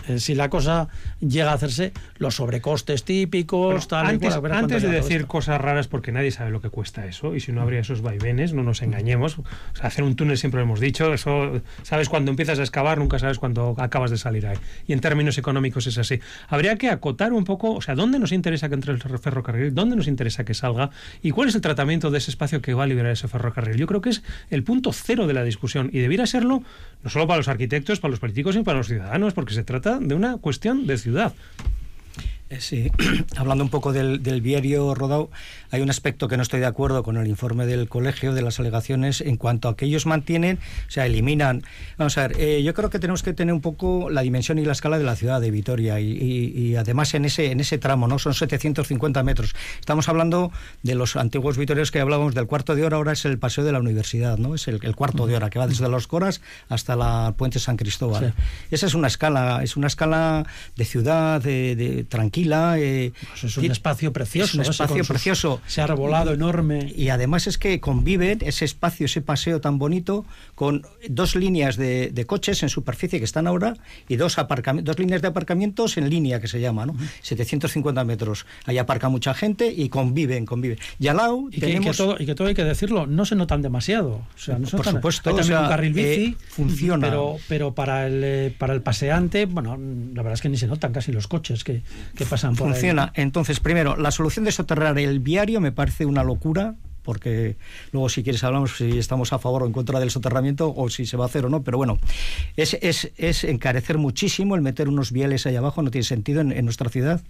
eh, 0.08 0.20
si 0.20 0.36
la 0.36 0.50
cosa 0.50 0.88
llega 1.20 1.52
a 1.52 1.54
hacerse, 1.54 1.94
los 2.18 2.36
sobrecostes 2.36 3.04
típicos, 3.04 3.88
tal 3.88 4.06
Antes, 4.06 4.36
antes 4.36 4.84
de 4.84 4.90
decir 4.90 5.26
cosas 5.26 5.60
raras, 5.60 5.88
porque 5.88 6.12
nadie 6.12 6.32
sabe 6.32 6.52
lo 6.52 6.62
que 6.62 6.70
cuesta 6.70 7.06
eso, 7.06 7.36
y 7.36 7.40
si 7.40 7.52
no 7.52 7.62
habría 7.62 7.82
esos 7.82 8.02
vaivenes, 8.02 8.54
no 8.54 8.64
nos 8.64 8.82
engañemos. 8.82 9.38
hacer 9.82 10.04
un 10.04 10.16
túnel 10.16 10.38
siempre 10.38 10.60
lo 10.60 10.64
hemos 10.64 10.80
dicho, 10.80 11.14
eso 11.14 11.62
sabes 11.84 12.10
cuando 12.10 12.32
empiezas 12.32 12.60
a 12.60 12.62
excavar, 12.62 12.98
nunca 12.98 13.20
sabes 13.20 13.40
cuándo 13.40 13.76
acabas 13.78 14.12
de 14.12 14.18
salir 14.18 14.48
ahí. 14.48 14.58
Y 14.88 14.94
en 14.94 15.00
términos 15.00 15.38
económicos 15.38 15.88
es 15.88 15.98
así. 15.98 16.20
Habría 16.48 16.78
que 16.78 16.90
acotar 16.90 17.34
un 17.34 17.44
poco, 17.44 17.74
o 17.74 17.82
sea, 17.82 17.96
¿dónde 17.96 18.20
nos 18.20 18.32
interesa 18.32 18.70
que 18.70 18.76
entre 18.76 18.94
el 18.94 19.00
ferrocarril? 19.00 19.74
¿Dónde 19.74 19.96
nos 19.96 20.08
interesa 20.08 20.44
que 20.44 20.54
salga? 20.54 20.90
¿Y 21.22 21.32
cuál 21.32 21.50
es 21.50 21.56
el 21.56 21.62
tratamiento 21.62 22.12
de 22.12 22.18
ese 22.18 22.32
espacio 22.32 22.62
que 22.62 22.74
va 22.74 22.84
a 22.84 22.88
liberar 22.88 23.12
ese 23.12 23.28
ferrocarril? 23.28 23.78
Yo 23.78 23.88
creo 23.88 24.02
que 24.02 24.10
es 24.10 24.24
el 24.50 24.64
punto 24.64 24.94
cero 24.94 25.28
de 25.28 25.34
la 25.34 25.44
discusión, 25.44 25.90
y 25.94 26.00
debiera 26.00 26.26
serlo 26.26 26.64
no 27.04 27.10
solo 27.10 27.28
para 27.28 27.38
los 27.38 27.48
arquitectos, 27.48 28.00
para 28.00 28.12
los 28.12 28.20
políticos, 28.20 28.54
sino 28.54 28.64
para 28.64 28.78
los 28.78 28.88
ciudadanos, 28.88 29.34
porque 29.34 29.54
se 29.54 29.64
trata 29.64 29.91
de 30.00 30.16
una 30.16 30.38
cuestión 30.38 30.88
de 30.88 30.98
ciudad. 30.98 31.34
Eh, 32.52 32.60
sí, 32.60 32.92
hablando 33.38 33.64
un 33.64 33.70
poco 33.70 33.94
del, 33.94 34.22
del 34.22 34.42
viario 34.42 34.94
rodado, 34.94 35.30
hay 35.70 35.82
un 35.82 35.90
aspecto 35.90 36.28
que 36.28 36.36
no 36.36 36.44
estoy 36.44 36.60
de 36.60 36.66
acuerdo 36.66 37.02
con 37.02 37.16
el 37.16 37.28
informe 37.28 37.66
del 37.66 37.88
colegio, 37.88 38.34
de 38.34 38.42
las 38.42 38.60
alegaciones, 38.60 39.22
en 39.22 39.38
cuanto 39.38 39.70
a 39.70 39.78
que 39.78 39.86
ellos 39.86 40.06
mantienen, 40.06 40.60
o 40.86 40.92
sea, 40.92 41.06
eliminan. 41.06 41.64
Vamos 41.98 42.18
a 42.18 42.28
ver, 42.28 42.36
eh, 42.38 42.62
yo 42.62 42.74
creo 42.74 42.90
que 42.90 43.00
tenemos 43.00 43.24
que 43.24 43.32
tener 43.32 43.54
un 43.54 43.62
poco 43.62 44.10
la 44.10 44.22
dimensión 44.22 44.60
y 44.60 44.66
la 44.66 44.74
escala 44.74 44.98
de 44.98 45.06
la 45.06 45.16
ciudad 45.16 45.40
de 45.40 45.50
Vitoria 45.50 46.02
y, 46.02 46.76
además 46.76 47.14
en 47.14 47.24
ese, 47.24 47.52
en 47.52 47.62
ese 47.62 47.78
tramo, 47.78 48.10
¿no? 48.10 48.20
Son 48.20 48.34
750 48.34 49.24
metros. 49.24 49.56
Estamos 49.80 50.10
hablando 50.10 50.52
de 50.84 50.96
los 50.96 51.16
antiguos 51.16 51.58
vitorios 51.58 51.90
que 51.90 52.02
hablábamos 52.02 52.36
del 52.36 52.48
cuarto 52.48 52.76
de 52.76 52.84
hora, 52.84 52.98
ahora 52.98 53.14
es 53.14 53.24
el 53.24 53.40
paseo 53.40 53.64
de 53.64 53.72
la 53.72 53.80
universidad, 53.80 54.38
¿no? 54.38 54.56
Es 54.56 54.68
el, 54.68 54.80
cuarto 54.94 55.26
de 55.26 55.38
hora 55.38 55.50
que 55.50 55.58
va 55.58 55.68
desde 55.68 55.88
los 55.88 56.08
Coras 56.08 56.42
hasta 56.68 56.98
la 56.98 57.34
Puente 57.38 57.60
San 57.60 57.78
Cristóbal. 57.78 58.34
Esa 58.72 58.88
es 58.88 58.94
una 58.94 59.08
escala, 59.08 59.64
es 59.64 59.78
una 59.78 59.88
escala 59.88 60.46
de 60.76 60.84
ciudad, 60.84 61.42
de, 61.42 62.06
tranquila. 62.10 62.41
Eh, 62.78 63.12
pues 63.30 63.44
es 63.44 63.58
un 63.58 63.66
espacio 63.66 64.14
precioso. 64.14 64.62
Es 64.62 64.68
un 64.68 64.72
espacio 64.72 65.04
precioso 65.04 65.62
se 65.68 65.82
ha 65.82 65.88
revolado 65.88 66.34
enorme. 66.34 66.92
Y 66.96 67.10
además 67.10 67.48
es 67.48 67.58
que 67.58 67.80
conviven 67.80 68.40
ese 68.42 68.66
espacio, 68.66 69.06
ese 69.06 69.22
paseo 69.22 69.62
tan 69.62 69.80
bonito, 69.80 70.26
con 70.56 70.84
dos 71.08 71.36
líneas 71.36 71.78
de, 71.78 72.26
coches 72.28 72.64
en 72.64 72.70
superficie 72.70 73.20
que 73.20 73.26
están 73.26 73.48
ahora 73.48 73.74
y 74.08 74.16
dos, 74.16 74.38
dos 74.84 75.00
líneas 75.00 75.22
de 75.22 75.28
aparcamientos 75.28 75.98
en 75.98 76.10
línea 76.10 76.40
que 76.40 76.48
se 76.48 76.62
llama, 76.62 76.86
¿no? 76.86 76.96
750 77.22 78.04
metros. 78.04 78.46
Ahí 78.66 78.78
aparca 78.78 79.10
mucha 79.10 79.34
gente 79.34 79.74
y 79.76 79.90
conviven, 79.90 80.46
conviven. 80.46 80.78
Y 81.00 81.08
al 81.08 81.18
lado 81.18 81.48
y 81.52 81.60
tenemos... 81.60 81.98
Que, 81.98 82.04
todo, 82.04 82.16
y 82.20 82.26
que 82.26 82.36
todo 82.36 82.48
hay 82.48 82.54
que 82.54 82.64
decirlo, 82.64 83.08
no 83.08 83.26
se 83.26 83.36
notan 83.36 83.62
demasiado. 83.62 84.22
O 84.36 84.38
sea, 84.38 84.60
no 84.60 84.68
Por 84.68 84.86
supuesto. 84.86 85.30
Hay 85.30 85.36
también 85.36 85.60
un 85.60 85.68
carril 85.68 85.94
bici. 85.94 86.26
Eh, 86.26 86.38
funciona. 86.48 87.08
Pero, 87.08 87.38
pero 87.48 87.74
para, 87.74 88.08
el, 88.08 88.22
eh, 88.24 88.56
para 88.58 88.74
el 88.74 88.82
paseante, 88.82 89.46
bueno, 89.46 89.78
la 89.78 90.22
verdad 90.22 90.34
es 90.34 90.42
que 90.42 90.50
ni 90.50 90.58
se 90.58 90.68
notan 90.68 90.94
casi 90.94 91.12
los 91.12 91.28
coches 91.28 91.64
que, 91.64 91.82
que 92.16 92.26
Funciona. 92.56 93.12
Entonces, 93.16 93.60
primero, 93.60 93.96
la 93.96 94.12
solución 94.12 94.46
de 94.46 94.52
soterrar 94.52 94.98
el 94.98 95.20
viario 95.20 95.62
me 95.62 95.72
parece 95.72 96.06
una 96.06 96.24
locura 96.24 96.76
porque 97.04 97.58
luego 97.92 98.10
si 98.10 98.24
quieres 98.24 98.44
hablamos 98.44 98.78
si 98.78 98.98
estamos 98.98 99.34
a 99.34 99.40
favor 99.40 99.64
o 99.64 99.66
en 99.66 99.74
contra 99.74 100.00
del 100.00 100.12
soterramiento 100.12 100.74
o 100.76 100.90
si 100.90 101.06
se 101.06 101.18
va 101.18 101.26
a 101.26 101.28
hacer 101.28 101.46
o 101.46 101.50
no, 101.50 101.64
pero 101.64 101.78
bueno, 101.78 101.98
es, 102.56 102.78
es, 102.82 103.12
es 103.18 103.44
encarecer 103.44 103.98
muchísimo 103.98 104.56
el 104.56 104.62
meter 104.62 104.88
unos 104.88 105.12
bieles 105.12 105.46
ahí 105.46 105.56
abajo, 105.56 105.82
no 105.82 105.92
tiene 105.92 106.04
sentido 106.04 106.42
en, 106.42 106.66
nuestra 106.66 106.90
ciudad. 106.90 107.22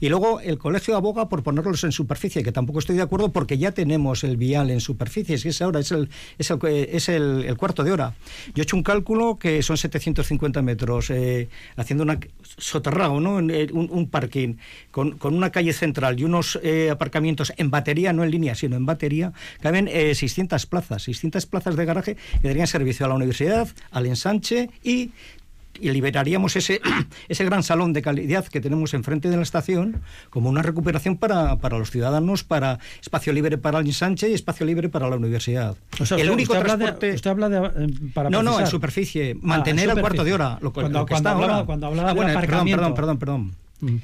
Y 0.00 0.08
luego 0.08 0.40
el 0.40 0.58
colegio 0.58 0.96
aboga 0.96 1.28
por 1.28 1.42
ponerlos 1.42 1.84
en 1.84 1.92
superficie, 1.92 2.42
que 2.42 2.52
tampoco 2.52 2.78
estoy 2.78 2.96
de 2.96 3.02
acuerdo 3.02 3.32
porque 3.32 3.58
ya 3.58 3.72
tenemos 3.72 4.24
el 4.24 4.36
vial 4.36 4.70
en 4.70 4.80
superficie, 4.80 5.38
si 5.38 5.48
es 5.48 5.62
ahora, 5.62 5.80
es 5.80 5.90
el, 5.92 6.08
es 6.38 6.50
el, 6.50 6.58
es 6.92 7.08
el, 7.08 7.56
cuarto 7.56 7.82
de 7.82 7.92
hora. 7.92 8.14
Yo 8.54 8.62
he 8.62 8.64
hecho 8.64 8.76
un 8.76 8.82
cálculo 8.82 9.38
que 9.38 9.62
son 9.62 9.76
750 9.76 10.62
metros, 10.62 11.10
eh, 11.10 11.48
haciendo 11.76 12.04
una 12.04 12.18
soterrado, 12.58 13.20
¿no? 13.20 13.36
Un, 13.36 13.50
un 13.90 14.08
parking 14.08 14.54
con, 14.90 15.18
con, 15.18 15.34
una 15.34 15.50
calle 15.50 15.72
central 15.72 16.18
y 16.18 16.24
unos 16.24 16.58
eh, 16.62 16.90
aparcamientos 16.90 17.52
en 17.56 17.70
batería, 17.70 18.12
no 18.12 18.24
en 18.24 18.30
línea, 18.30 18.54
sino 18.54 18.76
en 18.76 18.86
batería 18.86 19.15
caben 19.60 19.88
600 19.88 20.62
eh, 20.62 20.66
plazas, 20.68 21.02
600 21.02 21.46
plazas 21.46 21.76
de 21.76 21.84
garaje 21.84 22.16
que 22.40 22.48
darían 22.48 22.66
servicio 22.66 23.06
a 23.06 23.08
la 23.08 23.14
universidad, 23.14 23.68
al 23.90 24.06
ensanche 24.06 24.70
y 24.82 25.10
liberaríamos 25.80 26.56
ese, 26.56 26.80
ese 27.28 27.44
gran 27.44 27.62
salón 27.62 27.92
de 27.92 28.02
calidad 28.02 28.46
que 28.46 28.60
tenemos 28.60 28.94
enfrente 28.94 29.28
de 29.28 29.36
la 29.36 29.42
estación 29.42 30.00
como 30.30 30.48
una 30.48 30.62
recuperación 30.62 31.16
para, 31.16 31.56
para 31.56 31.78
los 31.78 31.90
ciudadanos, 31.90 32.44
para 32.44 32.78
espacio 33.00 33.32
libre 33.32 33.58
para 33.58 33.78
el 33.78 33.86
ensanche 33.86 34.28
y 34.30 34.34
espacio 34.34 34.66
libre 34.66 34.88
para 34.88 35.08
la 35.08 35.16
universidad. 35.16 35.76
el 36.16 36.30
único 36.30 36.58
transporte... 36.58 37.12
usted 37.12 37.30
habla 37.30 37.48
de... 37.48 37.58
Eh, 37.58 38.28
no, 38.30 38.42
no, 38.42 38.60
en 38.60 38.66
superficie. 38.66 39.32
Ah, 39.36 39.38
mantener 39.42 39.90
el 39.90 40.00
cuarto 40.00 40.24
de 40.24 40.32
hora. 40.32 40.58
Lo, 40.60 40.72
cuando, 40.72 41.06
cuando, 41.06 41.30
hablaba, 41.30 41.66
cuando, 41.66 41.86
hablaba, 41.86 42.10
ah, 42.10 42.14
Perdón, 42.14 42.66
perdón, 42.66 42.94
perdón. 42.94 43.18
perdón. 43.18 43.54
Mm. 43.80 43.96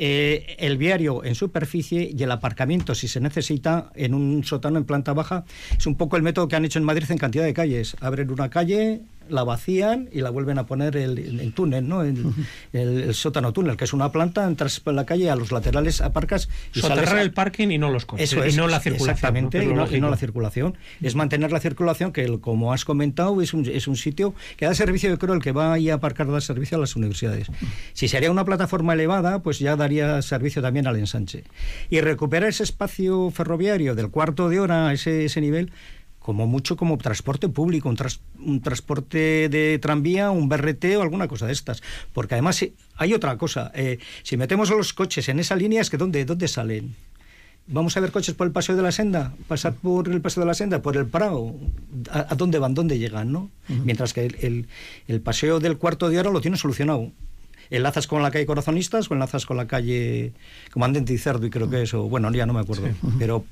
Eh, 0.00 0.54
el 0.60 0.78
viario 0.78 1.24
en 1.24 1.34
superficie 1.34 2.08
y 2.16 2.22
el 2.22 2.30
aparcamiento, 2.30 2.94
si 2.94 3.08
se 3.08 3.18
necesita, 3.18 3.90
en 3.96 4.14
un 4.14 4.44
sótano 4.44 4.78
en 4.78 4.84
planta 4.84 5.12
baja. 5.12 5.44
Es 5.76 5.88
un 5.88 5.96
poco 5.96 6.16
el 6.16 6.22
método 6.22 6.46
que 6.46 6.54
han 6.54 6.64
hecho 6.64 6.78
en 6.78 6.84
Madrid 6.84 7.10
en 7.10 7.18
cantidad 7.18 7.42
de 7.42 7.52
calles. 7.52 7.96
Abren 8.00 8.30
una 8.30 8.48
calle, 8.48 9.02
la 9.30 9.44
vacían 9.44 10.08
y 10.12 10.20
la 10.20 10.30
vuelven 10.30 10.58
a 10.58 10.66
poner 10.66 10.96
el, 10.96 11.40
el 11.40 11.52
túnel, 11.52 11.88
¿no? 11.88 12.02
El, 12.08 12.34
el, 12.72 13.14
sótano 13.14 13.52
túnel, 13.52 13.76
que 13.76 13.84
es 13.84 13.92
una 13.92 14.12
planta, 14.12 14.46
entras 14.46 14.80
por 14.80 14.94
la 14.94 15.06
calle, 15.06 15.30
a 15.30 15.36
los 15.36 15.52
laterales 15.52 16.00
aparcas 16.00 16.48
y 16.74 16.80
Soterrar 16.80 17.18
el 17.18 17.32
parking 17.32 17.68
y 17.68 17.78
no 17.78 17.90
los 17.90 18.04
coches, 18.04 18.32
Eso 18.32 18.44
es, 18.44 18.54
y 18.54 18.56
no 18.56 18.68
la 18.68 18.80
circulación. 18.80 19.10
Exactamente, 19.10 19.64
y, 19.64 20.00
no, 20.00 20.10
la 20.10 20.16
circulación. 20.16 20.76
Es 21.00 21.14
mantener 21.14 21.52
la 21.52 21.60
circulación, 21.60 22.12
que 22.12 22.38
como 22.40 22.72
has 22.72 22.84
comentado, 22.84 23.40
es 23.42 23.54
un, 23.54 23.66
es 23.66 23.88
un 23.88 23.96
sitio 23.96 24.34
que 24.56 24.66
da 24.66 24.74
servicio, 24.74 25.08
yo 25.08 25.18
creo, 25.18 25.34
el 25.34 25.42
que 25.42 25.52
va 25.52 25.74
a 25.74 25.94
aparcar 25.94 26.30
da 26.30 26.40
servicio 26.40 26.76
a 26.76 26.80
las 26.80 26.96
universidades. 26.96 27.48
Si 27.92 28.08
sería 28.08 28.30
una 28.30 28.44
plataforma 28.44 28.94
elevada, 28.94 29.42
pues 29.42 29.58
ya 29.58 29.76
daría 29.76 30.20
servicio 30.22 30.62
también 30.62 30.86
al 30.86 30.96
ensanche. 30.96 31.44
Y 31.90 32.00
recuperar 32.00 32.48
ese 32.48 32.62
espacio 32.62 33.30
ferroviario 33.30 33.94
del 33.94 34.10
cuarto 34.10 34.48
de 34.48 34.60
hora, 34.60 34.92
ese, 34.92 35.24
ese 35.24 35.40
nivel, 35.40 35.72
como 36.28 36.46
mucho 36.46 36.76
como 36.76 36.98
transporte 36.98 37.48
público, 37.48 37.88
un, 37.88 38.60
transporte 38.60 39.48
de 39.48 39.78
tranvía, 39.80 40.30
un 40.30 40.46
BRT 40.46 40.84
o 40.98 41.00
alguna 41.00 41.26
cosa 41.26 41.46
de 41.46 41.52
estas. 41.54 41.82
Porque 42.12 42.34
además 42.34 42.62
hay 42.96 43.14
otra 43.14 43.38
cosa, 43.38 43.72
eh, 43.74 43.98
si 44.24 44.36
metemos 44.36 44.70
a 44.70 44.74
los 44.74 44.92
coches 44.92 45.30
en 45.30 45.38
esa 45.38 45.56
línea 45.56 45.80
es 45.80 45.88
que 45.88 45.96
¿dónde, 45.96 46.26
dónde 46.26 46.46
salen? 46.46 46.96
Vamos 47.66 47.96
a 47.96 48.00
ver 48.00 48.12
coches 48.12 48.34
por 48.34 48.46
el 48.46 48.52
paseo 48.52 48.76
de 48.76 48.82
la 48.82 48.92
senda, 48.92 49.32
pasar 49.46 49.72
por 49.72 50.06
el 50.06 50.20
paseo 50.20 50.42
de 50.42 50.48
la 50.48 50.52
senda, 50.52 50.82
por 50.82 50.98
el 50.98 51.06
Prado, 51.06 51.54
¿a, 52.10 52.34
dónde 52.34 52.58
van? 52.58 52.74
¿Dónde 52.74 52.98
llegan? 52.98 53.32
¿no? 53.32 53.50
Mientras 53.66 54.12
que 54.12 54.26
el, 54.26 54.68
el, 55.06 55.20
paseo 55.22 55.60
del 55.60 55.78
cuarto 55.78 56.10
de 56.10 56.18
hora 56.18 56.30
lo 56.30 56.42
tiene 56.42 56.58
solucionado 56.58 57.10
enlazas 57.70 58.06
con 58.06 58.22
la 58.22 58.30
calle 58.30 58.46
Corazonistas 58.46 59.10
o 59.10 59.14
enlazas 59.14 59.46
con 59.46 59.56
la 59.56 59.66
calle 59.66 60.32
Comandante 60.72 61.12
y 61.12 61.18
Cerdo, 61.18 61.46
y 61.46 61.50
creo 61.50 61.68
que 61.68 61.82
eso, 61.82 62.08
bueno, 62.08 62.30
ya 62.32 62.46
no 62.46 62.52
me 62.52 62.60
acuerdo. 62.60 62.88
Pero, 63.18 63.44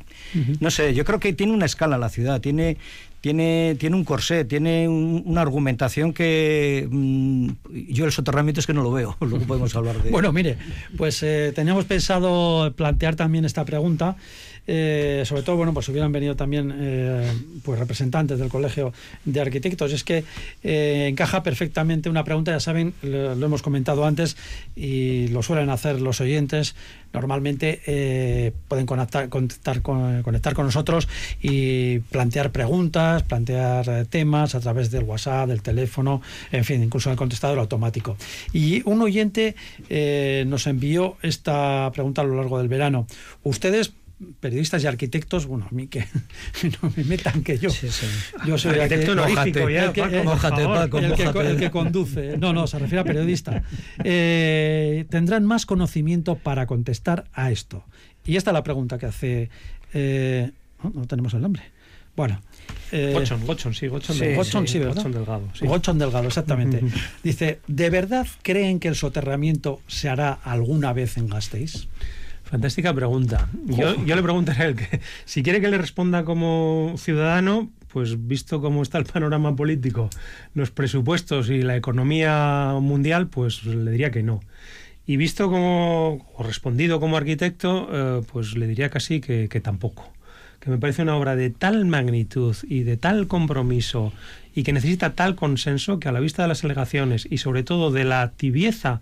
no 0.61 0.70
sé, 0.70 0.94
yo 0.94 1.05
creo 1.05 1.20
que 1.20 1.33
tiene 1.33 1.52
una 1.52 1.66
escala 1.66 1.98
la 1.98 2.09
ciudad, 2.09 2.40
tiene, 2.40 2.76
tiene, 3.20 3.76
tiene 3.79 3.96
un 3.96 4.05
corsé, 4.05 4.44
tiene 4.44 4.88
una 4.88 5.40
argumentación 5.40 6.12
que 6.12 6.87
mm, 6.90 7.48
yo 7.88 8.05
el 8.05 8.12
soterramiento 8.12 8.61
es 8.61 8.66
que 8.66 8.74
no 8.74 8.83
lo 8.83 8.92
veo, 8.92 9.16
luego 9.20 9.44
podemos 9.46 9.74
hablar 9.74 10.02
de... 10.02 10.11
Bueno, 10.11 10.33
mire, 10.33 10.57
pues 10.96 11.22
eh, 11.22 11.52
teníamos 11.55 11.85
pensado 11.85 12.72
plantear 12.74 13.16
también 13.16 13.44
esta 13.44 13.64
pregunta 13.64 14.16
eh, 14.66 15.22
sobre 15.24 15.42
todo, 15.42 15.57
bueno, 15.57 15.72
pues 15.72 15.88
hubieran 15.88 16.12
venido 16.12 16.35
también 16.35 16.72
eh, 16.76 17.33
pues 17.64 17.79
representantes 17.79 18.38
del 18.38 18.48
Colegio 18.48 18.92
de 19.24 19.40
Arquitectos. 19.40 19.92
Es 19.92 20.05
que 20.05 20.24
eh, 20.62 21.07
encaja 21.09 21.42
perfectamente 21.42 22.09
una 22.09 22.24
pregunta, 22.24 22.52
ya 22.52 22.61
saben, 22.61 22.94
lo, 23.02 23.33
hemos 23.33 23.62
comentado 23.62 24.05
antes 24.05 24.37
y 24.74 25.29
lo 25.29 25.42
suelen 25.42 25.70
hacer 25.70 26.00
los 26.00 26.20
oyentes. 26.20 26.74
Normalmente 27.12 28.52
pueden 28.68 28.85
conectar, 28.85 29.31
conectar, 29.31 29.81
con, 29.81 30.22
conectar 30.22 30.52
con 30.52 30.66
nosotros 30.66 31.09
y 31.40 32.00
plantear 32.00 32.52
preguntas, 32.52 33.22
plantear 33.22 34.05
temas 34.07 34.55
a 34.55 34.61
través 34.61 34.90
del 34.90 35.05
WhatsApp, 35.05 35.48
del 35.48 35.62
teléfono, 35.62 36.20
en 36.52 36.64
fin, 36.64 36.83
incluso 36.83 37.09
en 37.09 37.12
el 37.12 37.16
contestador 37.16 37.59
automático. 37.59 38.18
Y 38.52 38.83
un 38.85 39.00
oyente 39.00 39.55
nos 40.46 40.66
envió 40.66 41.16
esta 41.22 41.90
pregunta 41.94 42.20
a 42.20 42.24
lo 42.24 42.37
largo 42.37 42.59
del 42.59 42.68
verano. 42.68 43.07
Ustedes 43.44 43.94
periodistas 44.40 44.83
y 44.83 44.87
arquitectos, 44.87 45.46
bueno, 45.46 45.66
a 45.70 45.74
mí 45.74 45.88
que 45.88 46.00
no 46.83 46.92
me 46.96 47.05
metan 47.05 47.42
que 47.42 47.59
yo. 47.59 47.68
Yo 48.46 48.59
soy 48.59 48.79
arquitecto 48.79 49.12
honorífico 49.12 49.68
ya, 49.68 49.87
el 49.87 49.92
que, 49.92 50.02
el, 50.02 51.57
que, 51.59 51.70
conduce. 51.70 52.38
No, 52.38 52.52
no, 52.52 52.66
se 52.66 52.79
refiere 52.79 53.00
a 53.00 53.05
periodista. 53.05 53.62
Eh, 54.09 55.05
tendrán 55.11 55.44
más 55.44 55.66
conocimiento 55.66 56.37
para 56.37 56.66
contestar 56.66 57.24
a 57.33 57.50
esto. 57.50 57.85
Y 58.24 58.37
esta 58.37 58.50
es 58.50 58.55
la 58.55 58.62
pregunta 58.62 58.98
que 58.98 59.07
hace. 59.07 59.50
Eh, 59.94 60.50
no, 60.83 61.07
tenemos 61.07 61.35
el 61.35 61.40
nombre. 61.40 61.62
Bueno. 62.14 62.40
Eh, 62.92 63.12
Gochon, 63.12 63.74
sí, 63.74 63.88
Gochon, 63.88 64.16
sí, 64.66 64.79
¿verdad? 64.79 65.05
Delgado. 65.05 65.48
Sí. 65.55 65.66
Delgado, 65.94 66.26
exactamente. 66.26 66.83
Dice, 67.22 67.61
¿de 67.66 67.90
verdad 67.90 68.26
creen 68.42 68.81
que 68.81 68.88
el 68.88 68.94
soterramiento 68.94 69.81
se 69.87 70.09
hará 70.09 70.33
alguna 70.33 70.92
vez 70.92 71.16
en 71.16 71.29
Gasteiz? 71.29 71.88
Fantástica 72.46 72.94
pregunta. 72.94 73.48
Yo, 73.64 73.96
le 73.96 74.22
preguntaré 74.22 74.62
a 74.62 74.66
él 74.68 74.76
que 74.76 75.00
si 75.24 75.42
quiere 75.42 75.61
que 75.61 75.68
le 75.68 75.78
responda 75.78 76.24
como 76.24 76.94
ciudadano, 76.96 77.70
pues 77.88 78.28
visto 78.28 78.61
cómo 78.61 78.82
está 78.82 78.98
el 78.98 79.04
panorama 79.04 79.56
político, 79.56 80.11
los 80.54 80.70
presupuestos 80.70 81.50
y 81.50 81.62
la 81.62 81.76
economía 81.76 82.74
mundial, 82.80 83.26
pues 83.26 83.64
le 83.64 83.90
diría 83.90 84.12
que 84.12 84.22
no. 84.22 84.40
Y 85.09 85.16
visto 85.16 85.50
como, 85.50 86.24
o 86.37 86.42
respondido 86.44 87.00
como 87.00 87.16
arquitecto, 87.16 87.88
eh, 87.90 88.22
pues 88.32 88.56
le 88.56 88.68
diría 88.68 88.90
casi 88.90 89.20
que, 89.20 89.48
que 89.48 89.61
tampoco. 89.61 90.09
Que 90.61 90.70
me 90.70 90.78
parece 90.78 91.02
una 91.02 91.16
obra 91.16 91.35
de 91.35 91.50
tal 91.50 91.85
magnitud 91.85 92.56
y 92.68 92.85
de 92.85 92.96
tal 92.96 93.26
compromiso 93.26 94.12
y 94.54 94.62
que 94.62 94.72
necesita 94.72 95.14
tal 95.14 95.35
consenso 95.35 95.98
que 95.98 96.09
a 96.09 96.12
la 96.12 96.20
vista 96.20 96.42
de 96.42 96.48
las 96.48 96.62
alegaciones 96.62 97.26
y 97.28 97.38
sobre 97.38 97.64
todo 97.64 97.90
de 97.90 98.04
la 98.04 98.30
tibieza 98.30 99.00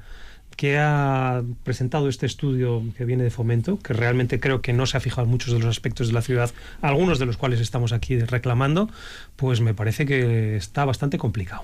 que 0.56 0.78
ha 0.78 1.42
presentado 1.62 2.08
este 2.08 2.26
estudio 2.26 2.82
que 2.96 3.04
viene 3.04 3.24
de 3.24 3.30
fomento, 3.30 3.78
que 3.78 3.92
realmente 3.92 4.40
creo 4.40 4.60
que 4.60 4.72
no 4.72 4.86
se 4.86 4.96
ha 4.96 5.00
fijado 5.00 5.24
en 5.24 5.30
muchos 5.30 5.52
de 5.52 5.58
los 5.58 5.68
aspectos 5.68 6.08
de 6.08 6.14
la 6.14 6.22
ciudad, 6.22 6.50
algunos 6.80 7.18
de 7.18 7.26
los 7.26 7.36
cuales 7.36 7.60
estamos 7.60 7.92
aquí 7.92 8.18
reclamando, 8.18 8.88
pues 9.36 9.60
me 9.60 9.74
parece 9.74 10.06
que 10.06 10.56
está 10.56 10.84
bastante 10.84 11.18
complicado. 11.18 11.62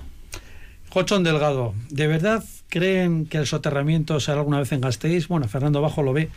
Jochón 0.89 1.23
Delgado, 1.23 1.73
¿de 1.89 2.07
verdad 2.07 2.43
creen 2.67 3.25
que 3.25 3.37
el 3.37 3.47
soterramiento 3.47 4.19
será 4.19 4.39
alguna 4.39 4.59
vez 4.59 4.73
en 4.73 4.81
Gasteiz? 4.81 5.29
Bueno, 5.29 5.47
Fernando 5.47 5.81
Bajo 5.81 6.03
lo 6.03 6.11
ve. 6.11 6.29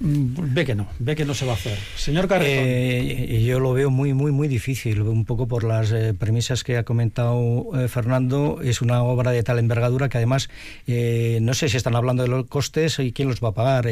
Mm, 0.00 0.54
ve 0.54 0.64
que 0.64 0.74
no, 0.74 0.86
ve 0.98 1.16
que 1.16 1.24
no 1.24 1.34
se 1.34 1.46
va 1.46 1.52
a 1.52 1.54
hacer. 1.54 1.78
Señor 1.96 2.28
Carretón. 2.28 2.64
Eh, 2.66 3.44
yo 3.46 3.60
lo 3.60 3.72
veo 3.72 3.90
muy, 3.90 4.12
muy, 4.12 4.32
muy 4.32 4.48
difícil, 4.48 5.00
un 5.02 5.24
poco 5.24 5.48
por 5.48 5.64
las 5.64 5.92
eh, 5.92 6.12
premisas 6.12 6.64
que 6.64 6.76
ha 6.76 6.84
comentado 6.84 7.70
eh, 7.74 7.88
Fernando. 7.88 8.60
Es 8.62 8.82
una 8.82 9.02
obra 9.02 9.30
de 9.30 9.42
tal 9.42 9.58
envergadura 9.58 10.08
que 10.08 10.18
además 10.18 10.48
no 10.86 11.54
sé 11.54 11.68
si 11.68 11.76
están 11.76 11.96
hablando 11.96 12.22
de 12.22 12.28
los 12.28 12.46
costes 12.46 12.98
y 12.98 13.12
quién 13.12 13.28
los 13.28 13.42
va 13.42 13.48
a 13.48 13.54
pagar. 13.54 13.88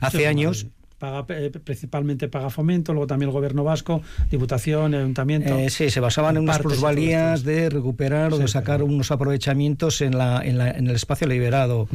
hace 0.00 0.26
años 0.26 0.66
paga, 1.04 1.26
eh, 1.28 1.50
principalmente 1.62 2.28
paga 2.28 2.50
fomento, 2.50 2.92
luego 2.92 3.06
también 3.06 3.28
el 3.28 3.34
gobierno 3.34 3.64
vasco, 3.64 4.00
diputación, 4.30 4.94
ayuntamiento. 4.94 5.58
Eh, 5.58 5.68
sí, 5.68 5.90
se 5.90 6.00
basaban 6.00 6.36
en 6.36 6.44
unas 6.44 6.60
plusvalías 6.60 7.42
de 7.42 7.68
recuperar 7.68 8.32
o 8.32 8.38
de 8.38 8.48
sacar 8.48 8.82
unos 8.82 9.10
aprovechamientos 9.10 10.00
en, 10.00 10.16
la, 10.16 10.42
en, 10.42 10.58
la, 10.58 10.70
en, 10.70 10.86
el 10.86 10.96
espacio 10.96 11.26
liberado. 11.26 11.88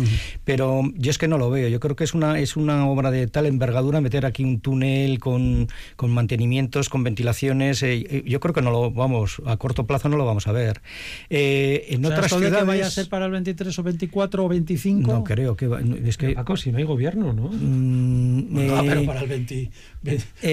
Pero 0.46 0.84
yo 0.96 1.10
es 1.10 1.18
que 1.18 1.28
no 1.28 1.38
lo 1.38 1.50
veo. 1.50 1.68
Yo 1.70 1.80
creo 1.80 1.96
que 1.96 2.04
es 2.04 2.14
una, 2.14 2.40
es 2.40 2.56
una 2.56 2.88
obra 2.88 3.10
de 3.12 3.28
tal 3.28 3.46
envergadura 3.46 4.02
meter 4.02 4.26
aquí 4.26 4.44
un 4.44 4.60
túnel 4.60 5.20
con, 5.20 5.68
con 5.96 6.12
mantenimientos, 6.12 6.90
con 6.90 7.04
ventilaciones. 7.04 7.82
Eh, 7.84 8.24
yo 8.28 8.40
creo 8.40 8.54
que 8.54 8.62
no 8.62 8.72
lo 8.72 8.92
vamos, 8.92 9.42
a 9.46 9.58
corto 9.58 9.88
plazo 9.88 10.10
no 10.10 10.18
lo 10.18 10.26
vamos 10.26 10.48
a 10.48 10.52
ver. 10.52 10.82
en 11.30 12.06
otras 12.06 12.28
ciudades. 12.28 12.60
que 12.60 12.64
vaya 12.64 12.86
a 12.86 12.92
ser 12.92 13.10
para 13.10 13.26
el 13.26 13.32
23 13.32 13.80
o 13.80 13.84
24 13.84 14.46
o 14.46 14.48
25? 14.48 15.12
No 15.12 15.24
creo 15.24 15.56
que. 15.56 15.70
Es 16.06 16.18
que 16.18 16.32
Paco, 16.32 16.58
si 16.58 16.72
no 16.72 16.78
hay 16.78 16.84
gobierno, 16.84 17.34
¿no? 17.34 17.50
Mm, 17.52 18.99
para 19.06 19.22
el 19.22 19.28
20, 19.28 19.72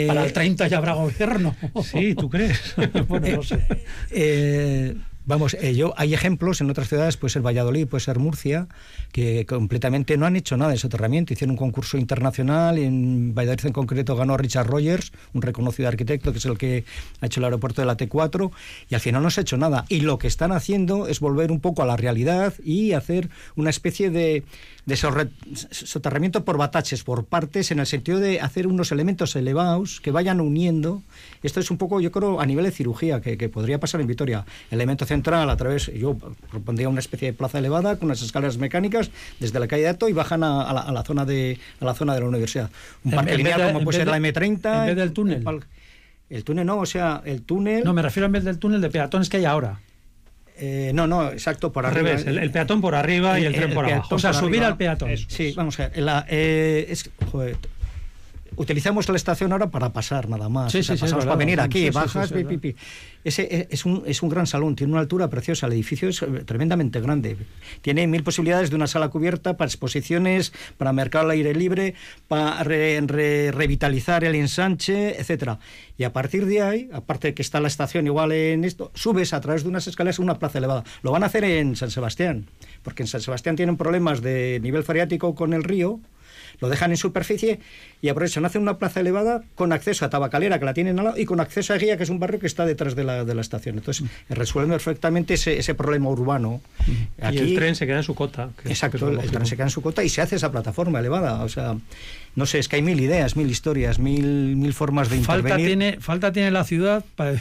para 0.07 0.25
el 0.25 0.33
30 0.33 0.69
ya 0.69 0.79
habrá 0.79 0.95
gobierno. 0.95 1.57
Sí, 1.85 2.15
¿tú 2.15 2.29
crees? 2.29 2.75
bueno, 3.09 3.37
no 3.37 3.43
sé. 3.43 3.67
Eh, 4.11 4.95
Vamos, 5.29 5.55
eh, 5.55 5.75
yo, 5.75 5.93
hay 5.97 6.15
ejemplos 6.15 6.61
en 6.61 6.71
otras 6.71 6.89
ciudades, 6.89 7.17
puede 7.17 7.33
ser 7.33 7.45
Valladolid, 7.45 7.89
puede 7.89 8.01
ser 8.01 8.21
Murcia, 8.21 8.69
que 9.11 9.45
completamente 9.45 10.17
no 10.17 10.25
han 10.25 10.37
hecho 10.37 10.57
nada 10.57 10.71
de 10.71 10.79
soterramiento. 10.79 11.33
Hicieron 11.33 11.55
un 11.55 11.57
concurso 11.57 11.99
internacional, 11.99 12.79
en 12.79 13.35
Valladolid 13.35 13.67
en 13.67 13.73
concreto 13.73 14.15
ganó 14.15 14.37
Richard 14.37 14.69
Rogers, 14.69 15.11
un 15.33 15.43
reconocido 15.43 15.89
arquitecto 15.89 16.31
que 16.31 16.39
es 16.39 16.45
el 16.45 16.57
que 16.57 16.85
ha 17.21 17.27
hecho 17.27 17.41
el 17.41 17.45
aeropuerto 17.45 17.83
de 17.83 17.87
la 17.87 17.97
T4, 17.97 18.53
y 18.89 18.95
al 18.95 19.01
final 19.01 19.21
no 19.21 19.31
se 19.31 19.41
ha 19.41 19.43
hecho 19.43 19.57
nada. 19.57 19.85
Y 19.89 20.03
lo 20.03 20.19
que 20.19 20.29
están 20.29 20.53
haciendo 20.53 21.09
es 21.09 21.19
volver 21.19 21.51
un 21.51 21.59
poco 21.59 21.83
a 21.83 21.87
la 21.87 21.97
realidad 21.97 22.55
y 22.63 22.93
hacer 22.93 23.29
una 23.57 23.71
especie 23.71 24.11
de, 24.11 24.45
de 24.87 24.97
soterramiento 24.97 26.45
por 26.45 26.57
bataches, 26.57 27.03
por 27.03 27.25
partes, 27.25 27.73
en 27.73 27.81
el 27.81 27.87
sentido 27.87 28.21
de 28.21 28.41
hacer 28.41 28.69
unos 28.69 28.93
elementos 28.93 29.35
elevados 29.35 30.01
que 30.01 30.13
vayan 30.13 30.41
uniendo. 30.41 31.03
Esto 31.43 31.59
es 31.59 31.73
un 31.73 31.79
poco, 31.79 32.01
yo 32.01 32.13
creo, 32.13 32.41
a 32.41 32.47
nivel 32.47 32.65
de 32.65 32.71
cirugía, 32.71 33.21
que, 33.21 33.37
que 33.37 33.49
podría 33.49 33.81
pasar 33.81 34.01
en 34.01 34.07
Vitoria. 34.07 34.47
Elemento 34.71 35.05
central 35.17 35.49
a 35.51 35.57
través, 35.57 35.87
yo 35.87 36.17
propondría 36.51 36.89
una 36.89 37.01
especie 37.01 37.29
de 37.29 37.33
plaza 37.33 37.59
elevada 37.59 37.97
con 37.97 38.07
unas 38.07 38.23
escaleras 38.23 38.59
mecánicas 38.59 39.11
desde 39.41 39.59
la 39.59 39.67
calle 39.67 39.83
de 39.83 39.89
Ato 39.89 40.09
y 40.09 40.13
bajan 40.13 40.43
a, 40.45 40.73
la, 40.93 41.03
zona 41.05 41.25
de 41.25 41.59
a 41.81 41.85
la 41.85 41.95
zona 41.95 42.15
de 42.15 42.21
la 42.21 42.27
universidad. 42.27 42.71
Un 43.05 43.13
parque 43.13 43.37
lineal 43.37 43.73
como 43.73 43.85
puede 43.85 43.99
ser 43.99 44.09
la 44.09 44.19
M30. 44.19 44.81
En 44.81 44.87
vez 44.87 44.97
del 44.97 45.13
túnel. 45.13 45.45
El, 46.29 46.45
túnel 46.45 46.67
no, 46.67 46.79
o 46.79 46.87
sea, 46.87 47.23
el 47.25 47.43
túnel. 47.43 47.85
No, 47.85 47.95
me 47.95 48.03
refiero 48.03 48.27
en 48.27 48.33
vez 48.33 48.45
del 48.45 48.59
túnel 48.59 48.81
de 48.81 48.91
peatones 48.91 49.29
que 49.29 49.39
hay 49.39 49.45
ahora. 49.45 49.81
Eh, 50.59 50.91
no, 50.95 51.07
no, 51.07 51.31
exacto, 51.31 51.73
por 51.73 51.87
arriba. 51.87 52.11
Revés, 52.11 52.27
el, 52.27 52.51
peatón 52.51 52.81
por 52.81 52.95
arriba 52.95 53.39
y 53.39 53.45
el, 53.45 53.55
tren 53.55 53.75
por 53.75 53.85
abajo. 53.85 54.15
O 54.15 54.19
sea, 54.19 54.33
subir 54.33 54.65
al 54.65 54.77
peatón. 54.77 55.11
Sí, 55.17 55.53
vamos 55.57 55.79
a 55.81 55.89
ver. 55.89 55.99
La, 55.99 56.27
eh, 56.29 56.87
es, 56.89 57.11
joder, 57.31 57.57
utilizamos 58.57 59.09
la 59.09 59.17
estación 59.17 59.53
ahora 59.53 59.71
para 59.71 59.93
pasar 59.93 60.29
nada 60.29 60.49
más. 60.49 60.73
Sí, 60.73 60.83
sí, 60.83 60.97
pasamos 60.97 61.25
para 61.25 61.37
venir 61.37 61.61
aquí, 61.61 61.91
bajas, 61.91 62.33
pipi, 62.33 62.75
Ese 63.25 63.69
es 63.71 63.85
un, 63.85 64.03
es 64.07 64.23
un 64.23 64.29
gran 64.29 64.47
salón, 64.47 64.75
tiene 64.77 64.93
una 64.93 65.01
altura 65.01 65.29
preciosa, 65.29 65.67
el 65.67 65.73
edificio 65.75 66.09
es 66.09 66.23
eh, 66.23 66.27
tremendamente 66.45 67.01
grande. 67.01 67.37
Tiene 67.83 68.07
mil 68.07 68.23
posibilidades 68.23 68.71
de 68.71 68.77
una 68.77 68.87
sala 68.87 69.09
cubierta 69.09 69.57
para 69.57 69.69
exposiciones, 69.69 70.53
para 70.77 70.93
mercado 70.93 71.27
al 71.27 71.31
aire 71.33 71.55
libre, 71.55 71.95
para 72.29 72.63
revitalizar 72.65 74.25
el 74.25 74.35
ensanche, 74.35 75.21
etcétera. 75.21 75.59
Y 75.99 76.05
a 76.05 76.13
partir 76.13 76.47
de 76.47 76.63
ahí, 76.63 76.91
aparte 76.93 77.29
de 77.29 77.35
que 77.35 77.43
está 77.43 77.61
la 77.61 77.69
estación 77.69 78.07
igual 78.07 78.33
en 78.33 78.65
esto, 78.65 78.91
subes 78.95 79.33
a 79.33 79.41
través 79.41 79.63
de 79.63 79.69
unas 79.69 79.87
escaleras 79.87 80.19
a 80.19 80.23
una 80.23 80.39
plaza 80.39 80.59
elevada. 80.59 80.85
Lo 81.03 81.13
van 81.13 81.23
a 81.23 81.27
hacer 81.27 81.45
en 81.45 81.77
San 81.77 81.91
Sebastián, 81.91 82.47
porque 82.83 83.03
en 83.03 83.07
San 83.07 83.21
Sebastián 83.21 83.57
tienen 83.57 83.77
problemas 83.77 84.23
de 84.23 84.61
nivel 84.63 84.83
freático 84.83 85.35
con 85.35 85.53
el 85.53 85.65
río 85.65 86.01
lo 86.61 86.69
dejan 86.69 86.91
en 86.91 86.97
superficie 86.97 87.61
y 88.03 88.09
aprovechan, 88.09 88.45
hacen 88.45 88.63
una 88.63 88.79
plaza 88.79 89.01
elevada 89.01 89.43
con 89.55 89.73
acceso 89.73 90.05
a 90.05 90.11
Tabacalera, 90.11 90.59
que 90.59 90.65
la 90.65 90.75
tienen 90.75 90.99
al 90.99 91.05
lado, 91.07 91.19
y 91.19 91.25
con 91.25 91.41
acceso 91.41 91.73
a 91.73 91.77
Guía, 91.79 91.97
que 91.97 92.03
es 92.03 92.11
un 92.11 92.19
barrio 92.19 92.41
que 92.41 92.47
está 92.47 92.67
detrás 92.67 92.95
de 92.95 93.05
la, 93.05 93.25
de 93.25 93.35
la 93.35 93.41
estación. 93.41 93.79
Entonces, 93.79 94.05
mm. 94.05 94.33
resuelven 94.35 94.73
perfectamente 94.73 95.35
ese, 95.35 95.59
ese 95.59 95.75
problema 95.75 96.09
urbano. 96.09 96.61
Mm. 96.87 97.35
y 97.35 97.39
el 97.39 97.55
tren 97.55 97.75
se 97.75 97.87
queda 97.87 97.99
en 97.99 98.03
su 98.03 98.15
cota. 98.15 98.51
exacto, 98.65 99.09
el, 99.09 99.31
tren 99.31 99.47
se 99.47 99.57
queda 99.57 99.67
en 99.67 99.71
su 99.71 99.83
cota 99.83 100.05
y 100.05 100.09
se 100.09 100.21
hace 100.23 100.37
esa 100.37 100.51
plataforma 100.51 101.01
elevada. 101.01 101.43
O 101.43 101.49
sea, 101.49 101.77
no 102.37 102.45
sé, 102.45 102.59
es 102.59 102.69
que 102.69 102.77
hay 102.77 102.83
mil 102.83 103.01
ideas, 103.01 103.35
mil 103.35 103.51
historias, 103.51 103.99
mil, 103.99 104.57
mil 104.57 104.75
formas 104.75 105.09
de 105.09 105.17
falta 105.21 105.49
intervenir. 105.49 105.67
Tiene, 105.67 106.01
falta 106.01 106.33
tiene 106.33 106.51
la 106.51 106.65
ciudad 106.65 107.03
para, 107.17 107.33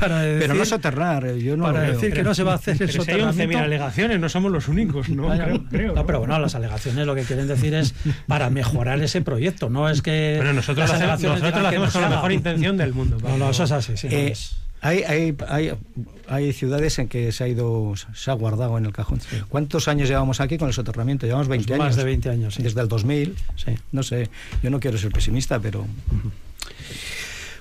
para 0.00 0.22
decir... 0.22 0.40
Pero 0.40 0.54
no 0.54 0.64
soterrar, 0.64 1.34
yo 1.36 1.56
no 1.56 1.64
Para 1.64 1.82
decir 1.82 2.12
que 2.12 2.24
no 2.24 2.34
se 2.34 2.42
va 2.42 2.52
a 2.52 2.54
hacer 2.56 2.76
pero 2.76 2.90
el 2.90 3.04
si 3.04 3.10
hay 3.12 3.20
11.000 3.20 3.56
alegaciones, 3.56 4.18
no 4.18 4.28
somos 4.28 4.50
los 4.50 4.66
únicos, 4.66 5.08
¿no? 5.08 5.28
creo, 5.70 5.94
no, 5.94 6.04
pero 6.04 6.18
bueno, 6.18 6.36
las 6.40 6.56
alegaciones 6.56 7.06
lo 7.06 7.14
que 7.14 7.22
quieren 7.22 7.46
decir 7.46 7.72
es 7.74 7.94
para 8.26 8.50
mejorar 8.50 9.00
ese 9.00 9.22
proyecto, 9.22 9.70
no 9.70 9.88
es 9.88 10.02
que... 10.02 10.36
Pero 10.40 10.52
nosotros, 10.52 10.88
lo 10.88 10.94
hacemos, 10.96 11.22
nosotros 11.22 11.62
lo 11.62 11.68
hacemos 11.68 11.92
con 11.92 12.02
la 12.02 12.08
mejor 12.08 12.32
intención 12.32 12.76
del 12.76 12.92
mundo. 12.94 13.18
No, 13.22 13.38
no, 13.38 13.50
eso 13.50 13.62
es 13.62 13.70
así, 13.70 13.96
sí, 13.96 14.08
eh, 14.10 14.34
Hay, 14.84 15.04
hay, 15.04 15.36
hay, 15.48 15.72
hay, 16.28 16.52
ciudades 16.52 16.98
en 16.98 17.06
que 17.06 17.30
se 17.30 17.44
ha 17.44 17.48
ido, 17.48 17.94
se 18.14 18.30
ha 18.32 18.34
guardado 18.34 18.76
en 18.78 18.84
el 18.84 18.92
cajón. 18.92 19.20
¿Cuántos 19.48 19.86
años 19.86 20.08
llevamos 20.08 20.40
aquí 20.40 20.58
con 20.58 20.66
el 20.66 20.74
soterramiento? 20.74 21.24
Llevamos 21.24 21.46
20 21.46 21.68
pues 21.68 21.80
años. 21.80 21.86
Más 21.86 21.96
de 21.96 22.04
20 22.04 22.30
años, 22.30 22.54
sí. 22.56 22.64
Desde 22.64 22.80
el 22.80 22.88
2000. 22.88 23.36
Sí. 23.54 23.74
No 23.92 24.02
sé, 24.02 24.28
yo 24.60 24.70
no 24.70 24.80
quiero 24.80 24.98
ser 24.98 25.12
pesimista, 25.12 25.60
pero... 25.60 25.86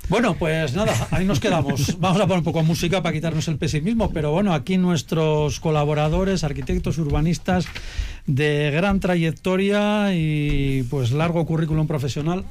Bueno, 0.10 0.36
pues 0.36 0.74
nada, 0.74 1.08
ahí 1.12 1.24
nos 1.24 1.40
quedamos. 1.40 1.98
Vamos 2.00 2.20
a 2.20 2.24
poner 2.24 2.40
un 2.40 2.44
poco 2.44 2.60
de 2.60 2.66
música 2.66 3.04
para 3.04 3.14
quitarnos 3.14 3.48
el 3.48 3.58
pesimismo, 3.58 4.12
pero 4.12 4.32
bueno, 4.32 4.54
aquí 4.54 4.78
nuestros 4.78 5.60
colaboradores, 5.60 6.44
arquitectos, 6.44 6.98
urbanistas 6.98 7.66
de 8.26 8.72
gran 8.72 9.00
trayectoria 9.00 10.14
y 10.14 10.84
pues 10.90 11.12
largo 11.12 11.46
currículum 11.46 11.88
profesional, 11.88 12.44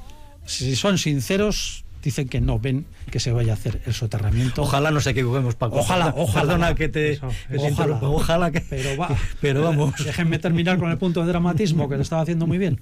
si 0.47 0.77
son 0.77 0.97
sinceros, 0.97 1.85
dicen 2.03 2.29
que 2.29 2.41
no 2.41 2.59
ven 2.59 2.87
que 3.11 3.21
se 3.21 3.33
vaya 3.33 3.53
a 3.53 3.55
hacer 3.55 3.81
el 3.87 3.95
soterramiento. 3.95 4.63
Ojalá 4.63 4.91
no 4.91 5.01
se 5.01 5.11
equivoquemos, 5.11 5.55
Paco. 5.55 5.79
Ojalá, 5.79 6.15
ojalá. 6.17 6.41
Perdona 6.41 6.75
que 6.75 6.89
te, 6.89 7.21
ojalá, 7.57 7.99
ojalá, 8.03 8.51
que... 8.51 8.61
Pero, 8.61 8.97
va, 8.97 9.09
pero 9.41 9.63
vamos. 9.63 9.95
Déjenme 10.05 10.39
terminar 10.39 10.79
con 10.79 10.91
el 10.91 10.99
punto 10.99 11.21
de 11.21 11.27
dramatismo 11.27 11.89
que 11.89 11.97
lo 11.97 12.03
estaba 12.03 12.23
haciendo 12.23 12.47
muy 12.47 12.59
bien. 12.59 12.81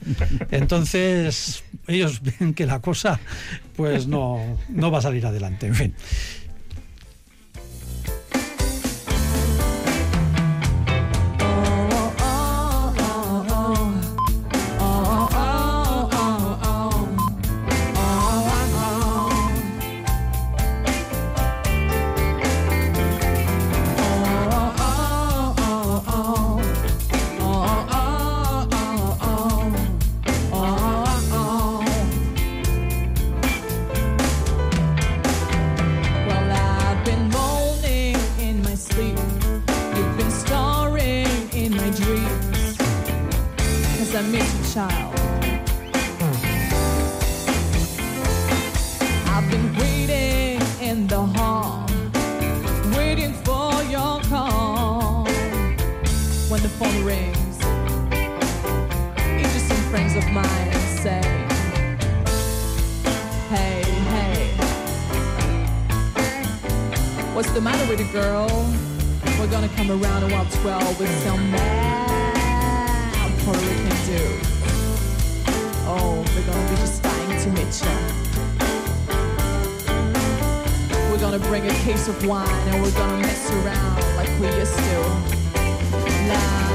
Entonces, 0.51 1.65
ellos 1.87 2.21
ven 2.23 2.55
que 2.55 2.67
la 2.67 2.81
cosa 2.81 3.21
pues 3.77 4.07
no, 4.07 4.59
no 4.69 4.91
va 4.91 4.99
a 4.99 5.03
salir 5.03 5.25
adelante. 5.25 5.67
En 5.67 5.75
fin. 5.75 5.95
the 67.59 67.65
matter 67.65 67.91
with 67.91 67.99
a 67.99 68.13
girl? 68.13 68.47
We're 69.37 69.51
gonna 69.51 69.69
come 69.71 69.91
around 69.91 70.23
and 70.23 70.31
walk 70.31 70.49
12 70.49 71.01
with 71.01 71.11
some 71.25 71.51
mad 71.51 73.33
Puerto 73.41 73.59
can 73.59 73.97
do? 74.07 74.25
Oh, 75.85 76.25
we're 76.37 76.47
gonna 76.47 76.71
be 76.71 76.77
just 76.77 77.03
dying 77.03 77.41
to 77.43 77.49
meet 77.51 77.83
you. 77.83 77.97
We're 81.11 81.19
gonna 81.19 81.41
bring 81.51 81.67
a 81.67 81.75
case 81.83 82.07
of 82.07 82.25
wine 82.25 82.49
and 82.69 82.81
we're 82.81 82.93
gonna 82.93 83.19
mess 83.23 83.51
around 83.51 84.05
like 84.15 84.31
we 84.39 84.47
used 84.57 84.77
to. 84.77 86.68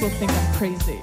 people 0.00 0.16
think 0.16 0.32
I'm 0.32 0.54
crazy. 0.54 0.98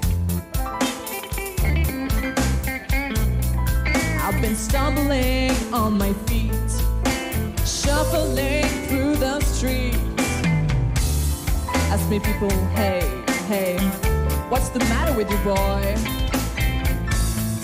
I've 4.24 4.42
been 4.42 4.56
stumbling 4.56 5.52
on 5.72 6.00
my 6.00 6.14
feet, 6.26 6.52
shuffling 7.64 8.66
through 8.88 9.18
the 9.18 9.40
streets. 9.42 10.00
Ask 11.92 12.10
me, 12.10 12.20
people, 12.20 12.50
hey, 12.74 13.24
hey, 13.46 13.78
what's 14.50 14.70
the 14.70 14.80
matter 14.80 15.14
with 15.14 15.30
you, 15.30 15.38
boy? 15.44 15.96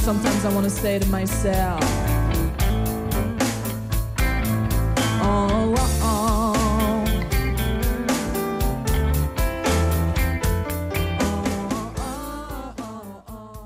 Sometimes 0.04 0.46
I 0.46 0.54
wanna 0.54 0.70
say 0.70 1.00
to 1.00 1.08
myself, 1.08 1.82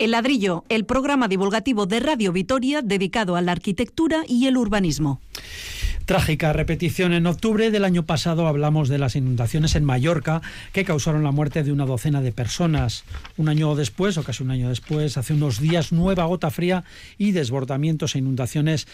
El 0.07 0.11
ladrillo, 0.11 0.63
el 0.69 0.85
programa 0.85 1.27
divulgativo 1.27 1.85
de 1.85 1.99
Radio 1.99 2.31
Vitoria 2.31 2.81
dedicado 2.81 3.35
a 3.35 3.41
la 3.41 3.51
arquitectura 3.51 4.23
y 4.25 4.47
el 4.47 4.55
urbanismo. 4.55 5.19
Trágica 6.05 6.53
repetición. 6.53 7.11
En 7.11 7.27
octubre 7.27 7.69
del 7.71 7.83
año 7.83 8.05
pasado 8.05 8.47
hablamos 8.47 8.87
de 8.87 8.99
las 8.99 9.17
inundaciones 9.17 9.75
en 9.75 9.83
Mallorca 9.83 10.41
que 10.71 10.85
causaron 10.85 11.25
la 11.25 11.31
muerte 11.31 11.61
de 11.63 11.73
una 11.73 11.85
docena 11.85 12.21
de 12.21 12.31
personas. 12.31 13.03
Un 13.35 13.49
año 13.49 13.75
después, 13.75 14.17
o 14.17 14.23
casi 14.23 14.43
un 14.43 14.51
año 14.51 14.69
después, 14.69 15.17
hace 15.17 15.33
unos 15.33 15.59
días, 15.59 15.91
nueva 15.91 16.23
gota 16.23 16.51
fría 16.51 16.85
y 17.17 17.33
desbordamientos 17.33 18.15
e 18.15 18.19
inundaciones 18.19 18.87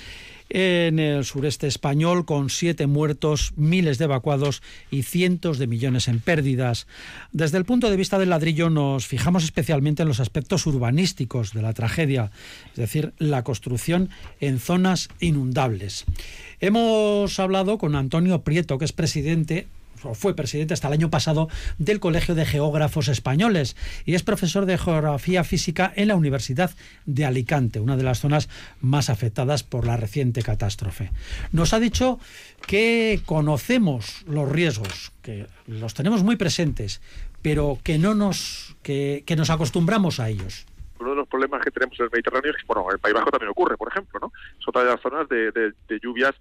en 0.50 1.00
el 1.00 1.26
sureste 1.26 1.68
español, 1.68 2.26
con 2.26 2.50
siete 2.50 2.88
muertos, 2.88 3.54
miles 3.56 3.98
de 3.98 4.06
evacuados 4.06 4.62
y 4.92 5.04
cientos 5.04 5.58
de 5.58 5.68
millones 5.68 6.08
en 6.08 6.20
pérdidas. 6.20 6.88
Desde 7.32 7.58
el 7.58 7.66
punto 7.66 7.90
de 7.90 7.98
vista 7.98 8.20
del 8.20 8.30
ladrillo 8.30 8.70
nos 8.70 9.08
fijamos 9.08 9.44
especialmente 9.44 10.04
en 10.04 10.08
los 10.08 10.20
aspectos 10.20 10.66
urbanísticos 10.66 11.54
de 11.54 11.62
la 11.62 11.74
tragedia, 11.74 12.32
es 12.72 12.76
decir, 12.78 13.14
la 13.18 13.44
construcción 13.44 14.10
en 14.40 14.60
zonas 14.60 15.10
inundables. 15.20 16.06
Hemos 16.60 17.40
hablado 17.40 17.78
con 17.78 17.96
Antonio 17.96 18.42
Prieto, 18.42 18.78
que 18.78 18.86
es 18.86 18.94
presidente 18.94 19.68
fue 20.13 20.36
presidente 20.36 20.74
hasta 20.74 20.88
el 20.88 20.94
año 20.94 21.10
pasado 21.10 21.50
del 21.78 22.00
Colegio 22.00 22.36
de 22.36 22.46
Geógrafos 22.46 23.08
Españoles 23.08 23.76
y 24.06 24.16
es 24.16 24.24
profesor 24.24 24.66
de 24.66 24.78
Geografía 24.78 25.44
Física 25.44 25.92
en 25.96 26.10
la 26.10 26.16
Universidad 26.16 26.72
de 27.06 27.26
Alicante, 27.26 27.80
una 27.80 27.98
de 27.98 28.04
las 28.04 28.20
zonas 28.20 28.50
más 28.82 29.10
afectadas 29.10 29.63
por 29.63 29.86
la 29.86 29.98
reciente 29.98 30.44
catástrofe. 30.44 31.12
Nos 31.52 31.74
ha 31.74 31.80
dicho 31.80 32.20
que 32.68 33.22
conocemos 33.26 34.24
los 34.28 34.50
riesgos, 34.50 35.12
que 35.22 35.48
los 35.68 35.94
tenemos 35.94 36.24
muy 36.24 36.36
presentes, 36.36 37.02
pero 37.42 37.80
que 37.84 37.98
no 37.98 38.16
nos 38.16 38.76
que, 38.84 39.24
nos 39.38 39.50
acostumbramos 39.50 40.20
a 40.20 40.30
ellos 40.30 40.66
uno 41.00 41.10
de 41.10 41.18
los 41.18 41.28
problemas 41.28 41.62
que 41.62 41.70
tenemos 41.70 42.00
en 42.00 42.06
el 42.06 42.12
Mediterráneo 42.13 42.52
es 42.52 42.58
que, 42.58 42.63
bueno, 42.66 42.86
en 42.88 42.94
el 42.94 43.00
País 43.00 43.13
Bajo 43.13 43.30
también 43.30 43.50
ocurre, 43.50 43.76
por 43.76 43.89
ejemplo, 43.89 44.22
¿no? 44.22 44.32
Es 44.58 44.66
otra 44.66 44.86
de 44.86 44.92
las 44.92 45.02
zonas 45.02 45.28
de, 45.28 45.52
de 45.52 46.00
lluvias 46.02 46.34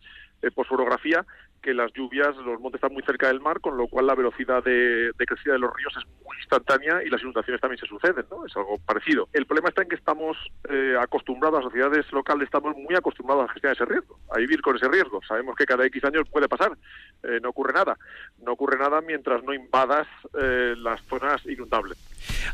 eh, 0.43 0.53
por 0.53 0.69
su 0.69 0.75
orografía 0.75 1.25
que 1.63 1.73
las 1.73 1.93
lluvias, 1.93 2.37
los 2.37 2.61
montes 2.61 2.79
están 2.79 2.93
muy 2.93 3.03
cerca 3.05 3.29
del 3.29 3.41
mar, 3.41 3.61
con 3.61 3.77
lo 3.77 3.87
cual 3.87 4.07
la 4.07 4.15
velocidad 4.15 4.63
de, 4.63 5.13
crecida 5.17 5.55
de 5.55 5.61
los 5.61 5.73
ríos 5.75 5.95
es 5.97 6.05
muy 6.25 6.37
instantánea 6.39 7.03
y 7.05 7.09
las 7.09 7.23
inundaciones 7.23 7.61
también 7.61 7.79
se 7.79 7.87
suceden, 7.87 8.27
¿no? 8.31 8.45
Es 8.45 8.57
algo 8.57 8.79
parecido. 8.85 9.29
El 9.33 9.47
problema 9.47 9.69
está 9.69 9.83
en 9.83 9.89
que 9.89 9.95
estamos 9.95 10.37
eh, 10.69 10.97
acostumbrados, 11.01 11.61
las 11.61 11.73
sociedades 11.73 12.11
locales 12.13 12.47
estamos 12.47 12.77
muy 12.77 12.95
acostumbrados 12.97 13.49
a 13.49 13.53
gestionar 13.53 13.77
ese 13.77 13.87
riesgo, 13.87 14.19
a 14.35 14.39
vivir 14.39 14.61
con 14.61 14.77
ese 14.77 14.89
riesgo. 14.89 15.21
Sabemos 15.27 15.55
que 15.57 15.65
cada 15.65 15.87
X 15.87 16.05
años 16.05 16.29
puede 16.31 16.49
pasar, 16.49 16.77
eh, 17.23 17.39
no 17.41 17.51
ocurre 17.51 17.73
nada. 17.73 17.97
No 18.45 18.53
ocurre 18.53 18.79
nada 18.79 19.01
mientras 19.01 19.43
no 19.45 19.55
invadas 19.55 20.09
eh, 20.41 20.75
las 20.77 21.01
zonas 21.03 21.41
inundables. 21.47 21.97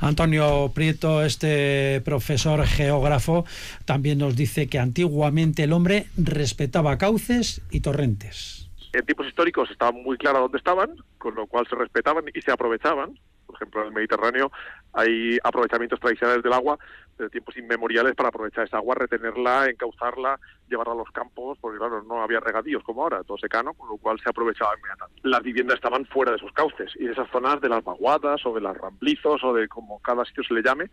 Antonio 0.01 0.71
Prieto, 0.75 1.23
este 1.23 2.03
profesor 2.05 2.65
geógrafo, 2.67 3.47
también 3.87 4.19
nos 4.19 4.37
dice 4.37 4.69
que 4.69 4.79
antiguamente 4.79 5.65
el 5.65 5.73
hombre 5.73 6.07
respetaba 6.17 6.99
cauces 6.99 7.63
y 7.71 7.81
torrentes 7.81 8.68
en 8.93 9.05
tiempos 9.05 9.27
históricos 9.27 9.71
estaba 9.71 9.93
muy 9.93 10.17
claro 10.17 10.41
dónde 10.41 10.59
estaban, 10.59 10.97
con 11.19 11.35
lo 11.35 11.47
cual 11.47 11.67
se 11.69 11.77
respetaban 11.77 12.25
y 12.33 12.41
se 12.41 12.53
aprovechaban. 12.53 13.19
Por 13.47 13.57
ejemplo, 13.57 13.81
en 13.81 13.89
el 13.89 13.95
Mediterráneo 13.95 14.53
hay 14.93 15.39
aprovechamientos 15.43 15.99
tradicionales 16.01 16.43
del 16.43 16.53
agua 16.53 16.79
de 17.19 17.31
tiempos 17.31 17.57
inmemoriales 17.57 18.15
para 18.15 18.29
aprovechar 18.29 18.67
esa 18.67 18.77
agua, 18.77 18.95
retenerla, 18.95 19.67
encauzarla, 19.67 20.39
llevarla 20.69 20.93
a 20.93 20.97
los 20.97 21.11
campos, 21.11 21.59
porque 21.61 21.79
claro, 21.79 22.03
no 22.03 22.23
había 22.23 22.41
regadíos 22.41 22.85
como 22.85 23.03
ahora, 23.03 23.25
todo 23.25 23.39
secano, 23.39 23.73
con 23.75 23.89
lo 23.89 23.97
cual 23.97 24.21
se 24.23 24.29
aprovechaba 24.29 24.73
inmediatamente. 24.79 25.29
Las 25.29 25.43
viviendas 25.43 25.77
estaban 25.77 26.05
fuera 26.07 26.33
de 26.33 26.39
sus 26.39 26.53
cauces 26.53 26.93
y 26.97 27.07
de 27.07 27.13
esas 27.13 27.29
zonas 27.31 27.61
de 27.61 27.69
las 27.69 27.83
vaguadas 27.83 28.45
o 28.45 28.55
de 28.55 28.61
las 28.61 28.77
ramblizos 28.77 29.43
o 29.43 29.53
de 29.55 29.67
como 29.67 29.99
cada 30.01 30.25
sitio 30.25 30.45
se 30.45 30.55
le 30.55 30.63
llame, 30.63 30.91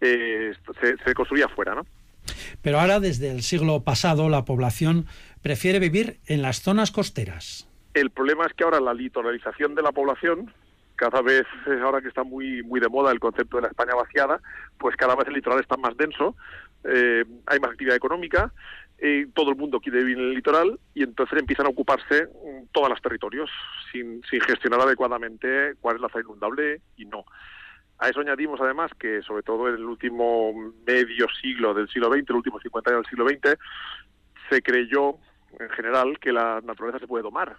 eh, 0.00 0.52
se, 0.80 0.96
se 0.98 1.14
construía 1.14 1.48
fuera, 1.48 1.74
¿no? 1.74 1.86
Pero 2.60 2.78
ahora, 2.78 3.00
desde 3.00 3.30
el 3.30 3.42
siglo 3.42 3.82
pasado, 3.82 4.28
la 4.28 4.44
población 4.44 5.06
prefiere 5.42 5.78
vivir 5.78 6.18
en 6.26 6.42
las 6.42 6.62
zonas 6.62 6.90
costeras. 6.90 7.68
El 7.94 8.10
problema 8.10 8.46
es 8.46 8.54
que 8.54 8.64
ahora 8.64 8.80
la 8.80 8.94
litoralización 8.94 9.74
de 9.74 9.82
la 9.82 9.92
población, 9.92 10.52
cada 10.96 11.20
vez, 11.20 11.44
eh, 11.66 11.80
ahora 11.82 12.00
que 12.00 12.08
está 12.08 12.22
muy, 12.22 12.62
muy 12.62 12.80
de 12.80 12.88
moda 12.88 13.12
el 13.12 13.20
concepto 13.20 13.56
de 13.56 13.62
la 13.62 13.68
España 13.68 13.94
vaciada, 13.94 14.40
pues 14.78 14.96
cada 14.96 15.14
vez 15.14 15.26
el 15.28 15.34
litoral 15.34 15.60
está 15.60 15.76
más 15.76 15.96
denso, 15.96 16.36
eh, 16.84 17.24
hay 17.46 17.60
más 17.60 17.72
actividad 17.72 17.96
económica, 17.96 18.52
eh, 18.98 19.26
todo 19.34 19.50
el 19.50 19.56
mundo 19.56 19.80
quiere 19.80 19.98
vivir 19.98 20.18
en 20.18 20.24
el 20.24 20.34
litoral 20.34 20.78
y 20.94 21.02
entonces 21.02 21.38
empiezan 21.38 21.66
a 21.66 21.70
ocuparse 21.70 22.26
mm, 22.26 22.66
todos 22.72 22.88
los 22.88 23.02
territorios 23.02 23.50
sin, 23.90 24.22
sin 24.30 24.40
gestionar 24.40 24.80
adecuadamente 24.80 25.74
cuál 25.80 25.96
es 25.96 26.02
la 26.02 26.08
zona 26.08 26.24
inundable 26.24 26.80
y 26.96 27.04
no. 27.04 27.24
A 27.98 28.08
eso 28.08 28.20
añadimos 28.20 28.60
además 28.60 28.90
que, 28.98 29.22
sobre 29.22 29.42
todo 29.42 29.68
en 29.68 29.74
el 29.74 29.84
último 29.84 30.52
medio 30.86 31.26
siglo 31.40 31.74
del 31.74 31.88
siglo 31.88 32.12
XX, 32.12 32.30
el 32.30 32.36
último 32.36 32.58
50 32.60 32.90
años 32.90 33.02
del 33.02 33.10
siglo 33.10 33.28
XX, 33.28 33.58
se 34.50 34.62
creyó 34.62 35.18
en 35.58 35.70
general 35.70 36.18
que 36.18 36.32
la 36.32 36.60
naturaleza 36.62 36.98
se 36.98 37.06
puede 37.06 37.22
domar, 37.22 37.56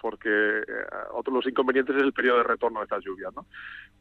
porque 0.00 0.28
eh, 0.28 0.64
otro 1.12 1.32
de 1.32 1.38
los 1.38 1.46
inconvenientes 1.46 1.96
es 1.96 2.02
el 2.02 2.12
periodo 2.12 2.38
de 2.38 2.44
retorno 2.44 2.80
de 2.80 2.84
estas 2.84 3.04
lluvias, 3.04 3.34
¿no? 3.34 3.46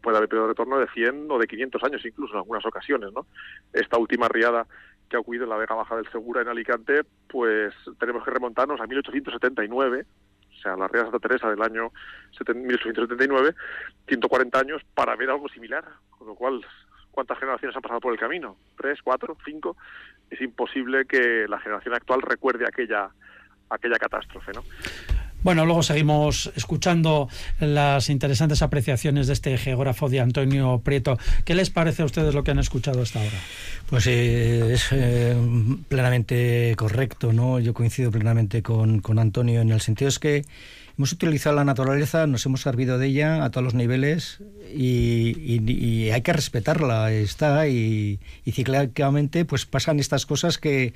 Puede 0.01 0.17
haber 0.17 0.29
periodo 0.29 0.47
de 0.47 0.53
retorno 0.53 0.79
de 0.79 0.87
100 0.87 1.29
o 1.29 1.39
de 1.39 1.47
500 1.47 1.83
años 1.83 2.05
incluso 2.05 2.33
en 2.33 2.39
algunas 2.39 2.65
ocasiones, 2.65 3.11
¿no? 3.13 3.25
Esta 3.73 3.97
última 3.97 4.27
riada 4.27 4.67
que 5.09 5.15
ha 5.15 5.19
ocurrido 5.19 5.45
en 5.45 5.49
la 5.49 5.57
Vega 5.57 5.75
Baja 5.75 5.95
del 5.95 6.11
Segura 6.11 6.41
en 6.41 6.49
Alicante, 6.49 7.03
pues 7.27 7.73
tenemos 7.99 8.23
que 8.23 8.31
remontarnos 8.31 8.79
a 8.79 8.87
1879 8.87 10.05
o 10.57 10.61
sea, 10.61 10.75
la 10.75 10.87
Real 10.87 11.05
Santa 11.05 11.19
Teresa 11.19 11.49
del 11.49 11.61
año 11.61 11.91
1879, 12.55 13.55
140 14.07 14.59
años 14.59 14.81
para 14.93 15.15
ver 15.15 15.29
algo 15.29 15.47
similar, 15.49 15.85
con 16.09 16.27
lo 16.27 16.35
cual, 16.35 16.65
¿cuántas 17.17 17.39
generaciones 17.39 17.75
han 17.75 17.81
pasado 17.81 17.99
por 17.99 18.13
el 18.13 18.19
camino? 18.19 18.55
¿Tres, 18.79 18.99
cuatro, 19.03 19.35
cinco? 19.43 19.75
Es 20.29 20.39
imposible 20.39 21.05
que 21.05 21.47
la 21.49 21.59
generación 21.59 21.95
actual 21.95 22.21
recuerde 22.21 22.63
aquella, 22.67 23.09
aquella 23.71 23.97
catástrofe, 23.97 24.51
¿no? 24.53 24.63
Bueno, 25.41 25.65
luego 25.65 25.81
seguimos 25.81 26.51
escuchando 26.55 27.27
las 27.59 28.11
interesantes 28.11 28.61
apreciaciones 28.61 29.25
de 29.25 29.33
este 29.33 29.57
geógrafo 29.57 30.09
de 30.09 30.19
Antonio 30.19 30.79
Prieto. 30.85 31.17
¿Qué 31.43 31.55
les 31.55 31.71
parece 31.71 32.03
a 32.03 32.05
ustedes 32.05 32.35
lo 32.35 32.43
que 32.43 32.51
han 32.51 32.59
escuchado 32.59 33.01
hasta 33.01 33.17
ahora? 33.17 33.39
Pues 33.89 34.05
eh, 34.05 34.73
es 34.73 34.89
eh, 34.91 35.35
plenamente 35.87 36.75
correcto, 36.77 37.33
¿no? 37.33 37.59
Yo 37.59 37.73
coincido 37.73 38.11
plenamente 38.11 38.61
con, 38.61 38.99
con 38.99 39.17
Antonio 39.17 39.61
en 39.61 39.71
el 39.71 39.81
sentido 39.81 40.09
es 40.09 40.19
que 40.19 40.45
hemos 40.97 41.11
utilizado 41.11 41.55
la 41.55 41.63
naturaleza, 41.63 42.25
nos 42.25 42.45
hemos 42.45 42.61
servido 42.61 42.97
de 42.97 43.07
ella 43.07 43.43
a 43.43 43.51
todos 43.51 43.63
los 43.63 43.73
niveles 43.75 44.39
y, 44.73 46.09
hay 46.09 46.21
que 46.21 46.33
respetarla, 46.33 47.11
está, 47.11 47.67
y, 47.67 48.19
y, 48.45 49.43
pues 49.45 49.65
pasan 49.65 49.99
estas 49.99 50.25
cosas 50.25 50.57
que, 50.57 50.93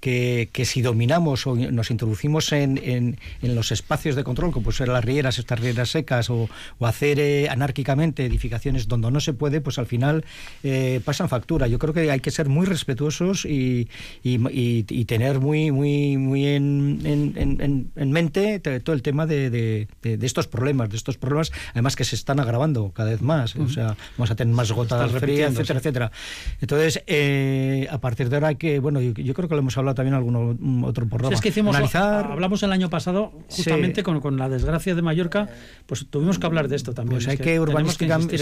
que, 0.00 0.64
si 0.64 0.80
dominamos 0.80 1.46
o 1.46 1.54
nos 1.54 1.90
introducimos 1.90 2.52
en, 2.52 2.80
en, 2.82 3.54
los 3.54 3.72
espacios 3.72 4.16
de 4.16 4.24
control, 4.24 4.52
como 4.52 4.64
pueden 4.64 4.78
ser 4.78 4.88
las 4.88 5.04
rieras, 5.04 5.38
estas 5.38 5.60
rieras 5.60 5.90
secas, 5.90 6.30
o, 6.30 6.48
hacer 6.80 7.20
eh, 7.20 7.48
anárquicamente 7.48 8.24
edificaciones 8.24 8.88
donde 8.88 9.10
no 9.10 9.20
se 9.20 9.34
puede, 9.34 9.60
pues 9.60 9.78
al 9.78 9.86
final 9.86 10.24
eh, 10.62 11.00
pasan 11.04 11.28
factura. 11.28 11.66
Yo 11.68 11.78
creo 11.78 11.94
que 11.94 12.10
hay 12.10 12.20
que 12.20 12.30
ser 12.30 12.48
muy 12.48 12.66
respetuosos 12.66 13.44
y, 13.44 13.88
y 14.22 15.04
tener 15.04 15.40
muy, 15.40 15.70
muy, 15.70 16.16
muy 16.16 16.46
en, 16.46 17.90
en 17.94 18.12
mente 18.12 18.58
todo 18.60 18.94
el 18.94 19.02
tema 19.02 19.26
de, 19.26 19.41
de, 19.50 19.88
de, 20.02 20.26
estos 20.26 20.46
problemas, 20.46 20.90
de 20.90 20.96
estos 20.96 21.18
problemas, 21.18 21.52
además 21.72 21.96
que 21.96 22.04
se 22.04 22.16
están 22.16 22.40
agravando 22.40 22.92
cada 22.92 23.10
vez 23.10 23.22
más. 23.22 23.56
O 23.56 23.68
sea, 23.68 23.96
vamos 24.16 24.30
a 24.30 24.36
tener 24.36 24.54
más 24.54 24.72
gotas 24.72 25.10
frías, 25.12 25.52
etcétera, 25.52 25.78
etcétera. 25.78 26.12
Entonces, 26.60 27.02
eh, 27.06 27.86
a 27.90 27.98
partir 27.98 28.28
de 28.28 28.36
ahora 28.36 28.48
hay 28.48 28.56
que, 28.56 28.78
bueno, 28.78 29.00
yo, 29.00 29.34
creo 29.34 29.48
que 29.48 29.54
lo 29.54 29.60
hemos 29.60 29.76
hablado 29.78 29.94
también 29.94 30.14
en 30.14 30.18
algún 30.18 30.84
otro 30.84 31.06
programa. 31.06 31.34
es 31.34 31.40
que 31.40 31.48
hicimos, 31.48 31.76
Analizar... 31.76 32.30
hablamos 32.30 32.62
el 32.62 32.72
año 32.72 32.90
pasado, 32.90 33.32
justamente 33.48 34.02
con, 34.02 34.20
con, 34.20 34.36
la 34.36 34.48
desgracia 34.48 34.94
de 34.94 35.02
Mallorca, 35.02 35.48
pues 35.86 36.06
tuvimos 36.08 36.38
que 36.38 36.46
hablar 36.46 36.68
de 36.68 36.76
esto 36.76 36.94
también. 36.94 37.18
Pues 37.18 37.28
hay 37.28 37.38
que, 37.38 37.60
urbanísticamente 37.60 38.38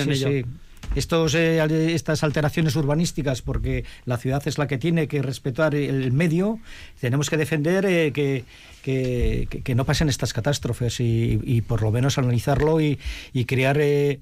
estos, 0.95 1.35
eh, 1.35 1.95
estas 1.95 2.25
alteraciones 2.25 2.77
urbanísticas, 2.77 3.43
porque 3.43 3.85
la 4.05 4.17
ciudad 4.17 4.43
es 4.47 4.59
la 4.59 4.67
que 4.67 4.79
tiene 4.79 5.09
que 5.09 5.23
respetar 5.23 5.75
el 5.75 6.13
medio, 6.13 6.59
tenemos 7.01 7.31
que 7.31 7.37
defender 7.37 7.87
eh, 7.87 8.13
que, 8.13 8.45
que, 8.83 9.75
no 9.75 9.85
pasen 9.85 10.09
estas 10.09 10.33
catástrofes 10.33 11.01
y, 11.01 11.63
por 11.67 11.83
lo 11.83 11.91
menos 11.91 12.19
analizarlo 12.19 12.81
y, 12.81 12.99
crear 13.47 13.79
eh, 13.81 14.21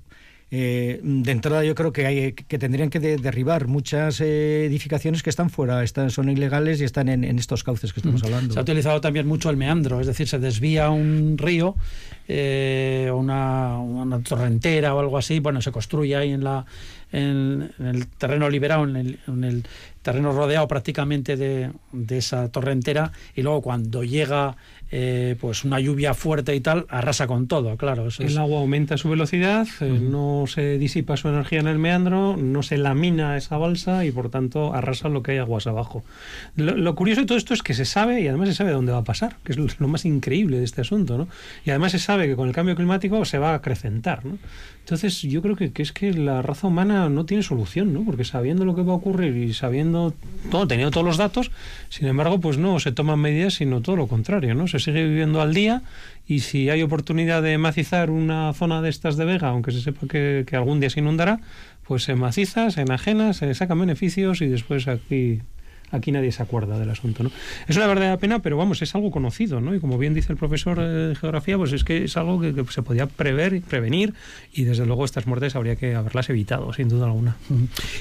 eh, 0.50 1.00
de 1.02 1.30
entrada 1.30 1.62
yo 1.62 1.74
creo 1.74 1.92
que, 1.92 2.06
hay, 2.06 2.32
que 2.32 2.58
tendrían 2.58 2.88
que 2.88 3.00
derribar 3.00 3.66
muchas 3.66 4.20
eh, 4.22 4.64
edificaciones 4.64 5.22
que 5.22 5.28
están 5.28 5.50
fuera, 5.50 5.84
están, 5.84 6.10
son 6.10 6.30
ilegales 6.30 6.80
y 6.80 6.84
están 6.84 7.10
en, 7.10 7.38
estos 7.38 7.64
cauces 7.64 7.92
que 7.92 8.00
estamos 8.00 8.22
hablando. 8.24 8.54
Se 8.54 8.58
ha 8.58 8.62
utilizado 8.62 9.00
también 9.02 9.26
mucho 9.26 9.50
el 9.50 9.58
meandro, 9.58 10.00
es 10.00 10.06
decir, 10.06 10.26
se 10.26 10.38
desvía 10.38 10.88
un 10.88 11.36
río, 11.36 11.76
eh, 12.28 13.10
una, 13.14 13.78
una, 13.78 14.20
torrentera 14.20 14.94
o 14.94 15.00
algo 15.00 15.18
así, 15.18 15.38
bueno, 15.38 15.60
se 15.60 15.70
construye 15.70 16.16
ahí 16.16 16.32
en, 16.32 16.44
la, 16.44 16.64
en, 17.12 17.70
el 17.78 18.06
terreno 18.06 18.48
liberado, 18.48 18.84
en 18.84 18.96
el, 18.96 19.18
en 19.26 19.44
el 19.44 19.66
terreno 20.00 20.32
rodeado 20.32 20.66
prácticamente 20.66 21.36
de, 21.36 21.70
de 21.92 22.18
esa 22.18 22.48
torrentera 22.48 23.12
y 23.36 23.42
luego 23.42 23.60
cuando 23.60 24.02
llega 24.02 24.56
eh, 24.90 25.36
pues 25.40 25.64
una 25.64 25.80
lluvia 25.80 26.14
fuerte 26.14 26.54
y 26.54 26.60
tal, 26.60 26.86
arrasa 26.88 27.26
con 27.26 27.46
todo, 27.46 27.76
claro. 27.76 28.08
el 28.18 28.38
agua 28.38 28.60
aumenta 28.60 28.96
su 28.96 29.10
velocidad, 29.10 29.68
eh, 29.80 29.98
no 30.00 30.44
se 30.46 30.78
disipa 30.78 31.16
su 31.16 31.28
energía 31.28 31.60
en 31.60 31.66
el 31.66 31.78
meandro, 31.78 32.36
no 32.38 32.62
se 32.62 32.78
lamina 32.78 33.36
esa 33.36 33.58
balsa 33.58 34.06
y 34.06 34.12
por 34.12 34.30
tanto 34.30 34.72
arrasa 34.74 35.10
lo 35.10 35.22
que 35.22 35.32
hay 35.32 35.38
aguas 35.38 35.66
abajo. 35.66 36.04
Lo, 36.56 36.94
curioso 36.94 37.20
de 37.20 37.26
todo 37.26 37.36
esto 37.36 37.52
es 37.52 37.62
que 37.62 37.74
se 37.74 37.84
sabe 37.84 38.22
y 38.22 38.28
además 38.28 38.48
se 38.48 38.54
sabe 38.54 38.70
dónde 38.70 38.92
va 38.92 38.98
a 38.98 39.04
pasar, 39.04 39.36
que 39.44 39.52
es 39.52 39.58
lo, 39.58 39.88
más 39.88 40.04
increíble 40.06 40.58
de 40.58 40.64
este 40.64 40.80
asunto, 40.80 41.18
¿no? 41.18 41.28
Y 41.66 41.70
además 41.70 41.92
se 41.92 41.98
sabe 41.98 42.26
que 42.26 42.36
con 42.36 42.48
el 42.48 42.54
cambio 42.54 42.74
climático 42.74 43.24
se 43.24 43.38
va 43.38 43.50
a 43.50 43.54
acrecentar, 43.56 44.24
¿no? 44.24 44.38
Entonces 44.88 45.20
yo 45.20 45.42
creo 45.42 45.54
que, 45.54 45.70
es 45.76 45.92
que 45.92 46.14
la 46.14 46.40
raza 46.40 46.66
humana 46.66 47.10
no 47.10 47.26
tiene 47.26 47.42
solución, 47.42 47.92
¿no? 47.92 48.06
Porque 48.06 48.24
sabiendo 48.24 48.64
lo 48.64 48.74
que 48.74 48.80
va 48.80 48.94
a 48.94 48.96
ocurrir 48.96 49.36
y 49.36 49.52
sabiendo 49.52 50.14
todo, 50.50 50.66
teniendo 50.66 50.90
todos 50.90 51.06
los 51.06 51.18
datos, 51.18 51.50
sin 51.90 52.08
embargo, 52.08 52.40
pues 52.40 52.56
no 52.56 52.80
se 52.80 52.90
toman 52.90 53.20
medidas, 53.20 53.52
sino 53.52 53.82
todo 53.82 53.96
lo 53.96 54.06
contrario, 54.06 54.54
¿no? 54.54 54.66
Se 54.66 54.78
sigue 54.78 55.06
viviendo 55.06 55.42
al 55.42 55.52
día 55.52 55.82
y 56.26 56.40
si 56.40 56.70
hay 56.70 56.80
oportunidad 56.80 57.42
de 57.42 57.58
macizar 57.58 58.08
una 58.08 58.54
zona 58.54 58.80
de 58.80 58.88
estas 58.88 59.18
de 59.18 59.26
Vega, 59.26 59.50
aunque 59.50 59.72
se 59.72 59.82
sepa 59.82 60.06
que, 60.06 60.44
que 60.46 60.56
algún 60.56 60.80
día 60.80 60.88
se 60.88 61.00
inundará, 61.00 61.38
pues 61.86 62.04
se 62.04 62.14
maciza, 62.14 62.70
se 62.70 62.80
enajena, 62.80 63.34
se 63.34 63.54
sacan 63.54 63.78
beneficios 63.80 64.40
y 64.40 64.46
después 64.46 64.88
aquí 64.88 65.42
aquí 65.90 66.12
nadie 66.12 66.32
se 66.32 66.42
acuerda 66.42 66.78
del 66.78 66.90
asunto. 66.90 67.22
¿no? 67.22 67.30
Es 67.66 67.76
una 67.76 67.86
verdadera 67.86 68.18
pena, 68.18 68.40
pero 68.40 68.56
vamos, 68.56 68.82
es 68.82 68.94
algo 68.94 69.10
conocido, 69.10 69.60
¿no? 69.60 69.74
Y 69.74 69.80
como 69.80 69.98
bien 69.98 70.14
dice 70.14 70.32
el 70.32 70.38
profesor 70.38 70.80
de 70.80 71.14
geografía, 71.14 71.56
pues 71.56 71.72
es 71.72 71.84
que 71.84 72.04
es 72.04 72.16
algo 72.16 72.40
que, 72.40 72.54
se 72.70 72.82
podía 72.82 73.06
prever, 73.06 73.60
prevenir, 73.62 74.14
y 74.52 74.64
desde 74.64 74.86
luego 74.86 75.04
estas 75.04 75.26
muertes 75.26 75.56
habría 75.56 75.76
que 75.76 75.94
haberlas 75.94 76.28
evitado, 76.30 76.72
sin 76.72 76.88
duda 76.88 77.06
alguna. 77.06 77.36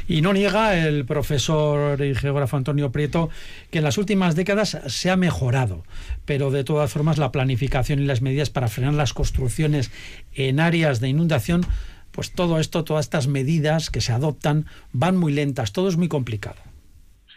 Y 0.07 0.21
no 0.21 0.33
niega 0.33 0.77
el 0.77 1.05
profesor 1.05 2.01
y 2.03 2.15
geógrafo 2.15 2.57
Antonio 2.57 2.91
Prieto 2.91 3.29
que 3.71 3.79
en 3.79 3.83
las 3.83 3.97
últimas 3.97 4.35
décadas 4.35 4.77
se 4.87 5.09
ha 5.09 5.15
mejorado, 5.15 5.83
pero 6.25 6.51
de 6.51 6.63
todas 6.63 6.91
formas 6.91 7.17
la 7.17 7.31
planificación 7.31 7.99
y 7.99 8.05
las 8.05 8.21
medidas 8.21 8.49
para 8.49 8.67
frenar 8.67 8.93
las 8.93 9.13
construcciones 9.13 9.91
en 10.33 10.59
áreas 10.59 10.99
de 10.99 11.09
inundación 11.09 11.65
pues 12.11 12.31
todo 12.31 12.59
esto, 12.59 12.83
todas 12.83 13.05
estas 13.05 13.27
medidas 13.27 13.91
que 13.91 14.01
se 14.01 14.11
adoptan 14.11 14.65
van 14.91 15.17
muy 15.17 15.31
lentas, 15.31 15.71
todo 15.71 15.87
es 15.87 15.97
muy 15.97 16.07
complicado 16.07 16.57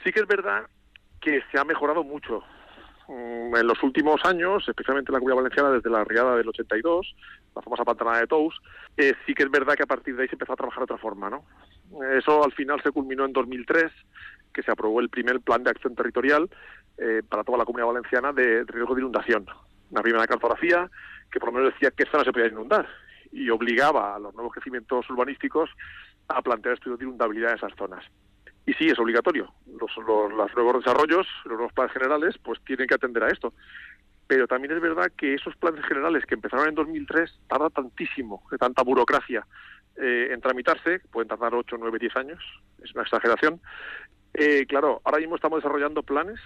sí 0.04 0.12
que 0.12 0.20
es 0.20 0.26
verdad 0.26 0.66
que 1.20 1.42
se 1.50 1.58
ha 1.58 1.64
mejorado 1.64 2.02
mucho 2.02 2.42
Mm, 3.10 3.56
en 3.56 3.66
los 3.66 3.82
últimos 3.82 4.24
años, 4.24 4.62
especialmente 4.68 5.10
en 5.10 5.14
la 5.14 5.18
Comunidad 5.18 5.42
Valenciana, 5.42 5.70
desde 5.70 5.90
la 5.90 6.04
riada 6.04 6.36
del 6.36 6.48
82, 6.48 7.16
la 7.56 7.62
famosa 7.62 7.84
pantanada 7.84 8.20
de 8.20 8.28
Tous, 8.28 8.54
eh, 8.96 9.14
sí 9.26 9.34
que 9.34 9.42
es 9.42 9.50
verdad 9.50 9.74
que 9.74 9.82
a 9.82 9.86
partir 9.86 10.14
de 10.14 10.22
ahí 10.22 10.28
se 10.28 10.36
empezó 10.36 10.52
a 10.52 10.56
trabajar 10.56 10.82
de 10.82 10.84
otra 10.84 10.98
forma, 10.98 11.28
¿no? 11.28 11.44
Eso 12.16 12.44
al 12.44 12.52
final 12.52 12.80
se 12.84 12.92
culminó 12.92 13.24
en 13.24 13.32
2003, 13.32 13.90
que 14.54 14.62
se 14.62 14.70
aprobó 14.70 15.00
el 15.00 15.08
primer 15.08 15.40
plan 15.40 15.64
de 15.64 15.70
acción 15.70 15.96
territorial 15.96 16.48
eh, 16.98 17.22
para 17.28 17.42
toda 17.42 17.59
la 17.59 17.64
Comunidad 17.64 17.88
Valenciana 17.88 18.32
de 18.32 18.62
riesgo 18.62 18.94
de 18.94 19.01
inundación. 19.01 19.44
Una 19.90 20.03
primera 20.03 20.26
cartografía 20.28 20.88
que 21.32 21.40
por 21.40 21.48
lo 21.48 21.59
menos 21.59 21.72
decía 21.72 21.90
qué 21.90 22.05
zonas 22.07 22.26
se 22.26 22.32
podían 22.32 22.53
inundar 22.53 22.88
y 23.32 23.51
obligaba 23.51 24.14
a 24.14 24.20
los 24.20 24.32
nuevos 24.34 24.53
crecimientos 24.53 25.11
urbanísticos 25.11 25.68
a 26.28 26.42
plantear 26.42 26.74
estudios 26.74 27.01
de 27.01 27.07
inundabilidad 27.07 27.51
de 27.51 27.57
esas 27.57 27.74
zonas. 27.76 28.05
Y 28.70 28.74
sí, 28.74 28.86
es 28.86 29.00
obligatorio. 29.00 29.52
Los, 29.66 29.90
los, 29.96 30.54
nuevos 30.54 30.84
desarrollos, 30.84 31.26
los 31.44 31.54
nuevos 31.54 31.72
planes 31.72 31.92
generales, 31.92 32.38
pues 32.38 32.60
tienen 32.64 32.86
que 32.86 32.94
atender 32.94 33.24
a 33.24 33.28
esto. 33.28 33.52
Pero 34.28 34.46
también 34.46 34.72
es 34.72 34.80
verdad 34.80 35.10
que 35.16 35.34
esos 35.34 35.56
planes 35.56 35.84
generales 35.86 36.24
que 36.24 36.36
empezaron 36.36 36.68
en 36.68 36.76
2003 36.76 37.36
tarda 37.48 37.68
tantísimo, 37.70 38.44
de 38.48 38.58
tanta 38.58 38.84
burocracia 38.84 39.44
eh, 39.96 40.28
en 40.30 40.40
tramitarse, 40.40 41.00
pueden 41.10 41.26
tardar 41.26 41.52
8, 41.52 41.78
9, 41.80 41.98
10 41.98 42.16
años, 42.16 42.38
es 42.80 42.94
una 42.94 43.02
exageración. 43.02 43.60
Eh, 44.34 44.66
claro, 44.68 45.00
ahora 45.02 45.18
mismo 45.18 45.34
estamos 45.34 45.58
desarrollando 45.58 46.04
planes 46.04 46.38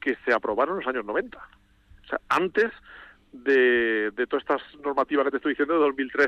que 0.00 0.16
se 0.24 0.34
aprobaron 0.34 0.74
en 0.74 0.84
los 0.84 0.92
años 0.92 1.04
90. 1.04 1.38
O 1.38 2.08
sea, 2.08 2.20
antes 2.30 2.72
de, 3.30 4.10
de 4.10 4.26
todas 4.26 4.42
estas 4.42 4.62
normativas 4.82 5.24
que 5.26 5.30
te 5.30 5.36
estoy 5.36 5.52
diciendo 5.52 5.74
de 5.74 5.86
2003 5.86 6.26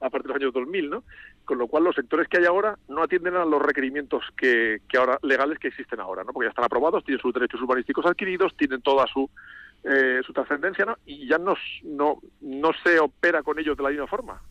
a 0.00 0.08
partir 0.08 0.28
de 0.28 0.28
los 0.28 0.42
años 0.42 0.54
2000, 0.54 0.88
¿no? 0.88 1.04
Con 1.46 1.58
lo 1.58 1.68
cual 1.68 1.84
los 1.84 1.94
sectores 1.94 2.28
que 2.28 2.38
hay 2.38 2.44
ahora 2.44 2.76
no 2.88 3.02
atienden 3.02 3.36
a 3.36 3.46
los 3.46 3.62
requerimientos 3.62 4.22
que, 4.36 4.80
que 4.88 4.98
ahora 4.98 5.18
legales 5.22 5.58
que 5.58 5.68
existen 5.68 6.00
ahora, 6.00 6.24
¿no? 6.24 6.32
Porque 6.32 6.46
ya 6.46 6.50
están 6.50 6.64
aprobados, 6.64 7.04
tienen 7.04 7.22
sus 7.22 7.32
derechos 7.32 7.62
urbanísticos 7.62 8.04
adquiridos, 8.04 8.54
tienen 8.56 8.82
toda 8.82 9.06
su 9.06 9.30
eh, 9.88 10.20
su 10.26 10.32
trascendencia, 10.32 10.84
¿no? 10.84 10.98
Y 11.06 11.28
ya 11.28 11.38
no, 11.38 11.54
no, 11.84 12.20
no 12.40 12.70
se 12.84 12.98
opera 12.98 13.44
con 13.44 13.58
ellos 13.58 13.76
de 13.76 13.84
la 13.84 13.90
misma 13.90 14.08
forma. 14.08 14.42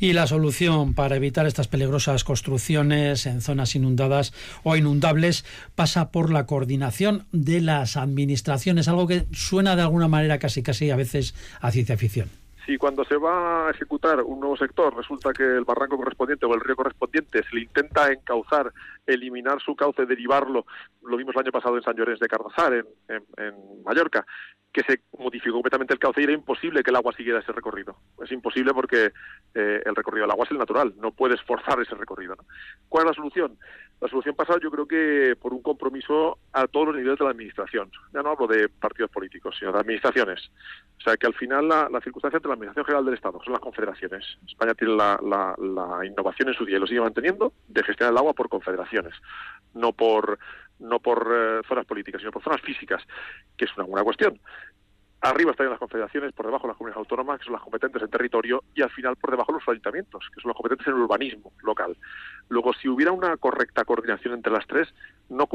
Y 0.00 0.12
la 0.12 0.26
solución 0.26 0.94
para 0.94 1.16
evitar 1.16 1.46
estas 1.46 1.68
peligrosas 1.68 2.24
construcciones 2.24 3.26
en 3.26 3.40
zonas 3.40 3.76
inundadas 3.76 4.32
o 4.64 4.76
inundables 4.76 5.44
pasa 5.74 6.10
por 6.10 6.30
la 6.32 6.46
coordinación 6.46 7.26
de 7.30 7.60
las 7.60 7.96
administraciones, 7.96 8.88
algo 8.88 9.06
que 9.06 9.26
suena 9.32 9.76
de 9.76 9.82
alguna 9.82 10.08
manera 10.08 10.38
casi 10.38 10.62
casi 10.62 10.90
a 10.90 10.96
veces 10.96 11.34
a 11.60 11.70
ciencia 11.70 11.96
ficción 11.96 12.28
si 12.68 12.76
cuando 12.76 13.02
se 13.02 13.16
va 13.16 13.66
a 13.66 13.70
ejecutar 13.70 14.20
un 14.20 14.40
nuevo 14.40 14.54
sector 14.54 14.94
resulta 14.94 15.32
que 15.32 15.42
el 15.42 15.64
barranco 15.64 15.96
correspondiente 15.96 16.44
o 16.44 16.54
el 16.54 16.60
río 16.60 16.76
correspondiente 16.76 17.42
se 17.42 17.56
le 17.56 17.62
intenta 17.62 18.12
encauzar, 18.12 18.70
eliminar 19.08 19.60
su 19.60 19.74
cauce, 19.74 20.06
derivarlo, 20.06 20.66
lo 21.02 21.16
vimos 21.16 21.34
el 21.34 21.42
año 21.42 21.52
pasado 21.52 21.76
en 21.76 21.82
San 21.82 21.96
Llorens 21.96 22.20
de 22.20 22.28
Cardazar, 22.28 22.74
en, 22.74 23.84
Mallorca, 23.84 24.26
que 24.72 24.82
se 24.82 25.00
modificó 25.18 25.54
completamente 25.54 25.94
el 25.94 25.98
cauce 25.98 26.20
y 26.20 26.24
era 26.24 26.32
imposible 26.32 26.82
que 26.82 26.90
el 26.90 26.96
agua 26.96 27.14
siguiera 27.16 27.40
ese 27.40 27.52
recorrido. 27.52 27.96
Es 28.22 28.30
imposible 28.30 28.74
porque 28.74 29.12
eh, 29.54 29.82
el 29.84 29.96
recorrido 29.96 30.24
del 30.24 30.30
agua 30.30 30.44
es 30.44 30.50
el 30.50 30.58
natural, 30.58 30.94
no 30.98 31.10
puedes 31.10 31.40
forzar 31.42 31.80
ese 31.80 31.94
recorrido. 31.94 32.36
¿Cuál 32.88 33.06
es 33.06 33.10
la 33.10 33.14
solución? 33.14 33.58
La 34.00 34.08
solución 34.08 34.36
pasa 34.36 34.54
yo 34.62 34.70
creo 34.70 34.86
que 34.86 35.34
por 35.40 35.52
un 35.52 35.62
compromiso 35.62 36.38
a 36.52 36.66
todos 36.66 36.88
los 36.88 36.96
niveles 36.96 37.18
de 37.18 37.24
la 37.24 37.30
administración. 37.30 37.90
Ya 38.12 38.22
no 38.22 38.30
hablo 38.30 38.46
de 38.46 38.68
partidos 38.68 39.10
políticos, 39.10 39.56
sino 39.58 39.72
de 39.72 39.80
administraciones. 39.80 40.50
O 40.98 41.00
sea, 41.00 41.16
que 41.16 41.26
al 41.26 41.34
final 41.34 41.68
la, 41.68 42.00
circunstancia 42.02 42.36
entre 42.36 42.48
la 42.48 42.54
Administración 42.54 42.84
General 42.84 43.04
del 43.04 43.14
Estado 43.14 43.40
son 43.42 43.52
las 43.54 43.60
confederaciones. 43.60 44.38
España 44.46 44.74
tiene 44.74 44.94
la, 44.94 45.18
la 45.22 46.06
innovación 46.06 46.48
en 46.48 46.54
su 46.54 46.64
día 46.64 46.76
y 46.76 46.80
lo 46.80 46.86
sigue 46.86 47.00
manteniendo 47.00 47.52
de 47.66 47.82
gestionar 47.82 48.12
el 48.12 48.18
agua 48.18 48.34
por 48.34 48.48
no 49.74 49.92
por 49.92 50.38
no 50.78 51.00
por 51.00 51.28
eh, 51.32 51.60
zonas 51.66 51.86
políticas, 51.86 52.20
sino 52.20 52.30
por 52.30 52.42
zonas 52.42 52.60
físicas, 52.60 53.02
que 53.56 53.64
es 53.64 53.76
una 53.76 53.86
buena 53.86 54.04
cuestión. 54.04 54.40
Arriba 55.20 55.50
están 55.50 55.68
las 55.68 55.80
confederaciones, 55.80 56.32
por 56.32 56.46
debajo 56.46 56.68
las 56.68 56.76
comunidades 56.76 57.00
autónomas, 57.00 57.40
que 57.40 57.46
son 57.46 57.54
las 57.54 57.62
competentes 57.62 58.00
en 58.00 58.08
territorio, 58.08 58.62
y 58.74 58.82
al 58.82 58.90
final 58.90 59.16
por 59.16 59.32
debajo 59.32 59.50
los 59.50 59.68
ayuntamientos, 59.68 60.30
que 60.32 60.40
son 60.40 60.50
los 60.50 60.56
competentes 60.56 60.86
en 60.86 60.94
el 60.94 61.00
urbanismo 61.00 61.52
local. 61.64 61.96
Luego, 62.48 62.72
si 62.74 62.88
hubiera 62.88 63.10
una 63.10 63.36
correcta 63.36 63.84
coordinación 63.84 64.34
entre 64.34 64.52
las 64.52 64.66
tres, 64.68 64.94
no 65.28 65.48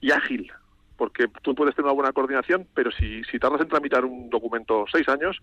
y 0.00 0.10
ágil, 0.10 0.52
porque 0.98 1.28
tú 1.42 1.54
puedes 1.54 1.74
tener 1.74 1.86
una 1.86 1.94
buena 1.94 2.12
coordinación, 2.12 2.66
pero 2.74 2.90
si, 2.90 3.24
si 3.24 3.38
tardas 3.38 3.62
en 3.62 3.68
tramitar 3.68 4.04
un 4.04 4.28
documento 4.28 4.84
seis 4.90 5.08
años, 5.08 5.40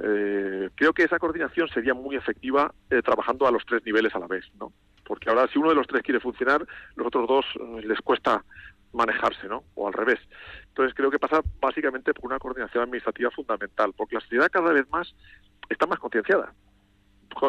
eh, 0.00 0.70
creo 0.76 0.92
que 0.92 1.02
esa 1.02 1.18
coordinación 1.18 1.68
sería 1.68 1.94
muy 1.94 2.14
efectiva 2.14 2.72
eh, 2.90 3.02
trabajando 3.02 3.48
a 3.48 3.50
los 3.50 3.64
tres 3.64 3.84
niveles 3.84 4.14
a 4.14 4.20
la 4.20 4.28
vez, 4.28 4.44
¿no? 4.60 4.72
Porque 5.08 5.30
ahora 5.30 5.48
si 5.48 5.58
uno 5.58 5.70
de 5.70 5.74
los 5.74 5.86
tres 5.86 6.02
quiere 6.02 6.20
funcionar, 6.20 6.64
los 6.94 7.06
otros 7.06 7.26
dos 7.26 7.46
eh, 7.56 7.86
les 7.86 7.98
cuesta 8.00 8.44
manejarse, 8.92 9.48
¿no? 9.48 9.64
O 9.74 9.88
al 9.88 9.94
revés. 9.94 10.20
Entonces 10.68 10.94
creo 10.94 11.10
que 11.10 11.18
pasa 11.18 11.40
básicamente 11.60 12.14
por 12.14 12.26
una 12.26 12.38
coordinación 12.38 12.84
administrativa 12.84 13.30
fundamental, 13.30 13.92
porque 13.96 14.16
la 14.16 14.20
sociedad 14.20 14.50
cada 14.52 14.72
vez 14.72 14.88
más 14.90 15.14
está 15.68 15.86
más 15.86 15.98
concienciada 15.98 16.52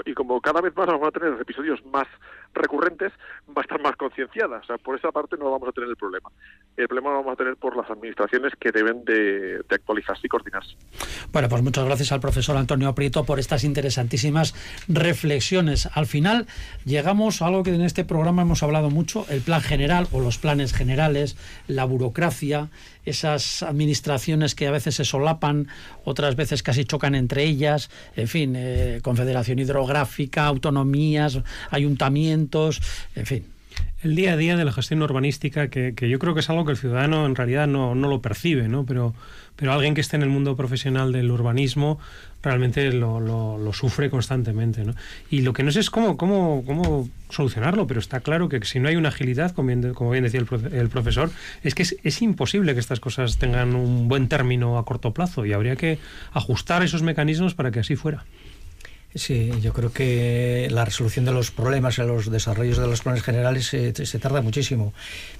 y 0.05 0.13
como 0.13 0.39
cada 0.41 0.61
vez 0.61 0.75
más 0.75 0.87
vamos 0.87 1.07
a 1.07 1.11
tener 1.11 1.39
episodios 1.39 1.83
más 1.85 2.07
recurrentes, 2.53 3.11
va 3.49 3.61
a 3.61 3.61
estar 3.61 3.81
más 3.81 3.95
concienciada. 3.95 4.57
O 4.57 4.63
sea, 4.63 4.77
por 4.77 4.97
esa 4.97 5.11
parte 5.11 5.37
no 5.37 5.51
vamos 5.51 5.69
a 5.69 5.71
tener 5.71 5.89
el 5.89 5.95
problema. 5.95 6.29
El 6.77 6.87
problema 6.87 7.11
lo 7.11 7.17
vamos 7.17 7.33
a 7.33 7.35
tener 7.35 7.55
por 7.57 7.75
las 7.75 7.89
administraciones 7.89 8.53
que 8.59 8.71
deben 8.71 9.03
de, 9.05 9.61
actualizarse 9.69 10.21
y 10.25 10.29
coordinarse. 10.29 10.75
Bueno, 11.31 11.49
pues 11.49 11.61
muchas 11.61 11.85
gracias 11.85 12.11
al 12.11 12.19
profesor 12.19 12.57
Antonio 12.57 12.93
Prieto 12.95 13.23
por 13.23 13.39
estas 13.39 13.63
interesantísimas 13.63 14.53
reflexiones. 14.87 15.89
Al 15.93 16.05
final 16.05 16.47
llegamos 16.85 17.41
a 17.41 17.47
algo 17.47 17.63
que 17.63 17.73
en 17.73 17.81
este 17.81 18.03
programa 18.03 18.41
hemos 18.41 18.63
hablado 18.63 18.89
mucho, 18.89 19.25
el 19.29 19.41
plan 19.41 19.61
general 19.61 20.07
o 20.11 20.19
los 20.19 20.37
planes 20.37 20.73
generales, 20.73 21.37
la 21.67 21.85
burocracia, 21.85 22.69
esas 23.09 23.63
administraciones 23.63 24.55
que 24.55 24.67
a 24.67 24.71
veces 24.71 24.95
se 24.95 25.05
solapan, 25.05 25.67
otras 26.03 26.35
veces 26.35 26.63
casi 26.63 26.85
chocan 26.85 27.15
entre 27.15 27.43
ellas, 27.43 27.89
en 28.15 28.27
fin, 28.27 28.53
eh, 28.55 28.99
Confederación 29.03 29.59
Hidrográfica, 29.59 30.45
autonomías, 30.45 31.39
ayuntamientos, 31.71 32.81
en 33.15 33.25
fin 33.25 33.45
el 34.01 34.15
día 34.15 34.33
a 34.33 34.37
día 34.37 34.55
de 34.55 34.63
la 34.63 34.71
gestión 34.71 35.01
urbanística, 35.01 35.69
que, 35.69 35.93
yo 35.99 36.19
creo 36.19 36.33
que 36.33 36.39
es 36.39 36.49
algo 36.49 36.65
que 36.65 36.71
el 36.71 36.77
ciudadano 36.77 37.25
en 37.25 37.35
realidad 37.35 37.67
no, 37.67 37.95
no, 37.95 38.07
lo 38.07 38.21
percibe, 38.21 38.69
¿no? 38.69 38.85
Pero, 38.85 39.13
pero 39.59 39.73
alguien 39.73 39.93
que 39.93 39.99
esté 39.99 40.15
en 40.15 40.23
el 40.23 40.29
mundo 40.29 40.55
profesional 40.55 41.11
del 41.11 41.29
urbanismo 41.29 41.99
realmente 42.41 42.93
lo, 42.93 43.73
sufre 43.73 44.09
constantemente, 44.09 44.85
¿no? 44.85 44.95
Y 45.29 45.41
lo 45.41 45.51
que 45.51 45.63
no 45.63 45.71
sé 45.71 45.81
es 45.81 45.89
cómo, 45.89 46.15
cómo, 46.15 46.63
cómo 46.65 47.09
solucionarlo, 47.29 47.85
pero 47.85 47.99
está 47.99 48.21
claro 48.21 48.47
que 48.47 48.63
si 48.63 48.79
no 48.79 48.87
hay 48.87 48.95
una 48.95 49.09
agilidad, 49.09 49.51
como 49.51 50.11
bien, 50.11 50.23
decía 50.23 50.39
el, 50.39 50.73
el, 50.73 50.87
profesor, 50.87 51.29
es 51.61 51.75
que 51.75 51.83
es 51.83 52.21
imposible 52.21 52.73
que 52.73 52.79
estas 52.79 53.01
cosas 53.01 53.37
tengan 53.37 53.75
un 53.75 54.07
buen 54.07 54.29
término 54.29 54.77
a 54.77 54.85
corto 54.85 55.13
plazo 55.13 55.45
y 55.45 55.51
habría 55.51 55.75
que 55.75 55.99
ajustar 56.31 56.81
esos 56.81 57.01
mecanismos 57.01 57.53
para 57.53 57.71
que 57.71 57.81
así 57.81 57.97
fuera. 57.97 58.23
Sí, 59.15 59.51
yo 59.61 59.73
creo 59.73 59.91
que 59.91 60.67
la 60.69 60.85
resolución 60.85 61.25
de 61.25 61.31
los 61.31 61.49
problemas 61.49 61.97
en 61.97 62.07
los 62.07 62.29
desarrollos 62.29 62.77
de 62.77 62.85
los 62.85 63.01
planes 63.01 63.23
generales 63.23 63.65
se, 63.65 64.19
tarda 64.19 64.41
muchísimo. 64.41 64.93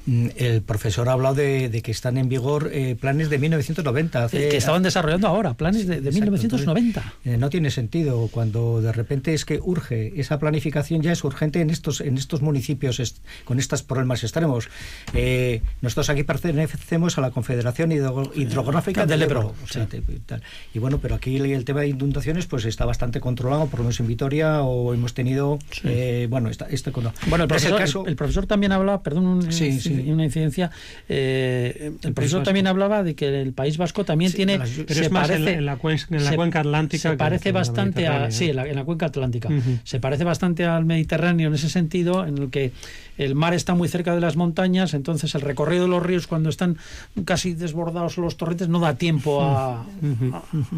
Mm, 0.07 0.30
el 0.38 0.63
profesor 0.63 1.07
ha 1.07 1.11
hablado 1.11 1.36
de, 1.36 1.82
que 1.84 1.91
están 1.91 2.17
en 2.17 2.30
vigor 2.30 2.72
eh, 2.74 2.95
planes 2.99 3.30
de 3.30 3.38
1990. 3.38 4.30
que 4.30 4.57
estaban 4.57 4.82
desarrollando 4.82 5.28
ahora, 5.28 5.53
planes 5.53 5.86
de, 5.86 6.01
1990. 6.01 7.13
Eh, 7.26 7.38
no 7.38 7.51
tiene 7.51 7.70
sentido 7.70 8.28
cuando 8.32 8.82
de 8.82 8.91
repente 8.91 9.36
es 9.36 9.45
que 9.45 9.59
urge, 9.61 10.20
esa 10.20 10.39
planificación 10.39 11.03
ya 11.03 11.11
es 11.11 11.24
urgente 11.24 11.61
en 11.61 11.70
estos, 11.70 12.01
en 12.01 12.17
estos 12.17 12.41
municipios 12.41 12.99
con 13.45 13.59
estos 13.59 13.84
problemas 13.84 14.24
extremos. 14.24 14.67
Eh, 15.13 15.61
nosotros 15.82 16.09
aquí 16.09 16.24
pertenecemos 16.24 17.20
a 17.20 17.22
la 17.22 17.30
Confederación 17.30 17.91
Hidrográfica 17.91 19.05
del 19.05 19.22
Ebro. 19.22 19.53
y 20.74 20.80
bueno, 20.80 20.97
pero 20.97 21.13
aquí 21.13 21.38
el 21.38 21.65
tema 21.65 21.82
de 21.82 21.89
inundaciones 21.89 22.47
pues 22.47 22.65
está 22.65 22.86
bastante 22.86 23.20
controlado 23.20 23.59
por 23.68 23.80
lo 23.80 23.86
menos 23.86 23.99
en 23.99 24.07
Vitoria, 24.07 24.62
o 24.64 24.93
hemos 24.93 25.14
tenido, 25.14 25.60
eh, 25.84 26.28
bueno, 26.30 26.49
esta, 26.49 26.66
este 26.66 26.91
Bueno, 26.91 27.43
el 27.43 27.47
profesor, 27.47 28.07
el, 28.07 28.16
profesor 28.16 28.45
también 28.45 28.72
hablaba, 28.72 29.03
perdón, 29.03 29.26
una 29.26 30.24
incidencia, 30.24 30.72
eh, 31.07 31.91
el, 32.01 32.14
profesor 32.14 32.43
también 32.43 32.68
hablaba 32.68 33.03
de 33.03 33.16
que 33.16 33.41
el 33.41 33.53
País 33.53 33.78
Vasco 33.78 34.05
también 34.05 34.32
tiene, 34.32 34.60
se 34.66 35.10
parece, 35.10 35.53
en 35.53 35.66
la, 35.66 35.78
cuenca, 35.78 36.60
atlántica. 36.60 37.10
Se 37.12 37.18
parece 37.18 37.51
bastante 37.51 38.07
a, 38.07 38.32
sí, 38.32 38.49
en 38.49 38.76
la, 38.76 38.84
cuenca 38.84 39.07
atlántica, 39.07 39.49
se 39.84 39.99
parece 39.99 40.24
bastante 40.24 40.66
al 40.66 40.86
Mediterráneo 40.86 41.47
en 41.47 41.55
ese 41.55 41.70
sentido, 41.70 42.26
en 42.26 42.38
el 42.38 42.49
que 42.49 42.72
el 43.20 43.36
mar 43.36 43.53
está 43.53 43.76
muy 43.76 43.89
cerca 43.89 44.15
de 44.15 44.22
las 44.22 44.38
montañas, 44.38 44.93
entonces 44.93 45.36
el 45.36 45.41
recorrido 45.41 45.84
de 45.84 45.89
los 45.89 46.01
ríos 46.01 46.26
cuando 46.26 46.49
están 46.49 46.78
casi 47.26 47.53
desbordados 47.53 48.17
los 48.17 48.38
torrentes 48.38 48.70
no 48.70 48.80
da 48.80 48.95
tiempo 48.95 49.43
a, 49.43 49.86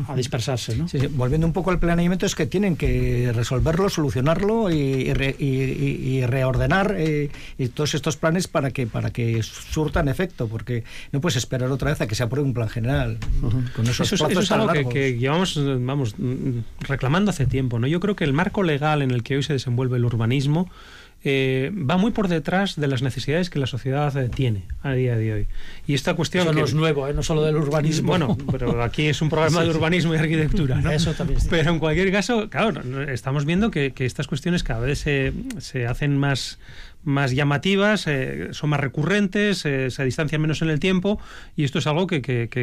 a, 0.08 0.16
dispersarse. 0.16 0.76
¿no? 0.76 0.88
volviendo 1.12 1.46
un 1.46 1.54
poco 1.54 1.70
al 1.70 1.80
planeamiento, 1.80 2.26
es 2.26 2.34
que 2.34 2.48
tienen 2.48 2.76
que 2.76 3.32
resolverlo, 3.34 3.90
solucionarlo 3.90 4.72
y, 4.72 5.14
y, 5.40 6.26
reordenar 6.26 6.96
eh, 6.98 7.30
todos 7.76 7.94
estos 7.94 8.18
planes 8.18 8.48
para 8.48 8.72
que, 8.72 8.88
para 8.88 9.12
que 9.12 9.44
surtan 9.44 10.08
efecto, 10.08 10.48
porque 10.48 10.84
no 11.12 11.22
puedes 11.22 11.36
esperar 11.36 11.70
otra 11.72 11.92
vez 11.92 12.02
a 12.02 12.08
que 12.08 12.16
se 12.16 12.24
apruebe 12.24 12.48
un 12.48 12.56
plan 12.56 12.70
general. 12.70 13.20
Con 13.76 13.86
esos 13.86 14.12
eso, 14.12 14.28
es 14.28 14.52
algo 14.52 14.68
que, 14.74 14.90
que, 14.90 15.18
llevamos 15.18 15.60
vamos, 15.80 16.16
reclamando 16.80 17.30
hace 17.30 17.46
tiempo. 17.46 17.78
¿no? 17.78 17.86
Yo 17.86 18.00
creo 18.00 18.16
que 18.16 18.24
el 18.24 18.34
marco 18.34 18.64
legal 18.64 19.04
en 19.04 19.12
el 19.12 19.22
que 19.22 19.36
hoy 19.36 19.44
se 19.44 19.54
desenvuelve 19.54 19.98
el 19.98 20.06
urbanismo 20.06 20.68
eh, 21.24 21.72
va 21.74 21.98
muy 21.98 22.12
por 22.12 22.28
detrás 22.28 22.76
de 22.76 22.88
las 22.88 23.02
necesidades 23.02 23.50
que 23.50 23.60
la 23.60 23.68
sociedad 23.68 24.16
eh, 24.18 24.30
tiene 24.30 24.64
a 24.82 24.94
día 24.94 25.16
de 25.16 25.34
hoy. 25.34 25.48
Y 25.86 25.94
esta 25.94 26.16
cuestión... 26.16 26.48
Eso 26.48 26.54
no 26.54 26.64
es 26.64 26.74
nuevo, 26.74 27.08
¿eh? 27.08 27.14
no 27.14 27.22
solo 27.22 27.44
del 27.44 27.58
urbanismo. 27.58 28.08
Bueno, 28.08 28.38
pero 28.50 28.82
aquí 28.82 29.08
es 29.08 29.22
un 29.22 29.30
programa 29.30 29.64
de 29.64 29.70
urbanismo 29.70 30.16
y 30.16 30.18
arquitectura. 30.18 30.82
¿no? 30.82 30.92
Eso 30.92 31.14
también. 31.14 31.40
Pero 31.50 31.72
en 31.72 31.80
cualquier 31.80 32.12
caso, 32.12 32.50
claro, 32.50 32.82
estamos 33.10 33.46
viendo 33.46 33.70
que, 33.70 33.92
que 33.92 34.06
estas 34.06 34.28
cuestiones 34.28 34.64
cada 34.64 34.80
vez 34.80 35.00
se, 35.00 35.34
se 35.60 35.86
hacen 35.86 36.18
más 36.18 36.58
más 37.04 37.32
llamativas, 37.32 38.06
eh, 38.08 38.50
son 38.52 38.70
más 38.70 38.80
recurrentes, 38.80 39.66
eh, 39.66 39.90
se 39.90 40.06
distancian 40.06 40.42
menos 40.42 40.62
en 40.62 40.70
el 40.70 40.80
tiempo 40.80 41.20
y 41.56 41.64
esto 41.64 41.80
es 41.80 41.88
algo 41.88 42.08
que, 42.08 42.22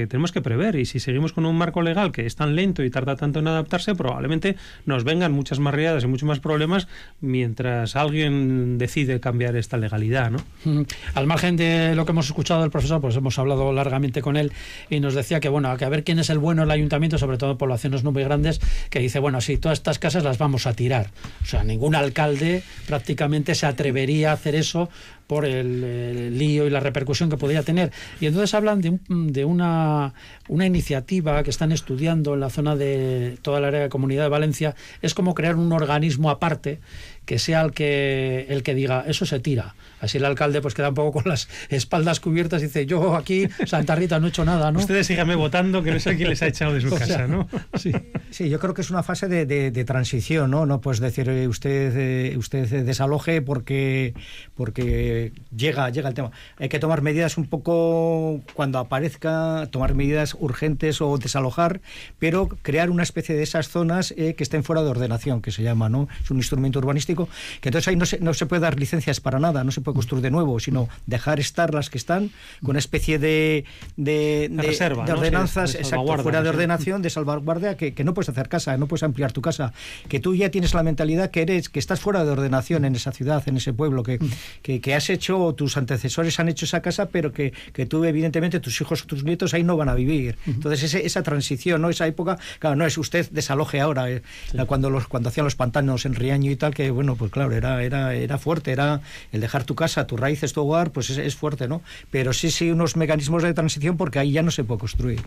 tenemos 0.08 0.32
que 0.32 0.40
prever. 0.40 0.76
Y 0.76 0.86
si 0.86 1.00
seguimos 1.00 1.32
con 1.32 1.46
un 1.46 1.56
marco 1.56 1.82
legal 1.82 2.12
que 2.12 2.26
es 2.26 2.36
tan 2.36 2.54
lento 2.54 2.84
y 2.84 2.90
tarda 2.90 3.16
tanto 3.16 3.40
en 3.40 3.48
adaptarse, 3.48 3.94
probablemente 3.94 4.56
nos 4.86 5.04
vengan 5.04 5.32
muchas 5.32 5.58
más 5.58 5.74
riadas 5.74 6.04
y 6.04 6.06
muchos 6.06 6.28
más 6.28 6.40
problemas 6.40 6.88
mientras 7.20 7.96
alguien 7.96 8.78
decide 8.78 9.20
cambiar 9.20 9.56
esta 9.56 9.76
legalidad. 9.76 10.30
¿no? 10.30 10.86
Al 11.14 11.26
margen 11.26 11.56
de 11.56 11.94
lo 11.94 12.04
que 12.04 12.12
hemos 12.12 12.26
escuchado 12.26 12.62
del 12.62 12.70
profesor, 12.70 13.00
pues 13.00 13.16
hemos 13.16 13.38
hablado 13.38 13.72
largamente 13.72 14.22
con 14.22 14.36
él 14.36 14.52
y 14.88 15.00
nos 15.00 15.14
decía 15.14 15.40
que, 15.40 15.48
bueno, 15.48 15.76
que 15.76 15.84
a 15.84 15.88
ver 15.88 16.04
quién 16.04 16.18
es 16.18 16.30
el 16.30 16.38
bueno 16.38 16.62
el 16.62 16.70
ayuntamiento, 16.70 17.18
sobre 17.18 17.38
todo 17.38 17.52
en 17.52 17.58
poblaciones 17.58 18.04
no 18.04 18.12
muy 18.12 18.22
grandes, 18.22 18.60
que 18.90 19.00
dice, 19.00 19.18
bueno, 19.18 19.40
sí, 19.40 19.58
todas 19.58 19.78
estas 19.78 19.98
casas 19.98 20.24
las 20.24 20.38
vamos 20.38 20.66
a 20.66 20.74
tirar. 20.74 21.10
O 21.42 21.46
sea, 21.46 21.64
ningún 21.64 21.94
alcalde 21.94 22.62
prácticamente 22.86 23.54
se 23.54 23.66
atrevería 23.66 24.27
hacer 24.32 24.54
eso 24.54 24.88
por 25.26 25.44
el, 25.44 26.38
lío 26.38 26.66
y 26.66 26.70
la 26.70 26.80
repercusión 26.80 27.28
que 27.28 27.36
podría 27.36 27.62
tener. 27.62 27.92
Y 28.20 28.26
entonces 28.26 28.54
hablan 28.54 28.80
de, 28.80 28.98
de 29.08 29.44
una, 29.44 30.14
una, 30.48 30.66
iniciativa 30.66 31.42
que 31.42 31.50
están 31.50 31.70
estudiando 31.70 32.34
en 32.34 32.40
la 32.40 32.50
zona 32.50 32.76
de 32.76 33.38
toda 33.42 33.60
la 33.60 33.68
área 33.68 33.80
de 33.80 33.88
Comunidad 33.90 34.22
de 34.24 34.30
Valencia, 34.30 34.74
es 35.02 35.14
como 35.14 35.34
crear 35.34 35.56
un 35.56 35.72
organismo 35.72 36.30
aparte 36.30 36.80
que 37.28 37.38
sea 37.38 37.60
el 37.60 37.72
que, 37.72 38.46
el 38.48 38.62
que 38.62 38.74
diga, 38.74 39.04
eso 39.06 39.26
se 39.26 39.38
tira. 39.38 39.74
Así 40.00 40.16
el 40.16 40.24
alcalde 40.24 40.62
pues 40.62 40.72
queda 40.72 40.88
un 40.88 40.94
poco 40.94 41.20
con 41.20 41.30
las 41.30 41.46
espaldas 41.68 42.20
cubiertas 42.20 42.62
y 42.62 42.66
dice, 42.66 42.86
yo 42.86 43.16
aquí, 43.16 43.46
Santa 43.66 43.94
Rita, 43.94 44.18
no 44.18 44.28
he 44.28 44.30
hecho 44.30 44.46
nada, 44.46 44.72
¿no? 44.72 44.78
Ustedes 44.78 45.08
síganme 45.08 45.34
votando, 45.34 45.82
que 45.82 45.90
no 45.90 46.00
sé 46.00 46.16
quién 46.16 46.30
les 46.30 46.40
ha 46.40 46.46
echado 46.46 46.72
de 46.72 46.80
su 46.80 46.88
casa, 46.94 47.26
¿no? 47.26 47.46
Sí. 47.74 47.92
sí, 48.30 48.48
yo 48.48 48.58
creo 48.58 48.72
que 48.72 48.80
es 48.80 48.88
una 48.88 49.02
fase 49.02 49.28
de, 49.28 49.44
de, 49.44 49.84
transición, 49.84 50.50
¿no? 50.50 50.64
No 50.64 50.80
puedes 50.80 51.00
decir, 51.00 51.28
eh, 51.28 51.48
usted, 51.48 51.94
eh, 51.98 52.38
usted 52.38 52.86
desaloje 52.86 53.42
porque, 53.42 54.14
porque 54.54 55.32
llega, 55.54 55.90
llega 55.90 56.08
el 56.08 56.14
tema. 56.14 56.30
Hay 56.56 56.70
que 56.70 56.78
tomar 56.78 57.02
medidas 57.02 57.36
un 57.36 57.46
poco 57.46 58.40
cuando 58.54 58.78
aparezca, 58.78 59.68
tomar 59.70 59.92
medidas 59.92 60.34
urgentes 60.40 61.02
o 61.02 61.18
desalojar, 61.18 61.82
pero 62.18 62.48
crear 62.62 62.88
una 62.88 63.02
especie 63.02 63.34
de 63.34 63.42
esas 63.42 63.68
zonas 63.68 64.14
eh, 64.16 64.32
que 64.32 64.44
estén 64.44 64.64
fuera 64.64 64.82
de 64.82 64.88
ordenación, 64.88 65.42
que 65.42 65.50
se 65.50 65.62
llama, 65.62 65.90
¿no? 65.90 66.08
Es 66.22 66.30
un 66.30 66.38
instrumento 66.38 66.78
urbanístico 66.78 67.17
que 67.26 67.70
entonces 67.70 67.88
ahí 67.88 67.96
no 67.96 68.06
se, 68.06 68.20
no 68.20 68.34
se 68.34 68.46
puede 68.46 68.60
dar 68.60 68.78
licencias 68.78 69.20
para 69.20 69.38
nada, 69.38 69.64
no 69.64 69.72
se 69.72 69.80
puede 69.80 69.96
construir 69.96 70.22
de 70.22 70.30
nuevo, 70.30 70.60
sino 70.60 70.88
dejar 71.06 71.40
estar 71.40 71.74
las 71.74 71.90
que 71.90 71.98
están 71.98 72.30
con 72.60 72.70
una 72.70 72.78
especie 72.78 73.18
de, 73.18 73.64
de, 73.96 74.48
de, 74.50 75.12
ordenanzas 75.12 75.76
fuera 76.22 76.42
de 76.42 76.48
ordenación, 76.48 77.02
de 77.02 77.10
salvaguardia, 77.10 77.76
que, 77.76 77.94
que, 77.94 78.04
no 78.04 78.14
puedes 78.14 78.28
hacer 78.28 78.48
casa, 78.48 78.76
no 78.76 78.86
puedes 78.86 79.02
ampliar 79.02 79.32
tu 79.32 79.42
casa, 79.42 79.72
que 80.08 80.20
tú 80.20 80.34
ya 80.34 80.50
tienes 80.50 80.74
la 80.74 80.82
mentalidad 80.82 81.30
que 81.30 81.42
eres, 81.42 81.68
que 81.68 81.78
estás 81.78 82.00
fuera 82.00 82.24
de 82.24 82.30
ordenación 82.30 82.84
en 82.84 82.94
esa 82.94 83.12
ciudad, 83.12 83.42
en 83.46 83.56
ese 83.56 83.72
pueblo, 83.72 84.02
que, 84.02 84.18
que, 84.62 84.80
que 84.80 84.94
has 84.94 85.10
hecho, 85.10 85.54
tus 85.54 85.76
antecesores 85.76 86.38
han 86.38 86.48
hecho 86.48 86.64
esa 86.64 86.82
casa, 86.82 87.08
pero 87.08 87.32
que, 87.32 87.52
que 87.72 87.86
tú, 87.86 88.04
evidentemente, 88.04 88.60
tus 88.60 88.80
hijos 88.80 89.02
o 89.02 89.06
tus 89.06 89.24
nietos 89.24 89.54
ahí 89.54 89.64
no 89.64 89.76
van 89.76 89.88
a 89.88 89.94
vivir. 89.94 90.36
Entonces, 90.46 90.94
esa 90.94 91.22
transición, 91.22 91.82
¿no? 91.82 91.90
Esa 91.90 92.06
época, 92.06 92.38
claro, 92.58 92.76
no 92.76 92.86
es 92.86 92.98
usted 92.98 93.28
desaloje 93.30 93.80
ahora, 93.80 94.10
eh, 94.10 94.22
cuando, 94.66 94.90
los, 94.90 95.08
cuando 95.08 95.28
hacían 95.28 95.44
los 95.44 95.56
pantanos 95.56 96.04
en 96.06 96.14
Riaño 96.14 96.50
y 96.50 96.56
tal, 96.56 96.74
que 96.74 96.90
bueno, 96.90 97.07
pues 97.16 97.30
claro, 97.30 97.52
era, 97.52 97.82
era, 97.82 98.14
era 98.14 98.38
fuerte, 98.38 98.72
era 98.72 99.00
el 99.32 99.40
dejar 99.40 99.64
tu 99.64 99.74
casa, 99.74 100.06
tus 100.06 100.18
raíces, 100.18 100.52
tu 100.52 100.62
hogar, 100.62 100.90
pues 100.90 101.10
es, 101.10 101.36
fuerte, 101.36 101.68
¿no? 101.68 101.82
Pero 102.10 102.32
sí, 102.32 102.50
sí, 102.50 102.70
unos 102.70 102.96
mecanismos 102.96 103.42
de 103.42 103.54
transición 103.54 103.96
porque 103.96 104.18
ahí 104.18 104.32
ya 104.32 104.42
no 104.42 104.50
se 104.50 104.64
puede 104.64 104.80
construir. 104.80 105.22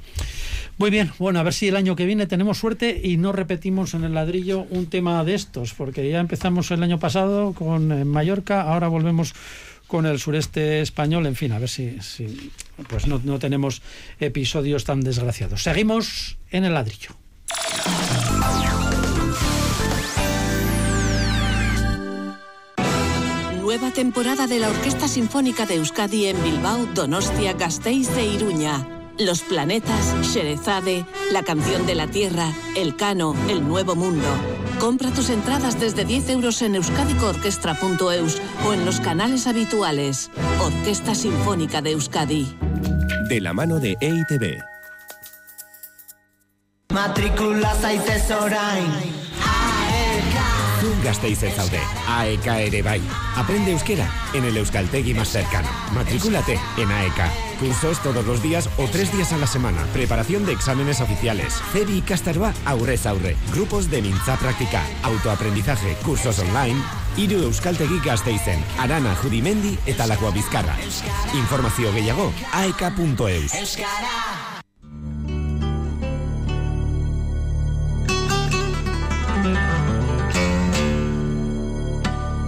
Muy 0.78 0.90
bien, 0.90 1.12
bueno, 1.20 1.40
a 1.40 1.44
ver 1.44 1.54
si 1.54 1.68
el 1.68 1.76
año 1.76 1.96
que 1.96 2.06
viene 2.06 2.28
tenemos 2.28 2.58
suerte 2.58 3.00
y 3.04 3.18
no 3.18 3.32
repetimos 3.32 3.94
en 3.94 4.04
el 4.04 4.14
ladrillo 4.14 4.66
un 4.70 4.88
tema 4.88 5.24
de 5.24 5.36
estos, 5.36 5.74
porque 5.74 6.10
ya 6.10 6.20
empezamos 6.20 6.72
el 6.72 6.84
año 6.84 7.00
pasado 7.00 7.54
con 7.54 7.92
eh, 7.92 8.06
Mallorca, 8.06 8.62
ahora 8.62 8.88
volvemos 8.88 9.34
con 9.88 10.06
el 10.06 10.20
sureste 10.20 10.82
español, 10.82 11.26
en 11.26 11.36
fin, 11.36 11.52
a 11.52 11.60
ver 11.60 11.68
si, 11.68 12.00
si 12.02 12.52
pues 12.88 13.08
no, 13.08 13.20
no 13.26 13.40
tenemos 13.40 13.82
episodios 14.20 14.86
tan 14.86 15.02
desgraciados. 15.02 15.64
Seguimos 15.64 16.38
en 16.50 16.64
el 16.64 16.74
ladrillo. 16.74 17.10
Nueva 23.82 23.96
temporada 23.96 24.46
de 24.46 24.60
la 24.60 24.70
Orquesta 24.70 25.08
Sinfónica 25.08 25.66
de 25.66 25.78
Euskadi 25.78 26.28
en 26.28 26.44
Bilbao, 26.44 26.86
Donostia, 26.94 27.54
Gasteiz 27.54 28.16
e 28.16 28.26
Iruña. 28.28 28.88
Los 29.18 29.42
planetas, 29.42 30.14
Sherezade, 30.22 31.04
La 31.32 31.42
canción 31.42 31.88
de 31.88 31.96
la 31.96 32.06
Tierra, 32.06 32.54
El 32.78 32.96
Cano, 32.96 33.36
El 33.50 33.68
Nuevo 33.68 33.96
Mundo. 33.96 34.28
Compra 34.80 35.10
tus 35.10 35.32
entradas 35.32 35.80
desde 35.80 36.06
10 36.06 36.30
euros 36.30 36.62
en 36.62 36.76
euskadicoorquestra.eus 36.76 38.40
o 38.68 38.74
en 38.74 38.86
los 38.86 39.00
canales 39.00 39.48
habituales. 39.48 40.30
Orquesta 40.64 41.16
Sinfónica 41.16 41.82
de 41.82 41.94
Euskadi. 41.94 42.56
De 43.30 43.42
la 43.42 43.54
mano 43.54 43.80
de 43.80 43.98
EITB. 44.00 44.62
Matricula 46.94 47.74
orain. 48.40 49.31
Gasteizen 51.04 51.52
zaude, 51.54 51.80
AEK 52.08 52.46
ere 52.48 52.82
bai. 52.82 53.02
Aprende 53.36 53.72
euskera 53.72 54.08
en 54.34 54.46
el 54.46 54.58
Euskaltegui 54.58 55.14
más 55.14 55.30
cercano. 55.30 55.68
Matricúlate 55.94 56.60
en 56.78 56.92
AEK. 56.92 57.60
Cursos 57.60 58.02
todos 58.02 58.26
los 58.26 58.42
días 58.42 58.70
o 58.78 58.88
tres 58.88 59.12
días 59.12 59.32
a 59.34 59.38
la 59.38 59.48
semana. 59.48 59.84
Preparación 59.94 60.46
de 60.46 60.54
exámenes 60.54 61.00
oficiales. 61.00 61.62
Cebi 61.72 61.98
y 61.98 62.02
Castarba 62.02 62.54
aurrez 62.66 63.06
aurre. 63.06 63.36
Grupos 63.54 63.92
de 63.92 64.02
Ninza 64.02 64.38
Práctica. 64.38 64.84
Autoaprendizaje. 65.04 65.96
Cursos 66.04 66.40
online. 66.40 66.82
Iru 67.18 67.44
Euskaltegi 67.44 68.00
Gasteizen. 68.04 68.64
Arana, 68.80 69.16
Judimendi 69.16 69.78
eta 69.86 70.08
Lagoa 70.08 70.32
Bizkarra. 70.32 70.76
Informazio 71.34 71.94
gehiago 71.94 72.34
aek.eus. 72.54 73.54
Euskara. 73.54 74.51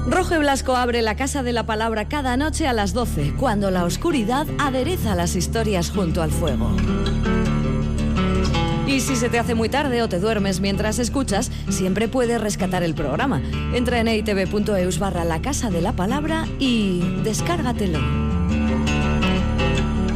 Roge 0.05 0.37
Blasco 0.37 0.75
abre 0.75 1.01
la 1.01 1.15
Casa 1.15 1.43
de 1.43 1.53
la 1.53 1.65
Palabra 1.65 2.09
cada 2.09 2.35
noche 2.35 2.67
a 2.67 2.73
las 2.73 2.93
12, 2.93 3.35
cuando 3.39 3.71
la 3.71 3.85
oscuridad 3.85 4.45
adereza 4.59 5.15
las 5.15 5.35
historias 5.35 5.91
junto 5.91 6.21
al 6.21 6.31
fuego. 6.31 6.75
Y 8.85 8.99
si 8.99 9.15
se 9.15 9.29
te 9.29 9.39
hace 9.39 9.55
muy 9.55 9.69
tarde 9.69 10.03
o 10.03 10.09
te 10.09 10.19
duermes 10.19 10.59
mientras 10.59 10.99
escuchas, 10.99 11.51
siempre 11.69 12.09
puedes 12.09 12.39
rescatar 12.41 12.83
el 12.83 12.93
programa. 12.95 13.41
Entra 13.73 13.99
en 13.99 14.09
itv.eus 14.09 14.99
barra 14.99 15.23
la 15.23 15.41
Casa 15.41 15.69
de 15.69 15.81
la 15.81 15.93
Palabra 15.93 16.45
y 16.59 16.99
descárgatelo. 17.23 17.99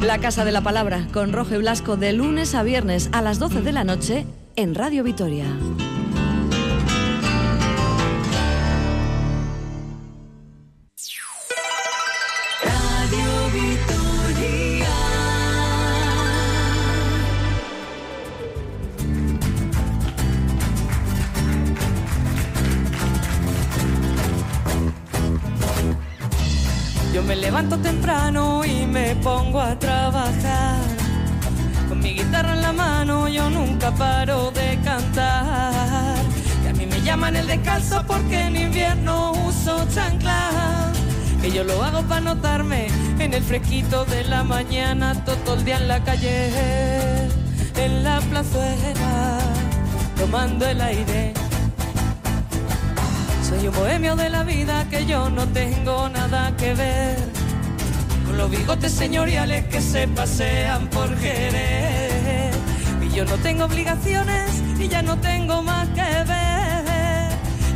La 0.02 0.20
Casa 0.20 0.44
de 0.44 0.52
la 0.52 0.62
Palabra 0.62 1.08
con 1.14 1.32
Roge 1.32 1.58
Blasco 1.58 1.96
de 1.96 2.12
lunes 2.14 2.56
a 2.56 2.64
viernes 2.64 3.10
a 3.14 3.22
las 3.22 3.40
12 3.40 3.62
de 3.62 3.72
la 3.72 3.86
noche 3.86 4.26
en 4.58 4.76
Radio 4.76 5.04
Vitoria. 5.04 5.46
Y 28.66 28.86
me 28.86 29.16
pongo 29.16 29.60
a 29.60 29.78
trabajar. 29.78 30.80
Con 31.90 32.00
mi 32.00 32.14
guitarra 32.14 32.54
en 32.54 32.62
la 32.62 32.72
mano 32.72 33.28
yo 33.28 33.50
nunca 33.50 33.92
paro 33.92 34.50
de 34.52 34.80
cantar. 34.82 36.16
Y 36.64 36.68
a 36.70 36.74
mí 36.74 36.86
me 36.86 37.02
llaman 37.02 37.36
el 37.36 37.48
descalzo 37.48 38.02
porque 38.08 38.44
en 38.44 38.56
invierno 38.56 39.34
uso 39.46 39.86
chancla. 39.94 40.90
Que 41.42 41.52
yo 41.52 41.66
lo 41.66 41.84
hago 41.84 42.02
para 42.04 42.22
notarme 42.22 42.88
en 43.20 43.34
el 43.34 43.44
fresquito 43.44 44.06
de 44.06 44.24
la 44.24 44.42
mañana, 44.42 45.14
todo 45.26 45.56
el 45.56 45.66
día 45.66 45.76
en 45.76 45.90
la 45.90 46.02
calle, 46.02 47.28
en 47.76 48.04
la 48.06 48.22
plazuela, 48.22 49.40
tomando 50.18 50.66
el 50.66 50.80
aire. 50.80 51.34
Soy 53.44 53.68
un 53.68 53.76
bohemio 53.76 54.16
de 54.16 54.30
la 54.30 54.44
vida 54.44 54.88
que 54.90 55.06
yo 55.06 55.30
no 55.30 55.46
tengo 55.48 56.08
nada 56.08 56.56
que 56.56 56.74
ver 56.74 57.37
los 58.36 58.50
bigotes 58.50 58.92
señoriales 58.92 59.66
que 59.66 59.82
se 59.82 60.08
pasean 60.08 60.88
por 60.88 61.16
Jerez. 61.18 62.56
Y 63.02 63.16
yo 63.16 63.26
no 63.26 63.38
tengo 63.38 63.66
obligaciones 63.66 64.62
y 64.80 64.88
ya 64.88 65.02
no 65.02 65.18
tengo 65.18 65.62
más 65.62 65.88
que 65.90 66.02
ver. 66.02 66.58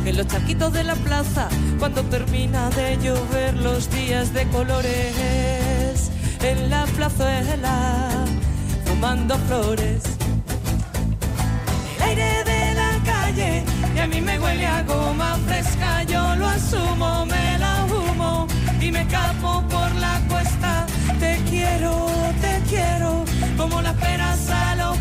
en 0.04 0.16
los 0.16 0.26
charquitos 0.26 0.72
de 0.72 0.82
la 0.82 0.96
plaza, 0.96 1.48
cuando 1.78 2.02
termina 2.02 2.70
de 2.70 2.98
llover 2.98 3.54
los 3.54 3.88
días 3.90 4.34
de 4.34 4.46
colores, 4.48 6.10
en 6.42 6.70
la 6.70 6.84
plazuela, 6.86 8.10
fumando 8.84 9.38
flores. 9.46 10.02
El 11.96 12.02
aire 12.02 12.44
de 12.44 12.74
la 12.74 13.00
calle 13.04 13.64
y 13.94 13.98
a 13.98 14.06
mí 14.08 14.20
me 14.20 14.38
huele 14.40 14.66
a 14.66 14.82
goma 14.82 15.38
fresca, 15.46 16.02
yo 16.02 16.34
lo 16.34 16.48
asumo, 16.48 17.24
y 18.82 18.90
me 18.90 19.06
capo 19.06 19.62
por 19.68 19.94
la 19.96 20.20
cuesta. 20.28 20.86
Te 21.20 21.40
quiero, 21.48 22.06
te 22.40 22.60
quiero, 22.68 23.24
como 23.56 23.80
las 23.80 23.94
peras 23.94 24.50
a 24.50 24.76
los. 24.76 24.92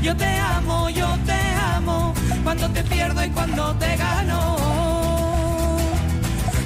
Yo 0.00 0.16
te 0.16 0.38
amo, 0.38 0.88
yo 0.88 1.08
te 1.26 1.38
amo, 1.74 2.14
cuando 2.44 2.70
te 2.70 2.82
pierdo 2.84 3.22
y 3.24 3.28
cuando 3.30 3.74
te 3.74 3.96
gano. 3.96 4.56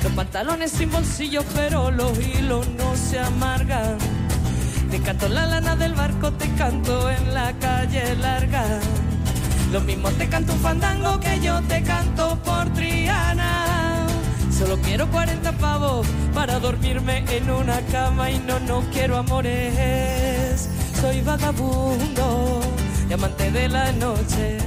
Los 0.02 0.12
pantalones 0.12 0.70
sin 0.70 0.90
bolsillos, 0.90 1.44
pero 1.54 1.90
los 1.90 2.16
hilos 2.18 2.68
no 2.68 2.94
se 2.94 3.18
amargan. 3.18 3.96
Te 4.90 5.00
canto 5.00 5.28
la 5.28 5.46
lana 5.46 5.76
del 5.76 5.94
barco, 5.94 6.30
te 6.34 6.48
canto 6.50 7.10
en 7.10 7.34
la 7.34 7.52
calle 7.54 8.14
larga. 8.16 8.64
Lo 9.72 9.80
mismo 9.80 10.10
te 10.10 10.28
canto 10.28 10.52
un 10.52 10.60
fandango 10.60 11.18
que 11.18 11.40
yo 11.40 11.60
te 11.62 11.82
canto 11.82 12.36
por 12.44 12.70
Triana. 12.74 13.81
Solo 14.62 14.78
quiero 14.80 15.10
40 15.10 15.52
pavos 15.58 16.06
para 16.32 16.60
dormirme 16.60 17.24
en 17.28 17.50
una 17.50 17.80
cama 17.90 18.30
y 18.30 18.38
no, 18.38 18.60
no 18.60 18.80
quiero 18.92 19.16
amores. 19.16 20.68
Soy 21.00 21.20
vagabundo 21.20 22.60
y 23.10 23.12
amante 23.12 23.50
de 23.50 23.68
la 23.68 23.90
noche. 23.90 24.58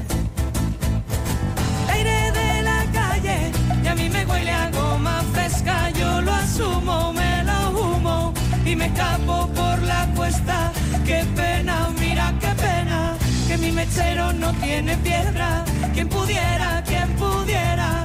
aire 1.94 2.32
de 2.34 2.62
la 2.64 2.86
calle 2.92 3.52
y 3.86 3.88
a 3.88 3.96
mí 3.96 4.10
me 4.10 4.26
huele 4.26 4.52
a 4.52 4.70
goma 4.70 5.24
fresca. 5.32 5.90
Yo 5.92 6.20
lo 6.20 6.34
asumo, 6.34 7.14
me 7.14 7.44
lo 7.46 7.70
humo 7.80 8.34
y 8.66 8.76
me 8.76 8.88
escapo 8.88 9.48
por 9.56 9.82
la 9.82 10.12
cuesta. 10.14 10.74
Qué 11.06 11.24
pena, 11.38 11.90
mira 11.98 12.34
qué 12.42 12.50
pena 12.62 13.14
que 13.48 13.58
mi 13.58 13.72
mechero 13.72 14.34
no 14.34 14.52
tiene 14.56 14.98
piedra. 14.98 15.64
Quien 15.94 16.10
pudiera, 16.10 16.84
quien 16.86 17.08
pudiera 17.16 18.05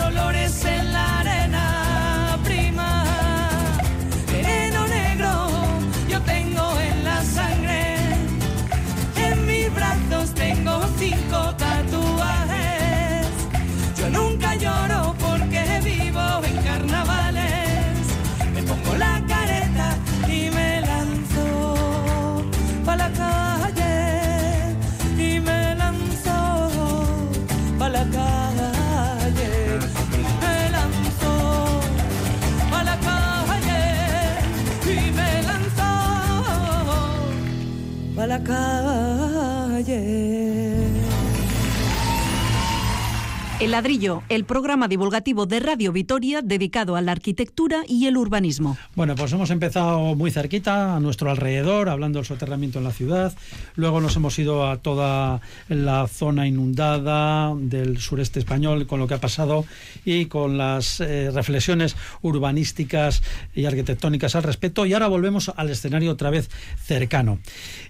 olores 0.00 0.64
en 0.64 0.92
la 0.92 1.20
arena 1.20 1.47
a 38.46 39.17
El 43.68 43.72
ladrillo, 43.72 44.22
el 44.30 44.46
programa 44.46 44.88
divulgativo 44.88 45.44
de 45.44 45.60
Radio 45.60 45.92
Vitoria 45.92 46.40
dedicado 46.40 46.96
a 46.96 47.02
la 47.02 47.12
arquitectura 47.12 47.82
y 47.86 48.06
el 48.06 48.16
urbanismo. 48.16 48.78
Bueno, 48.96 49.14
pues 49.14 49.30
hemos 49.34 49.50
empezado 49.50 50.14
muy 50.14 50.30
cerquita, 50.30 50.96
a 50.96 51.00
nuestro 51.00 51.30
alrededor, 51.30 51.90
hablando 51.90 52.18
del 52.18 52.24
soterramiento 52.24 52.78
en 52.78 52.84
la 52.84 52.92
ciudad. 52.92 53.34
Luego 53.76 54.00
nos 54.00 54.16
hemos 54.16 54.38
ido 54.38 54.66
a 54.66 54.78
toda 54.78 55.42
la 55.68 56.06
zona 56.08 56.46
inundada 56.46 57.54
del 57.54 57.98
sureste 57.98 58.38
español 58.38 58.86
con 58.86 59.00
lo 59.00 59.06
que 59.06 59.12
ha 59.12 59.20
pasado 59.20 59.66
y 60.02 60.24
con 60.24 60.56
las 60.56 61.00
eh, 61.00 61.30
reflexiones 61.30 61.94
urbanísticas 62.22 63.22
y 63.54 63.66
arquitectónicas 63.66 64.34
al 64.34 64.44
respecto. 64.44 64.86
Y 64.86 64.94
ahora 64.94 65.08
volvemos 65.08 65.52
al 65.54 65.68
escenario 65.68 66.12
otra 66.12 66.30
vez 66.30 66.48
cercano. 66.82 67.38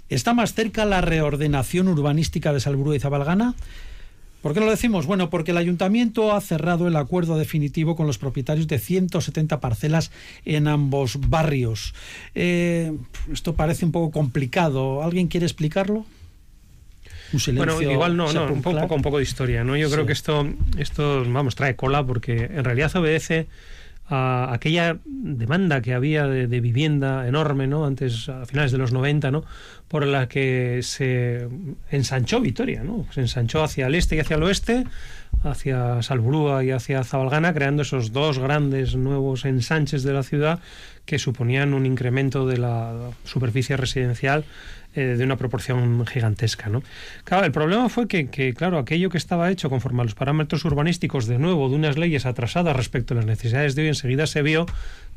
¿Está 0.09 0.35
más 0.35 0.55
cerca 0.55 0.85
la 0.87 1.03
reordenación 1.03 1.87
urbanística 1.87 2.53
de 2.53 2.59
Salburú 2.59 2.95
y 2.95 2.99
Zabalgana? 2.99 3.55
¿Por 4.43 4.55
qué 4.55 4.61
lo 4.61 4.71
decimos? 4.71 5.07
Bueno, 5.07 5.31
porque 5.31 5.51
el 5.51 5.57
ayuntamiento 5.57 6.33
ha 6.33 6.41
cerrado 6.41 6.87
el 6.87 6.97
acuerdo 6.97 7.37
definitivo 7.37 7.97
con 7.97 8.07
los 8.07 8.19
propietarios 8.19 8.69
de 8.69 8.79
170 8.79 9.61
parcelas 9.61 10.13
en 10.45 10.69
ambos 10.69 11.19
barrios. 11.29 11.95
Eh, 12.35 12.93
esto 13.33 13.55
parece 13.55 13.85
un 13.85 13.93
poco 13.93 14.13
complicado. 14.13 15.03
¿Alguien 15.03 15.27
quiere 15.27 15.47
explicarlo? 15.47 16.07
bueno, 17.55 17.83
igual 17.83 18.17
no, 18.17 18.33
no 18.33 18.53
un 18.53 18.63
poco, 18.63 18.95
un 18.95 19.03
poco 19.03 19.19
de 19.19 19.23
historia, 19.23 19.63
¿no? 19.65 19.77
Yo 19.77 19.91
creo 19.91 20.07
que 20.07 20.13
esto, 20.13 20.49
esto, 20.79 21.25
vamos, 21.29 21.57
trae 21.57 21.77
cola 21.77 22.05
porque 22.07 22.45
en 22.45 22.65
realidad 22.65 22.95
obedece 22.97 23.49
a 24.09 24.53
aquella 24.53 24.99
demanda 25.05 25.83
que 25.83 25.95
había 25.95 26.27
de, 26.27 26.47
de, 26.47 26.61
vivienda 26.61 27.29
enorme, 27.29 27.67
¿no? 27.67 27.85
Antes, 27.85 28.29
a 28.29 28.47
finales 28.47 28.73
de 28.73 28.79
los 28.79 28.93
90, 28.93 29.31
¿no? 29.31 29.45
por 29.89 30.07
la 30.07 30.29
que 30.29 30.81
se 30.83 31.49
ensanchó 31.91 32.41
Vitoria, 32.41 32.85
¿no? 32.85 33.07
Se 33.11 33.23
ensanchó 33.23 33.65
hacia 33.65 33.87
el 33.87 33.95
este 33.95 34.17
y 34.17 34.21
hacia 34.21 34.37
el 34.37 34.43
oeste, 34.43 34.85
hacia 35.43 36.03
Salburúa 36.03 36.63
y 36.63 36.71
hacia 36.71 37.03
Zabalgana, 37.05 37.55
creando 37.55 37.83
esos 37.83 38.13
dos 38.13 38.39
grandes 38.39 38.97
nuevos 38.97 39.47
ensanches 39.47 40.03
de 40.03 40.13
la 40.13 40.23
ciudad 40.23 40.61
que 41.07 41.19
suponían 41.19 41.73
un 41.73 41.87
incremento 41.87 42.47
de 42.47 42.59
la 42.59 42.93
superficie 43.25 43.79
residencial 43.79 44.45
eh, 44.99 45.17
de 45.17 45.23
una 45.23 45.37
proporción 45.37 46.05
gigantesca. 46.07 46.69
¿no? 46.69 46.83
Claro, 47.23 47.47
el 47.47 47.53
problema 47.53 47.89
fue 47.89 48.09
que, 48.09 48.55
claro, 48.55 48.79
aquello 48.79 49.11
que 49.11 49.19
estaba 49.19 49.49
hecho 49.49 49.71
conforme 49.71 50.01
a 50.01 50.05
los 50.05 50.17
parámetros 50.17 50.65
urbanísticos, 50.65 51.27
de 51.27 51.39
nuevo, 51.39 51.69
de 51.69 51.77
unas 51.77 51.97
leyes 51.97 52.27
atrasadas 52.27 52.77
respecto 52.77 53.15
a 53.15 53.19
las 53.19 53.27
necesidades 53.27 53.77
de 53.77 53.83
hoy, 53.83 53.89
enseguida 53.89 54.27
se 54.27 54.43
vio 54.43 54.67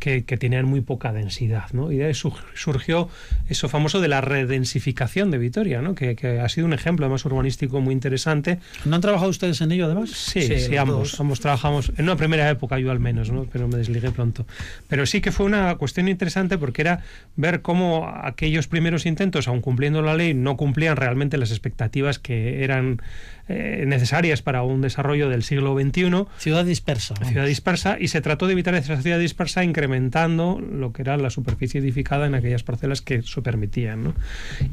que, 0.02 0.22
tenían 0.22 0.66
muy 0.66 0.82
poca 0.82 1.14
densidad. 1.14 1.66
¿no? 1.74 1.92
Y 1.92 1.98
de 1.98 2.06
ahí 2.06 2.14
surgió 2.14 3.10
eso 3.48 3.70
famoso 3.70 4.02
de 4.02 4.08
la 4.08 4.22
redensificación 4.22 5.32
de 5.32 5.38
Vitoria, 5.38 5.82
¿no? 5.82 5.96
que, 5.96 6.40
ha 6.44 6.50
sido 6.50 6.68
un 6.68 6.74
ejemplo 6.74 7.06
además 7.06 7.24
urbanístico 7.26 7.80
muy 7.82 7.94
interesante. 7.94 8.60
¿No 8.86 8.96
han 8.96 9.02
trabajado 9.02 9.30
ustedes 9.30 9.62
en 9.62 9.72
ello 9.72 9.86
además? 9.86 10.10
Sí, 10.12 10.42
sí, 10.42 10.78
ambos, 10.78 11.20
ambos 11.20 11.40
trabajamos, 11.40 11.92
en 11.98 12.06
una 12.06 12.16
primera 12.16 12.50
época 12.50 12.80
yo 12.80 12.92
al 12.92 13.00
menos, 13.00 13.32
¿no? 13.32 13.46
pero 13.52 13.68
me 13.68 13.78
desligué 13.78 14.12
pronto. 14.12 14.46
Pero 14.88 15.06
sí 15.06 15.22
que 15.22 15.32
fue 15.32 15.46
una 15.46 15.76
cuestión 15.76 16.08
interesante 16.08 16.58
porque 16.58 16.82
era 16.82 17.02
ver 17.36 17.62
cómo 17.62 18.12
aquellos 18.24 18.68
primeros 18.68 19.06
intentos, 19.06 19.48
aun 19.48 19.62
cumpliendo 19.72 20.02
la 20.02 20.16
ley, 20.16 20.34
no 20.34 20.58
cumplían 20.58 20.98
realmente 20.98 21.38
las 21.38 21.50
expectativas 21.50 22.20
que 22.20 22.66
eran 22.66 23.02
eh, 23.48 23.86
necesarias 23.88 24.42
para 24.42 24.64
un 24.64 24.82
desarrollo 24.82 25.30
del 25.30 25.44
siglo 25.44 25.80
XXI. 25.80 26.26
Ciudad 26.38 26.66
dispersa. 26.66 27.16
Ciudad 27.24 27.46
dispersa, 27.46 27.96
y 27.98 28.10
se 28.10 28.20
trató 28.20 28.48
de 28.48 28.52
evitar 28.52 28.76
esa 28.76 29.02
ciudad 29.02 29.18
dispersa 29.18 29.64
incrementando 29.64 30.60
lo 30.60 30.92
que 30.92 31.04
era 31.04 31.16
la 31.16 31.30
superficie 31.30 31.80
edificada 31.80 32.28
en 32.28 32.36
aquellas 32.36 32.64
parcelas 32.64 33.02
que 33.02 33.16
eso 33.16 33.42
permitían. 33.44 34.04
¿no? 34.04 34.14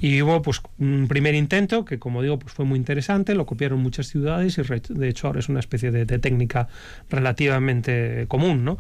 Y 0.01 0.21
hubo 0.21 0.43
pues 0.43 0.63
un 0.81 1.07
primer 1.07 1.37
intento 1.37 1.85
que, 1.85 2.01
como 2.01 2.21
digo, 2.21 2.41
pues 2.41 2.53
fue 2.53 2.65
muy 2.65 2.77
interesante, 2.77 3.37
lo 3.37 3.47
copiaron 3.47 3.79
muchas 3.79 4.09
ciudades 4.09 4.59
y 4.59 4.63
de 4.95 5.09
hecho 5.09 5.29
ahora 5.29 5.39
es 5.39 5.49
una 5.49 5.61
especie 5.61 5.93
de, 5.93 6.07
de 6.07 6.19
técnica 6.19 6.67
relativamente 7.09 8.25
común. 8.27 8.65
¿no? 8.65 8.79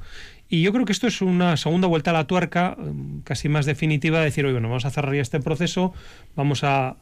Y 0.50 0.62
yo 0.62 0.72
creo 0.72 0.86
que 0.86 0.92
esto 0.92 1.06
es 1.06 1.20
una 1.20 1.58
segunda 1.58 1.88
vuelta 1.88 2.10
a 2.10 2.14
la 2.14 2.26
tuerca, 2.26 2.74
mm, 2.78 3.20
casi 3.20 3.50
más 3.50 3.66
definitiva, 3.66 4.18
de 4.18 4.26
decir, 4.26 4.46
oye, 4.46 4.54
bueno, 4.54 4.68
vamos 4.68 4.86
a 4.86 4.90
cerrar 4.90 5.14
ya 5.14 5.20
este 5.20 5.40
proceso, 5.40 5.92
vamos 6.36 6.60
a, 6.64 6.96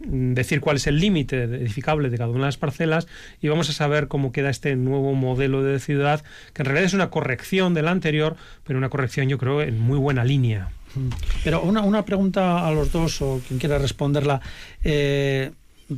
decir 0.00 0.60
cuál 0.60 0.76
es 0.76 0.86
el 0.86 1.00
límite 1.00 1.42
edificable 1.42 2.10
de 2.10 2.18
cada 2.18 2.30
una 2.30 2.40
de 2.40 2.46
las 2.46 2.56
parcelas 2.56 3.08
y 3.40 3.48
vamos 3.48 3.68
a 3.70 3.72
saber 3.72 4.08
cómo 4.08 4.30
queda 4.30 4.50
este 4.50 4.76
nuevo 4.76 5.14
modelo 5.14 5.62
de 5.62 5.80
ciudad, 5.80 6.22
que 6.52 6.62
en 6.62 6.66
realidad 6.66 6.84
es 6.86 6.94
una 6.94 7.10
corrección 7.10 7.74
del 7.74 7.88
anterior, 7.88 8.36
pero 8.64 8.78
una 8.78 8.88
corrección 8.88 9.28
yo 9.28 9.38
creo 9.38 9.62
en 9.62 9.78
muy 9.80 9.98
buena 9.98 10.24
línea. 10.24 10.70
Mm. 10.94 11.08
Pero 11.44 11.62
una, 11.62 11.82
una 11.82 12.04
pregunta 12.04 12.66
a 12.66 12.70
los 12.70 12.92
dos, 12.92 13.20
o 13.20 13.40
quien 13.46 13.58
quiera 13.58 13.78
responderla. 13.78 14.40
Eh, 14.84 15.50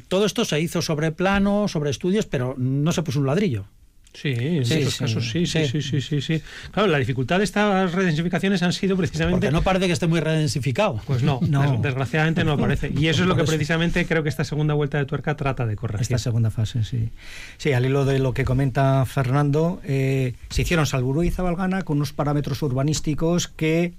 todo 0.09 0.25
esto 0.25 0.45
se 0.45 0.61
hizo 0.61 0.81
sobre 0.83 1.13
plano, 1.13 1.69
sobre 1.69 1.91
estudios, 1.91 2.27
pero 2.27 2.55
no 2.57 2.93
se 2.93 3.03
puso 3.03 3.21
un 3.21 3.27
ladrillo. 3.27 3.67
Sí, 4.13 4.35
en 4.37 4.65
sí, 4.65 4.75
esos 4.75 4.97
casos 4.97 5.31
sí 5.31 5.47
sí, 5.47 5.67
sí, 5.67 5.81
sí, 5.83 6.01
sí, 6.01 6.21
sí, 6.21 6.43
Claro, 6.73 6.89
la 6.89 6.99
dificultad 6.99 7.39
de 7.39 7.45
estas 7.45 7.93
redensificaciones 7.93 8.63
han 8.63 8.73
sido 8.73 8.97
precisamente... 8.97 9.47
Porque 9.47 9.53
no 9.53 9.63
parece 9.63 9.87
que 9.87 9.93
esté 9.93 10.09
muy 10.09 10.21
redensificado. 10.21 11.01
Pues 11.07 11.23
no, 11.23 11.39
no. 11.49 11.79
desgraciadamente 11.81 12.43
no 12.43 12.59
parece. 12.59 12.93
Y 12.97 13.07
eso 13.07 13.23
es 13.23 13.29
lo 13.29 13.37
que 13.37 13.45
precisamente 13.45 14.05
creo 14.07 14.23
que 14.23 14.29
esta 14.29 14.45
segunda 14.45 14.75
vuelta 14.75 14.99
de 14.99 15.05
tuerca 15.05 15.37
trata 15.37 15.65
de 15.65 15.77
corregir. 15.77 16.03
Esta 16.03 16.19
segunda 16.19 16.51
fase, 16.51 16.83
sí. 16.85 17.11
Sí, 17.57 17.73
al 17.73 17.87
hilo 17.87 18.05
de 18.05 18.19
lo 18.19 18.35
que 18.35 18.45
comenta 18.45 19.05
Fernando, 19.07 19.81
eh, 19.85 20.35
se 20.49 20.63
hicieron 20.63 20.87
Salburú 20.87 21.23
y 21.23 21.31
Zabalgana 21.31 21.83
con 21.83 21.99
unos 21.99 22.13
parámetros 22.13 22.63
urbanísticos 22.63 23.49
que 23.49 23.93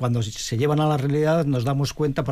cuando 0.00 0.22
se 0.22 0.56
llevan 0.56 0.80
a 0.80 0.86
la 0.86 0.96
realidad 0.96 1.44
nos 1.44 1.64
damos 1.64 1.92
cuenta 1.92 2.24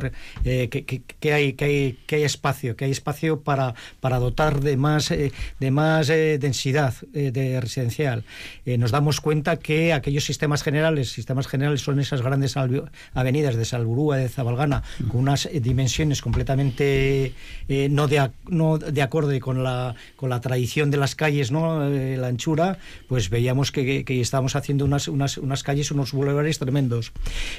eh, 0.42 0.70
que, 0.70 1.32
hay, 1.34 1.52
que, 1.52 1.64
hay, 1.66 1.98
que 2.06 2.16
hay 2.16 2.22
espacio, 2.22 2.76
que 2.76 2.86
hay 2.86 2.92
espacio 2.92 3.40
para, 3.40 3.74
para 4.00 4.18
dotar 4.18 4.62
de 4.62 4.78
más, 4.78 5.10
eh, 5.10 5.32
de 5.60 5.70
más 5.70 6.08
eh, 6.08 6.38
densidad 6.38 6.94
de 7.12 7.60
residencial. 7.60 8.24
nos 8.64 8.90
damos 8.90 9.20
cuenta 9.20 9.58
que 9.58 9.92
aquellos 9.92 10.24
sistemas 10.24 10.62
generales, 10.62 11.12
sistemas 11.12 11.46
generales 11.46 11.82
son 11.82 12.00
esas 12.00 12.22
grandes 12.22 12.56
avenidas 13.12 13.54
de 13.54 13.66
Salburúa, 13.66 14.16
de 14.16 14.30
Zabalgana, 14.30 14.82
con 15.10 15.20
unas 15.20 15.46
dimensiones 15.52 16.22
completamente 16.22 17.34
no, 17.90 18.08
de, 18.08 18.30
no 18.48 18.78
de 18.78 19.02
acorde 19.02 19.40
con 19.40 19.62
la, 19.62 19.94
con 20.16 20.30
la 20.30 20.40
tradición 20.40 20.90
de 20.90 20.96
las 20.96 21.14
calles, 21.14 21.50
¿no? 21.50 21.86
la 21.86 22.28
anchura, 22.28 22.78
pues 23.08 23.28
veíamos 23.28 23.72
que, 23.72 24.06
que 24.06 24.20
estábamos 24.22 24.56
haciendo 24.56 24.86
unas, 24.86 25.06
unas, 25.08 25.36
unas 25.36 25.62
calles, 25.62 25.90
unos 25.90 26.12
bulevares 26.12 26.58
tremendos. 26.58 27.12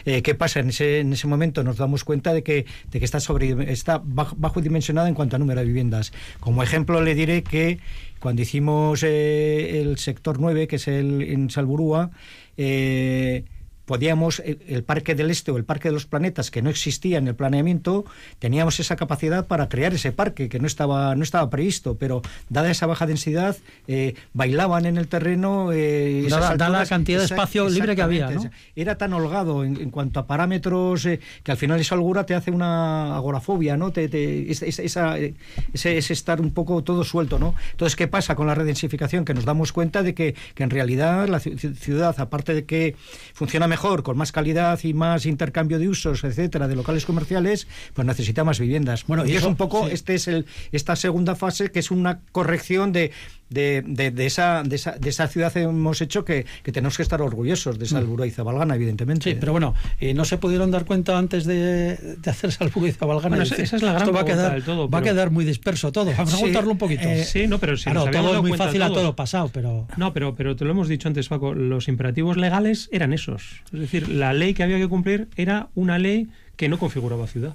Eh, 0.05 0.21
¿Qué 0.21 0.35
pasa? 0.35 0.59
En 0.59 0.69
ese, 0.69 0.99
en 0.99 1.13
ese 1.13 1.27
momento 1.27 1.63
nos 1.63 1.77
damos 1.77 2.03
cuenta 2.03 2.33
de 2.33 2.43
que, 2.43 2.65
de 2.91 2.99
que 2.99 3.05
está, 3.05 3.19
sobre, 3.19 3.71
está 3.71 4.01
bajo, 4.03 4.61
dimensionada 4.61 5.07
en 5.07 5.15
cuanto 5.15 5.35
a 5.35 5.39
número 5.39 5.59
de 5.59 5.67
viviendas. 5.67 6.11
Como 6.39 6.63
ejemplo 6.63 7.01
le 7.01 7.15
diré 7.15 7.43
que 7.43 7.79
cuando 8.19 8.41
hicimos 8.41 9.03
eh, 9.03 9.79
el 9.81 9.97
sector 9.97 10.39
9, 10.39 10.67
que 10.67 10.75
es 10.77 10.87
el 10.87 11.21
en 11.21 11.49
Salburúa, 11.49 12.11
eh, 12.57 13.43
podíamos, 13.89 14.39
el, 14.45 14.83
Parque 14.83 15.15
del 15.15 15.31
Este 15.31 15.49
o 15.49 15.57
el 15.57 15.63
Parque 15.63 15.87
de 15.87 15.93
los 15.93 16.05
Planetas, 16.05 16.51
que 16.51 16.61
no 16.61 16.69
existía 16.69 17.17
en 17.17 17.27
el 17.27 17.33
planeamiento, 17.33 18.05
teníamos 18.37 18.79
esa 18.79 18.95
capacidad 18.95 19.47
para 19.47 19.67
crear 19.67 19.95
ese 19.95 20.11
parque, 20.11 20.47
que 20.47 20.59
no 20.59 20.67
estaba, 20.67 21.15
no 21.15 21.23
estaba 21.23 21.49
previsto, 21.49 21.97
pero 21.97 22.21
dada 22.49 22.69
esa 22.69 22.85
baja 22.85 23.07
densidad, 23.07 23.57
eh, 23.87 24.13
bailaban 24.31 24.85
en 24.85 24.97
el 24.97 25.07
terreno. 25.07 25.71
Eh, 25.73 26.27
dada, 26.29 26.69
la 26.69 26.85
cantidad 26.85 27.17
de 27.17 27.25
espacio 27.25 27.67
libre 27.67 27.95
que 27.95 28.03
había. 28.03 28.29
Era 28.75 28.95
tan 28.95 29.11
holgado 29.11 29.63
en, 29.63 29.89
cuanto 29.89 30.19
a 30.19 30.27
parámetros 30.27 31.07
eh, 31.07 31.19
que 31.41 31.51
al 31.51 31.57
final 31.57 31.79
esa 31.79 31.95
holgura 31.95 32.27
te 32.27 32.35
hace 32.35 32.51
una 32.51 33.15
agorafobia, 33.15 33.75
¿no? 33.75 33.89
Te, 33.89 34.51
esa, 34.51 35.17
ese, 35.17 35.97
estar 35.97 36.41
un 36.41 36.51
poco 36.51 36.83
todo 36.83 37.03
suelto, 37.03 37.39
¿no? 37.39 37.55
Entonces, 37.71 37.95
¿qué 37.95 38.07
pasa 38.07 38.35
con 38.35 38.45
la 38.45 38.53
redensificación? 38.53 39.25
Que 39.25 39.33
nos 39.33 39.45
damos 39.45 39.73
cuenta 39.73 40.03
de 40.03 40.13
que, 40.13 40.35
que 40.53 40.61
en 40.61 40.69
realidad 40.69 41.27
la 41.27 41.39
ciudad, 41.39 42.13
aparte 42.19 42.53
de 42.53 42.65
que 42.65 42.95
funciona 43.33 43.67
mejor, 43.67 43.78
con 43.79 44.17
más 44.17 44.31
calidad 44.31 44.79
y 44.83 44.93
más 44.93 45.25
intercambio 45.25 45.79
de 45.79 45.87
usos, 45.87 46.23
etcétera, 46.23 46.67
de 46.67 46.75
locales 46.75 47.05
comerciales, 47.05 47.67
pues 47.93 48.05
necesita 48.05 48.43
más 48.43 48.59
viviendas. 48.59 49.05
Bueno, 49.07 49.25
y, 49.25 49.35
es 49.35 49.43
un 49.43 49.55
poco, 49.55 49.87
este 49.87 50.15
es 50.15 50.27
el, 50.27 50.45
esta 50.71 50.95
segunda 50.95 51.35
fase 51.35 51.71
que 51.71 51.79
es 51.79 51.89
una 51.89 52.19
corrección 52.31 52.91
de, 52.91 53.11
de, 53.49 53.83
de, 53.85 54.25
esa, 54.25 54.63
de, 54.63 54.75
esa, 54.75 54.91
de 54.91 55.09
esa 55.09 55.27
ciudad 55.27 55.55
hemos 55.57 56.01
hecho 56.01 56.23
que, 56.23 56.45
que 56.63 56.71
tenemos 56.71 56.97
que 56.97 57.03
estar 57.03 57.21
orgullosos 57.21 57.79
de 57.79 57.85
Salburua 57.85 58.27
y 58.27 58.31
Zabalgana, 58.31 58.75
evidentemente. 58.75 59.31
Sí, 59.31 59.37
pero 59.39 59.51
bueno, 59.51 59.73
eh, 59.99 60.13
no 60.13 60.25
se 60.25 60.37
pudieron 60.37 60.71
dar 60.71 60.85
cuenta 60.85 61.17
antes 61.17 61.45
de, 61.45 61.97
de 61.97 62.29
hacer 62.29 62.51
Salburua 62.51 62.89
y 62.89 62.91
Zabalgana. 62.91 63.43
esa, 63.43 63.55
es 63.55 63.81
la 63.81 63.93
gran 63.93 64.15
va 64.15 64.21
a 64.21 64.25
quedar, 64.25 64.61
todo, 64.61 64.89
va 64.89 64.99
a 64.99 65.01
quedar 65.01 65.31
muy 65.31 65.45
disperso 65.45 65.91
todo. 65.91 66.11
Vamos 66.15 66.33
a 66.33 66.39
contarlo 66.39 66.71
un 66.71 66.77
poquito. 66.77 67.07
Eh, 67.07 67.23
sí, 67.23 67.47
no, 67.47 67.59
pero 67.59 67.77
si 67.77 67.89
claro, 67.89 68.09
todo 68.11 68.35
es 68.35 68.41
muy 68.41 68.57
fácil 68.57 68.81
a 68.81 68.89
todo 68.89 69.15
pasado, 69.15 69.49
pero... 69.53 69.87
No, 69.97 70.13
pero, 70.13 70.35
pero 70.35 70.55
te 70.55 70.65
lo 70.65 70.71
hemos 70.71 70.87
dicho 70.87 71.07
antes, 71.07 71.27
Paco, 71.27 71.53
los 71.53 71.87
imperativos 71.87 72.37
legales 72.37 72.89
eran 72.91 73.13
esos. 73.13 73.61
Es 73.73 73.79
decir, 73.79 74.09
la 74.09 74.33
ley 74.33 74.53
que 74.53 74.63
había 74.63 74.77
que 74.77 74.87
cumplir 74.87 75.27
era 75.35 75.69
una 75.75 75.97
ley 75.97 76.27
que 76.55 76.69
no 76.69 76.77
configuraba 76.77 77.25
ciudad. 77.27 77.53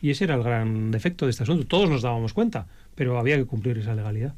Y 0.00 0.10
ese 0.10 0.24
era 0.24 0.34
el 0.34 0.42
gran 0.42 0.90
defecto 0.90 1.26
de 1.26 1.30
este 1.30 1.44
asunto. 1.44 1.64
Todos 1.66 1.88
nos 1.88 2.02
dábamos 2.02 2.32
cuenta, 2.32 2.66
pero 2.96 3.18
había 3.18 3.36
que 3.36 3.44
cumplir 3.44 3.78
esa 3.78 3.94
legalidad. 3.94 4.34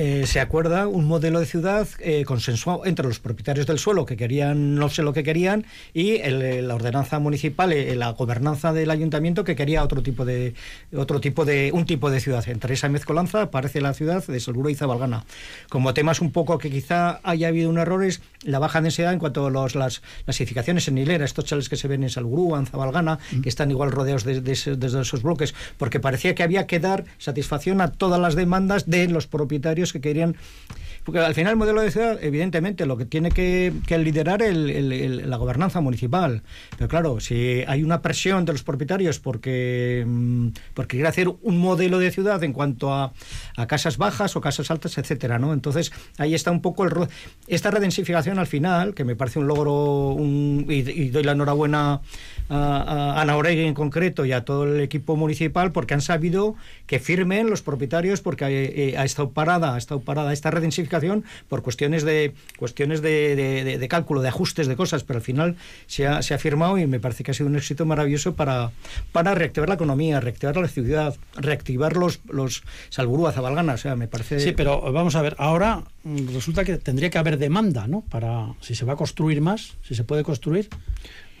Eh, 0.00 0.26
se 0.28 0.38
acuerda 0.38 0.86
un 0.86 1.06
modelo 1.06 1.40
de 1.40 1.46
ciudad 1.46 1.88
eh, 1.98 2.24
consensuado 2.24 2.86
entre 2.86 3.04
los 3.04 3.18
propietarios 3.18 3.66
del 3.66 3.80
suelo 3.80 4.06
que 4.06 4.16
querían 4.16 4.76
no 4.76 4.88
sé 4.90 5.02
lo 5.02 5.12
que 5.12 5.24
querían 5.24 5.66
y 5.92 6.12
eh, 6.12 6.62
la 6.62 6.76
ordenanza 6.76 7.18
municipal, 7.18 7.74
la 7.98 8.10
gobernanza 8.10 8.72
del 8.72 8.92
ayuntamiento 8.92 9.42
que 9.42 9.56
quería 9.56 9.82
otro 9.82 10.00
tipo 10.00 10.24
de 10.24 10.54
otro 10.94 11.20
tipo 11.20 11.44
de 11.44 11.72
un 11.74 11.84
tipo 11.84 12.12
de 12.12 12.20
ciudad. 12.20 12.48
Entre 12.48 12.74
esa 12.74 12.88
mezcolanza 12.88 13.42
aparece 13.42 13.80
la 13.80 13.92
ciudad 13.92 14.24
de 14.24 14.38
Salburgo 14.38 14.70
y 14.70 14.76
Zabalgana. 14.76 15.24
Como 15.68 15.92
temas 15.94 16.20
un 16.20 16.30
poco 16.30 16.58
que 16.58 16.70
quizá 16.70 17.18
haya 17.24 17.48
habido 17.48 17.68
un 17.68 17.78
error 17.78 18.04
es 18.04 18.22
la 18.44 18.60
baja 18.60 18.80
densidad 18.80 19.12
en 19.12 19.18
cuanto 19.18 19.46
a 19.46 19.50
los, 19.50 19.74
las, 19.74 20.02
las 20.26 20.40
edificaciones 20.40 20.86
en 20.86 20.98
hilera, 20.98 21.24
estos 21.24 21.44
chales 21.44 21.68
que 21.68 21.74
se 21.74 21.88
ven 21.88 22.04
en 22.04 22.10
Salburgo, 22.10 22.56
en 22.56 22.66
Zabalgana, 22.66 23.18
mm. 23.32 23.40
que 23.40 23.48
están 23.48 23.72
igual 23.72 23.90
rodeados 23.90 24.22
de, 24.22 24.52
esos 24.52 25.22
bloques, 25.24 25.56
porque 25.76 25.98
parecía 25.98 26.36
que 26.36 26.44
había 26.44 26.68
que 26.68 26.78
dar 26.78 27.04
satisfacción 27.18 27.80
a 27.80 27.90
todas 27.90 28.20
las 28.20 28.36
demandas 28.36 28.88
de 28.88 29.08
los 29.08 29.26
propietarios 29.26 29.87
que 29.92 30.00
querían 30.00 30.36
porque 31.08 31.20
al 31.20 31.34
final 31.34 31.52
el 31.52 31.56
modelo 31.56 31.80
de 31.80 31.90
ciudad, 31.90 32.18
evidentemente, 32.20 32.84
lo 32.84 32.98
que 32.98 33.06
tiene 33.06 33.30
que, 33.30 33.72
liderar 33.96 34.42
es 34.42 34.54
la 34.54 35.38
gobernanza 35.38 35.80
municipal. 35.80 36.42
Pero 36.76 36.86
claro, 36.86 37.18
si 37.18 37.64
hay 37.66 37.82
una 37.82 38.02
presión 38.02 38.44
de 38.44 38.52
los 38.52 38.62
propietarios 38.62 39.18
porque, 39.18 40.04
mm, 40.06 40.48
porque 40.74 40.98
quiere 40.98 41.08
hacer 41.08 41.28
un 41.28 41.56
modelo 41.56 41.98
de 41.98 42.10
ciudad 42.10 42.44
en 42.44 42.52
cuanto 42.52 42.92
a, 42.92 43.14
casas 43.66 43.96
bajas 43.96 44.36
o 44.36 44.42
casas 44.42 44.70
altas, 44.70 44.98
etcétera, 44.98 45.38
¿no? 45.38 45.54
Entonces, 45.54 45.92
ahí 46.18 46.34
está 46.34 46.50
un 46.50 46.60
poco 46.60 46.84
el 46.84 46.92
esta 47.46 47.70
redensificación 47.70 48.38
al 48.38 48.46
final, 48.46 48.92
que 48.92 49.04
me 49.04 49.16
parece 49.16 49.38
un 49.38 49.46
logro, 49.46 50.14
y, 50.20 51.08
doy 51.08 51.22
la 51.22 51.32
enhorabuena 51.32 52.02
a, 52.48 53.20
Ana 53.20 53.36
Oregui 53.36 53.64
en 53.64 53.74
concreto 53.74 54.24
y 54.24 54.32
a 54.32 54.44
todo 54.44 54.64
el 54.64 54.80
equipo 54.80 55.16
municipal, 55.16 55.72
porque 55.72 55.94
han 55.94 56.00
sabido 56.00 56.54
que 56.86 56.98
firmen 56.98 57.50
los 57.50 57.62
propietarios, 57.62 58.20
porque 58.20 58.44
ha, 58.44 58.50
eh, 58.50 58.94
ha 58.96 59.04
estado 59.04 59.30
parada, 59.30 59.74
ha 59.74 59.78
estado 59.78 60.00
parada 60.00 60.32
esta 60.32 60.50
redensificación 60.50 61.24
por 61.48 61.62
cuestiones 61.62 62.04
de 62.04 62.34
cuestiones 62.58 63.02
de, 63.02 63.86
cálculo, 63.88 64.20
de 64.20 64.28
ajustes 64.28 64.66
de 64.66 64.76
cosas, 64.76 65.04
pero 65.04 65.18
al 65.18 65.24
final 65.24 65.56
se 65.86 66.06
ha, 66.06 66.22
se 66.22 66.34
ha, 66.34 66.38
firmado 66.38 66.78
y 66.78 66.86
me 66.86 67.00
parece 67.00 67.24
que 67.24 67.32
ha 67.32 67.34
sido 67.34 67.48
un 67.48 67.56
éxito 67.56 67.84
maravilloso 67.84 68.34
para, 68.34 68.70
para 69.12 69.34
reactivar 69.34 69.68
la 69.68 69.74
economía, 69.74 70.20
reactivar 70.20 70.56
la 70.56 70.68
ciudad, 70.68 71.16
reactivar 71.34 71.96
los, 71.96 72.20
los 72.28 72.62
Salburúa, 72.90 73.32
Zabalgana, 73.32 73.74
o 73.74 73.78
sea, 73.78 73.96
me 73.96 74.08
parece... 74.08 74.40
Sí, 74.40 74.52
pero 74.52 74.92
vamos 74.92 75.16
a 75.16 75.22
ver, 75.22 75.34
ahora 75.38 75.84
resulta 76.32 76.64
que 76.64 76.78
tendría 76.78 77.10
que 77.10 77.18
haber 77.18 77.38
demanda, 77.38 77.86
¿no? 77.86 78.02
Para, 78.08 78.54
si 78.60 78.74
se 78.74 78.84
va 78.84 78.94
a 78.94 78.96
construir 78.96 79.40
más, 79.40 79.76
si 79.82 79.94
se 79.94 80.04
puede 80.04 80.22
construir, 80.22 80.68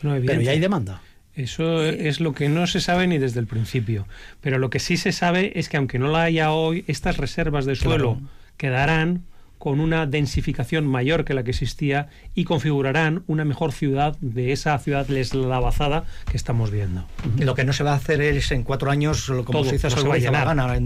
pero 0.02 0.40
ya 0.40 0.52
hay 0.52 0.60
demanda. 0.60 1.02
Eso 1.34 1.84
es 1.84 2.18
lo 2.20 2.34
que 2.34 2.48
no 2.48 2.66
se 2.66 2.80
sabe 2.80 3.06
ni 3.06 3.18
desde 3.18 3.38
el 3.38 3.46
principio. 3.46 4.08
Pero 4.40 4.58
lo 4.58 4.70
que 4.70 4.80
sí 4.80 4.96
se 4.96 5.12
sabe 5.12 5.52
es 5.54 5.68
que 5.68 5.76
aunque 5.76 6.00
no 6.00 6.08
la 6.08 6.22
haya 6.22 6.50
hoy, 6.50 6.84
estas 6.88 7.16
reservas 7.16 7.64
de 7.64 7.76
suelo 7.76 8.20
quedarán 8.56 9.22
con 9.58 9.80
una 9.80 10.06
densificación 10.06 10.86
mayor 10.86 11.24
que 11.24 11.34
la 11.34 11.42
que 11.42 11.50
existía 11.50 12.08
y 12.34 12.44
configurarán 12.44 13.24
una 13.26 13.44
mejor 13.44 13.72
ciudad 13.72 14.16
de 14.20 14.52
esa 14.52 14.78
ciudad 14.78 15.08
leslavazada 15.08 16.04
que 16.30 16.36
estamos 16.36 16.70
viendo. 16.70 17.04
Lo 17.38 17.54
que 17.54 17.64
no 17.64 17.72
se 17.72 17.84
va 17.84 17.92
a 17.92 17.96
hacer 17.96 18.20
es 18.20 18.50
en 18.52 18.62
cuatro 18.62 18.90
años, 18.90 19.30
como 19.44 19.64
se 19.64 19.72
dice, 19.72 19.88
no 19.90 19.96
se 19.96 20.08
va 20.08 20.42
a 20.42 20.44
gana 20.44 20.80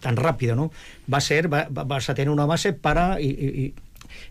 tan 0.00 0.16
rápido, 0.16 0.54
¿no? 0.54 0.72
Va 1.12 1.18
a 1.18 1.20
ser, 1.20 1.48
vas 1.48 2.08
a 2.08 2.14
tener 2.14 2.30
una 2.30 2.46
base 2.46 2.72
para 2.72 3.20
y, 3.20 3.74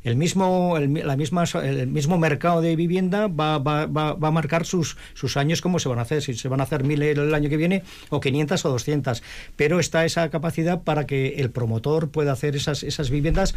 el 0.04 0.16
mismo, 0.16 0.78
la 0.80 1.16
misma, 1.16 1.44
el 1.64 1.88
mismo 1.88 2.18
mercado 2.18 2.62
de 2.62 2.76
vivienda 2.76 3.28
va, 3.28 3.58
va, 3.58 3.86
va, 3.86 4.14
va, 4.14 4.28
a 4.28 4.32
marcar 4.32 4.66
sus, 4.66 4.98
sus 5.14 5.38
años 5.38 5.62
cómo 5.62 5.80
se 5.80 5.90
van 5.90 6.00
a 6.00 6.04
hacer, 6.04 6.22
si 6.22 6.34
se 6.34 6.48
van 6.48 6.60
a 6.60 6.64
hacer 6.64 6.84
mil 6.84 7.02
el 7.02 7.34
año 7.34 7.50
que 7.50 7.58
viene 7.58 7.84
o 8.10 8.20
500 8.20 8.66
o 8.66 8.70
200. 8.70 9.24
Pero 9.56 9.80
está 9.80 10.06
esa 10.06 10.30
capacidad 10.30 10.82
para 10.84 11.06
que 11.06 11.36
el 11.38 11.52
promotor 11.52 12.10
pueda 12.10 12.32
hacer 12.32 12.56
esas, 12.56 12.84
esas 12.84 13.10
viviendas 13.10 13.56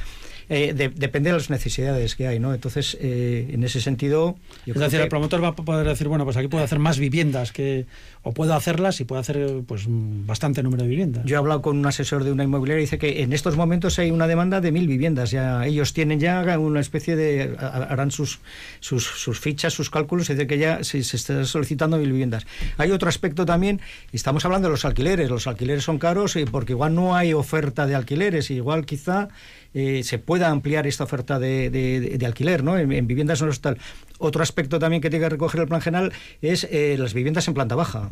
eh, 0.49 0.72
depende 0.74 1.31
de 1.31 1.37
las 1.37 1.51
necesidades 1.51 2.14
que 2.14 2.29
hay, 2.29 2.39
¿no? 2.39 2.55
Entonces, 2.55 2.97
eh, 3.01 3.49
en 3.51 3.64
ese 3.64 3.81
sentido... 3.81 4.37
es 4.64 4.74
decir, 4.74 5.01
el 5.01 5.09
promotor 5.09 5.43
va 5.43 5.49
a 5.49 5.57
poder 5.57 5.89
decir, 5.89 6.07
bueno, 6.07 6.24
pues 6.24 6.37
aquí 6.37 6.47
puedo 6.47 6.62
hacer 6.62 6.79
más 6.79 6.99
viviendas, 7.01 7.51
que 7.51 7.87
o 8.22 8.33
puedo 8.33 8.55
hacerlas 8.55 9.01
y 9.01 9.05
puedo 9.05 9.20
hacer 9.20 9.62
pues 9.66 9.85
bastante 9.89 10.62
número 10.62 10.83
de 10.83 10.89
viviendas. 10.89 11.24
Yo 11.24 11.37
he 11.37 11.39
hablado 11.39 11.62
con 11.62 11.77
un 11.79 11.87
asesor 11.87 12.24
de 12.24 12.33
una 12.33 12.45
inmobiliaria 12.45 12.81
y 12.81 12.85
dice 12.85 12.99
que 12.99 13.22
en 13.22 13.33
estos 13.33 13.57
momentos 13.57 13.99
hay 13.99 14.11
una 14.11 14.27
demanda 14.27 14.61
de 14.61 14.72
mil 14.72 14.89
viviendas. 14.89 15.31
Ya 15.31 15.64
ellos 15.64 15.93
tienen 15.93 16.15
ya 16.18 16.58
una 16.58 16.80
especie 16.80 17.16
de... 17.16 17.56
harán 17.58 18.10
sus, 18.10 18.40
sus, 18.80 19.04
sus 19.04 19.40
fichas, 19.40 19.72
sus 19.72 19.90
cálculos, 19.90 20.30
y 20.30 20.34
dice 20.34 20.46
que 20.46 20.58
ya 20.58 20.84
se, 20.84 21.02
se 21.02 21.16
está 21.16 21.44
solicitando 21.44 21.98
mil 21.98 22.12
viviendas. 22.12 22.46
Hay 22.78 22.90
otro 22.90 23.08
aspecto 23.08 23.46
también, 23.46 23.80
estamos 24.12 24.44
hablando 24.44 24.68
de 24.68 24.72
los 24.72 24.84
alquileres. 24.84 25.30
Los 25.30 25.46
alquileres 25.46 25.84
son 25.84 25.98
caros 25.98 26.36
eh, 26.36 26.46
porque 26.50 26.72
igual 26.72 26.94
no 26.94 27.14
hay 27.14 27.32
oferta 27.32 27.86
de 27.86 27.94
alquileres, 27.94 28.50
igual 28.50 28.86
quizá 28.86 29.28
eh, 29.74 30.02
se 30.04 30.18
pueda 30.18 30.48
ampliar 30.48 30.86
esta 30.86 31.04
oferta 31.04 31.38
de, 31.38 32.18
alquiler 32.24 32.64
¿no? 32.64 32.78
en, 32.78 33.06
viviendas 33.06 33.42
no 33.42 33.50
tal. 33.60 33.78
Otro 34.18 34.42
aspecto 34.42 34.78
también 34.78 35.02
que 35.02 35.10
tiene 35.10 35.24
que 35.24 35.30
recoger 35.30 35.60
el 35.60 35.68
plan 35.68 35.80
general 35.80 36.12
es 36.40 36.64
eh, 36.70 36.96
las 36.98 37.14
viviendas 37.14 37.46
en 37.48 37.54
planta 37.54 37.74
baja. 37.74 38.10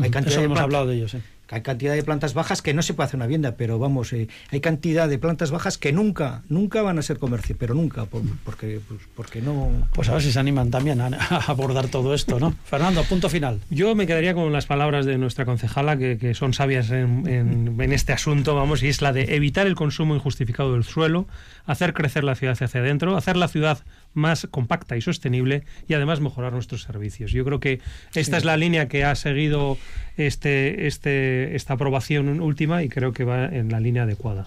Hay 0.00 0.10
cantidad 0.10 0.38
Eso 0.38 0.44
hemos 0.44 0.60
hablado 0.60 0.86
de 0.86 0.96
ellos. 0.96 1.16
Hay 1.50 1.62
cantidad 1.62 1.94
de 1.94 2.02
plantas 2.02 2.34
bajas 2.34 2.62
que 2.62 2.74
no 2.74 2.82
se 2.82 2.94
puede 2.94 3.06
hacer 3.06 3.16
una 3.16 3.26
vivienda, 3.26 3.56
pero 3.56 3.78
vamos, 3.78 4.12
eh, 4.12 4.28
hay 4.50 4.60
cantidad 4.60 5.08
de 5.08 5.18
plantas 5.18 5.50
bajas 5.50 5.78
que 5.78 5.92
nunca, 5.92 6.42
nunca 6.48 6.82
van 6.82 6.98
a 6.98 7.02
ser 7.02 7.18
comercio, 7.18 7.56
pero 7.58 7.74
nunca, 7.74 8.06
porque, 8.06 8.80
pues, 8.86 9.00
porque 9.14 9.42
no... 9.42 9.70
Pues 9.92 10.08
a 10.08 10.12
ver 10.12 10.22
si 10.22 10.32
se 10.32 10.38
animan 10.38 10.70
también 10.70 11.00
a, 11.00 11.08
abordar 11.46 11.88
todo 11.88 12.14
esto, 12.14 12.38
¿no? 12.38 12.54
Fernando, 12.64 13.02
punto 13.04 13.28
final. 13.28 13.60
Yo 13.70 13.94
me 13.94 14.06
quedaría 14.06 14.34
con 14.34 14.52
las 14.52 14.66
palabras 14.66 15.06
de 15.06 15.18
nuestra 15.18 15.44
concejala, 15.44 15.96
que, 15.96 16.34
son 16.34 16.54
sabias 16.54 16.90
en, 16.90 17.26
en, 17.26 17.92
este 17.92 18.12
asunto, 18.12 18.54
vamos, 18.54 18.82
y 18.82 18.88
es 18.88 19.02
la 19.02 19.12
de 19.12 19.34
evitar 19.34 19.66
el 19.66 19.74
consumo 19.74 20.14
injustificado 20.14 20.74
del 20.74 20.84
suelo, 20.84 21.26
hacer 21.66 21.92
crecer 21.92 22.24
la 22.24 22.34
ciudad 22.36 22.56
hacia 22.60 22.80
adentro, 22.80 23.16
hacer 23.16 23.36
la 23.36 23.48
ciudad 23.48 23.80
más 24.14 24.48
compacta 24.50 24.96
y 24.96 25.00
sostenible 25.00 25.64
y 25.88 25.94
además 25.94 26.20
mejorar 26.20 26.52
nuestros 26.52 26.82
servicios. 26.82 27.30
Yo 27.32 27.44
creo 27.44 27.60
que 27.60 27.80
esta 28.14 28.36
es 28.36 28.44
la 28.44 28.56
línea 28.56 28.88
que 28.88 29.04
ha 29.04 29.14
seguido 29.14 29.78
este, 30.16 30.86
este, 30.86 31.39
esta 31.54 31.74
aprobación 31.74 32.40
última 32.40 32.82
y 32.82 32.88
creo 32.88 33.12
que 33.12 33.24
va 33.24 33.46
en 33.46 33.70
la 33.70 33.80
línea 33.80 34.04
adecuada. 34.04 34.46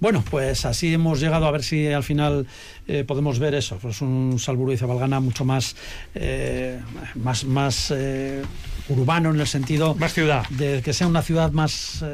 Bueno, 0.00 0.24
pues 0.28 0.64
así 0.64 0.92
hemos 0.92 1.20
llegado 1.20 1.46
a 1.46 1.50
ver 1.50 1.62
si 1.62 1.86
al 1.86 2.02
final 2.02 2.46
eh, 2.88 3.04
podemos 3.04 3.38
ver 3.38 3.54
eso, 3.54 3.78
pues 3.80 4.02
un 4.02 4.38
Salburu 4.38 4.72
y 4.72 4.76
Zabalgana 4.76 5.20
mucho 5.20 5.44
más, 5.44 5.76
eh, 6.14 6.80
más, 7.14 7.44
más 7.44 7.92
eh, 7.94 8.42
urbano 8.88 9.30
en 9.30 9.40
el 9.40 9.46
sentido 9.46 9.94
más 9.94 10.12
ciudad 10.12 10.46
de 10.50 10.82
que 10.82 10.92
sea 10.92 11.06
una 11.06 11.22
ciudad 11.22 11.52
más 11.52 12.04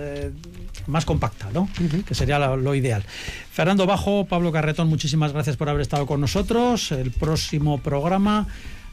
más 0.86 1.04
compacta, 1.04 1.50
¿no? 1.52 1.68
Que 2.06 2.14
sería 2.14 2.38
lo, 2.38 2.74
ideal. 2.74 3.02
Fernando 3.50 3.86
Bajo, 3.86 4.26
Pablo 4.26 4.52
Carretón, 4.52 4.88
muchísimas 4.88 5.32
gracias 5.32 5.56
por 5.56 5.68
haber 5.68 5.82
estado 5.82 6.06
con 6.06 6.20
nosotros. 6.20 6.92
El 6.92 7.10
próximo 7.10 7.78
programa 7.78 8.46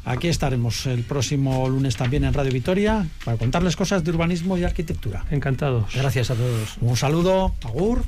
Aquí 0.07 0.29
estaremos 0.29 0.85
el 0.85 1.03
próximo 1.03 1.67
lunes 1.67 1.97
también 1.97 2.23
en 2.23 2.33
Radio 2.33 2.53
Vitoria 2.53 3.05
para 3.25 3.35
contarles 3.35 3.75
cosas 3.75 4.05
de 4.05 4.11
urbanismo 4.11 4.57
y 4.57 4.63
arquitectura. 4.63 5.25
Encantados. 5.31 5.93
Gracias 5.93 6.31
a 6.31 6.35
todos. 6.35 6.77
Un 6.79 6.95
saludo, 6.95 7.53
Agur. 7.65 8.03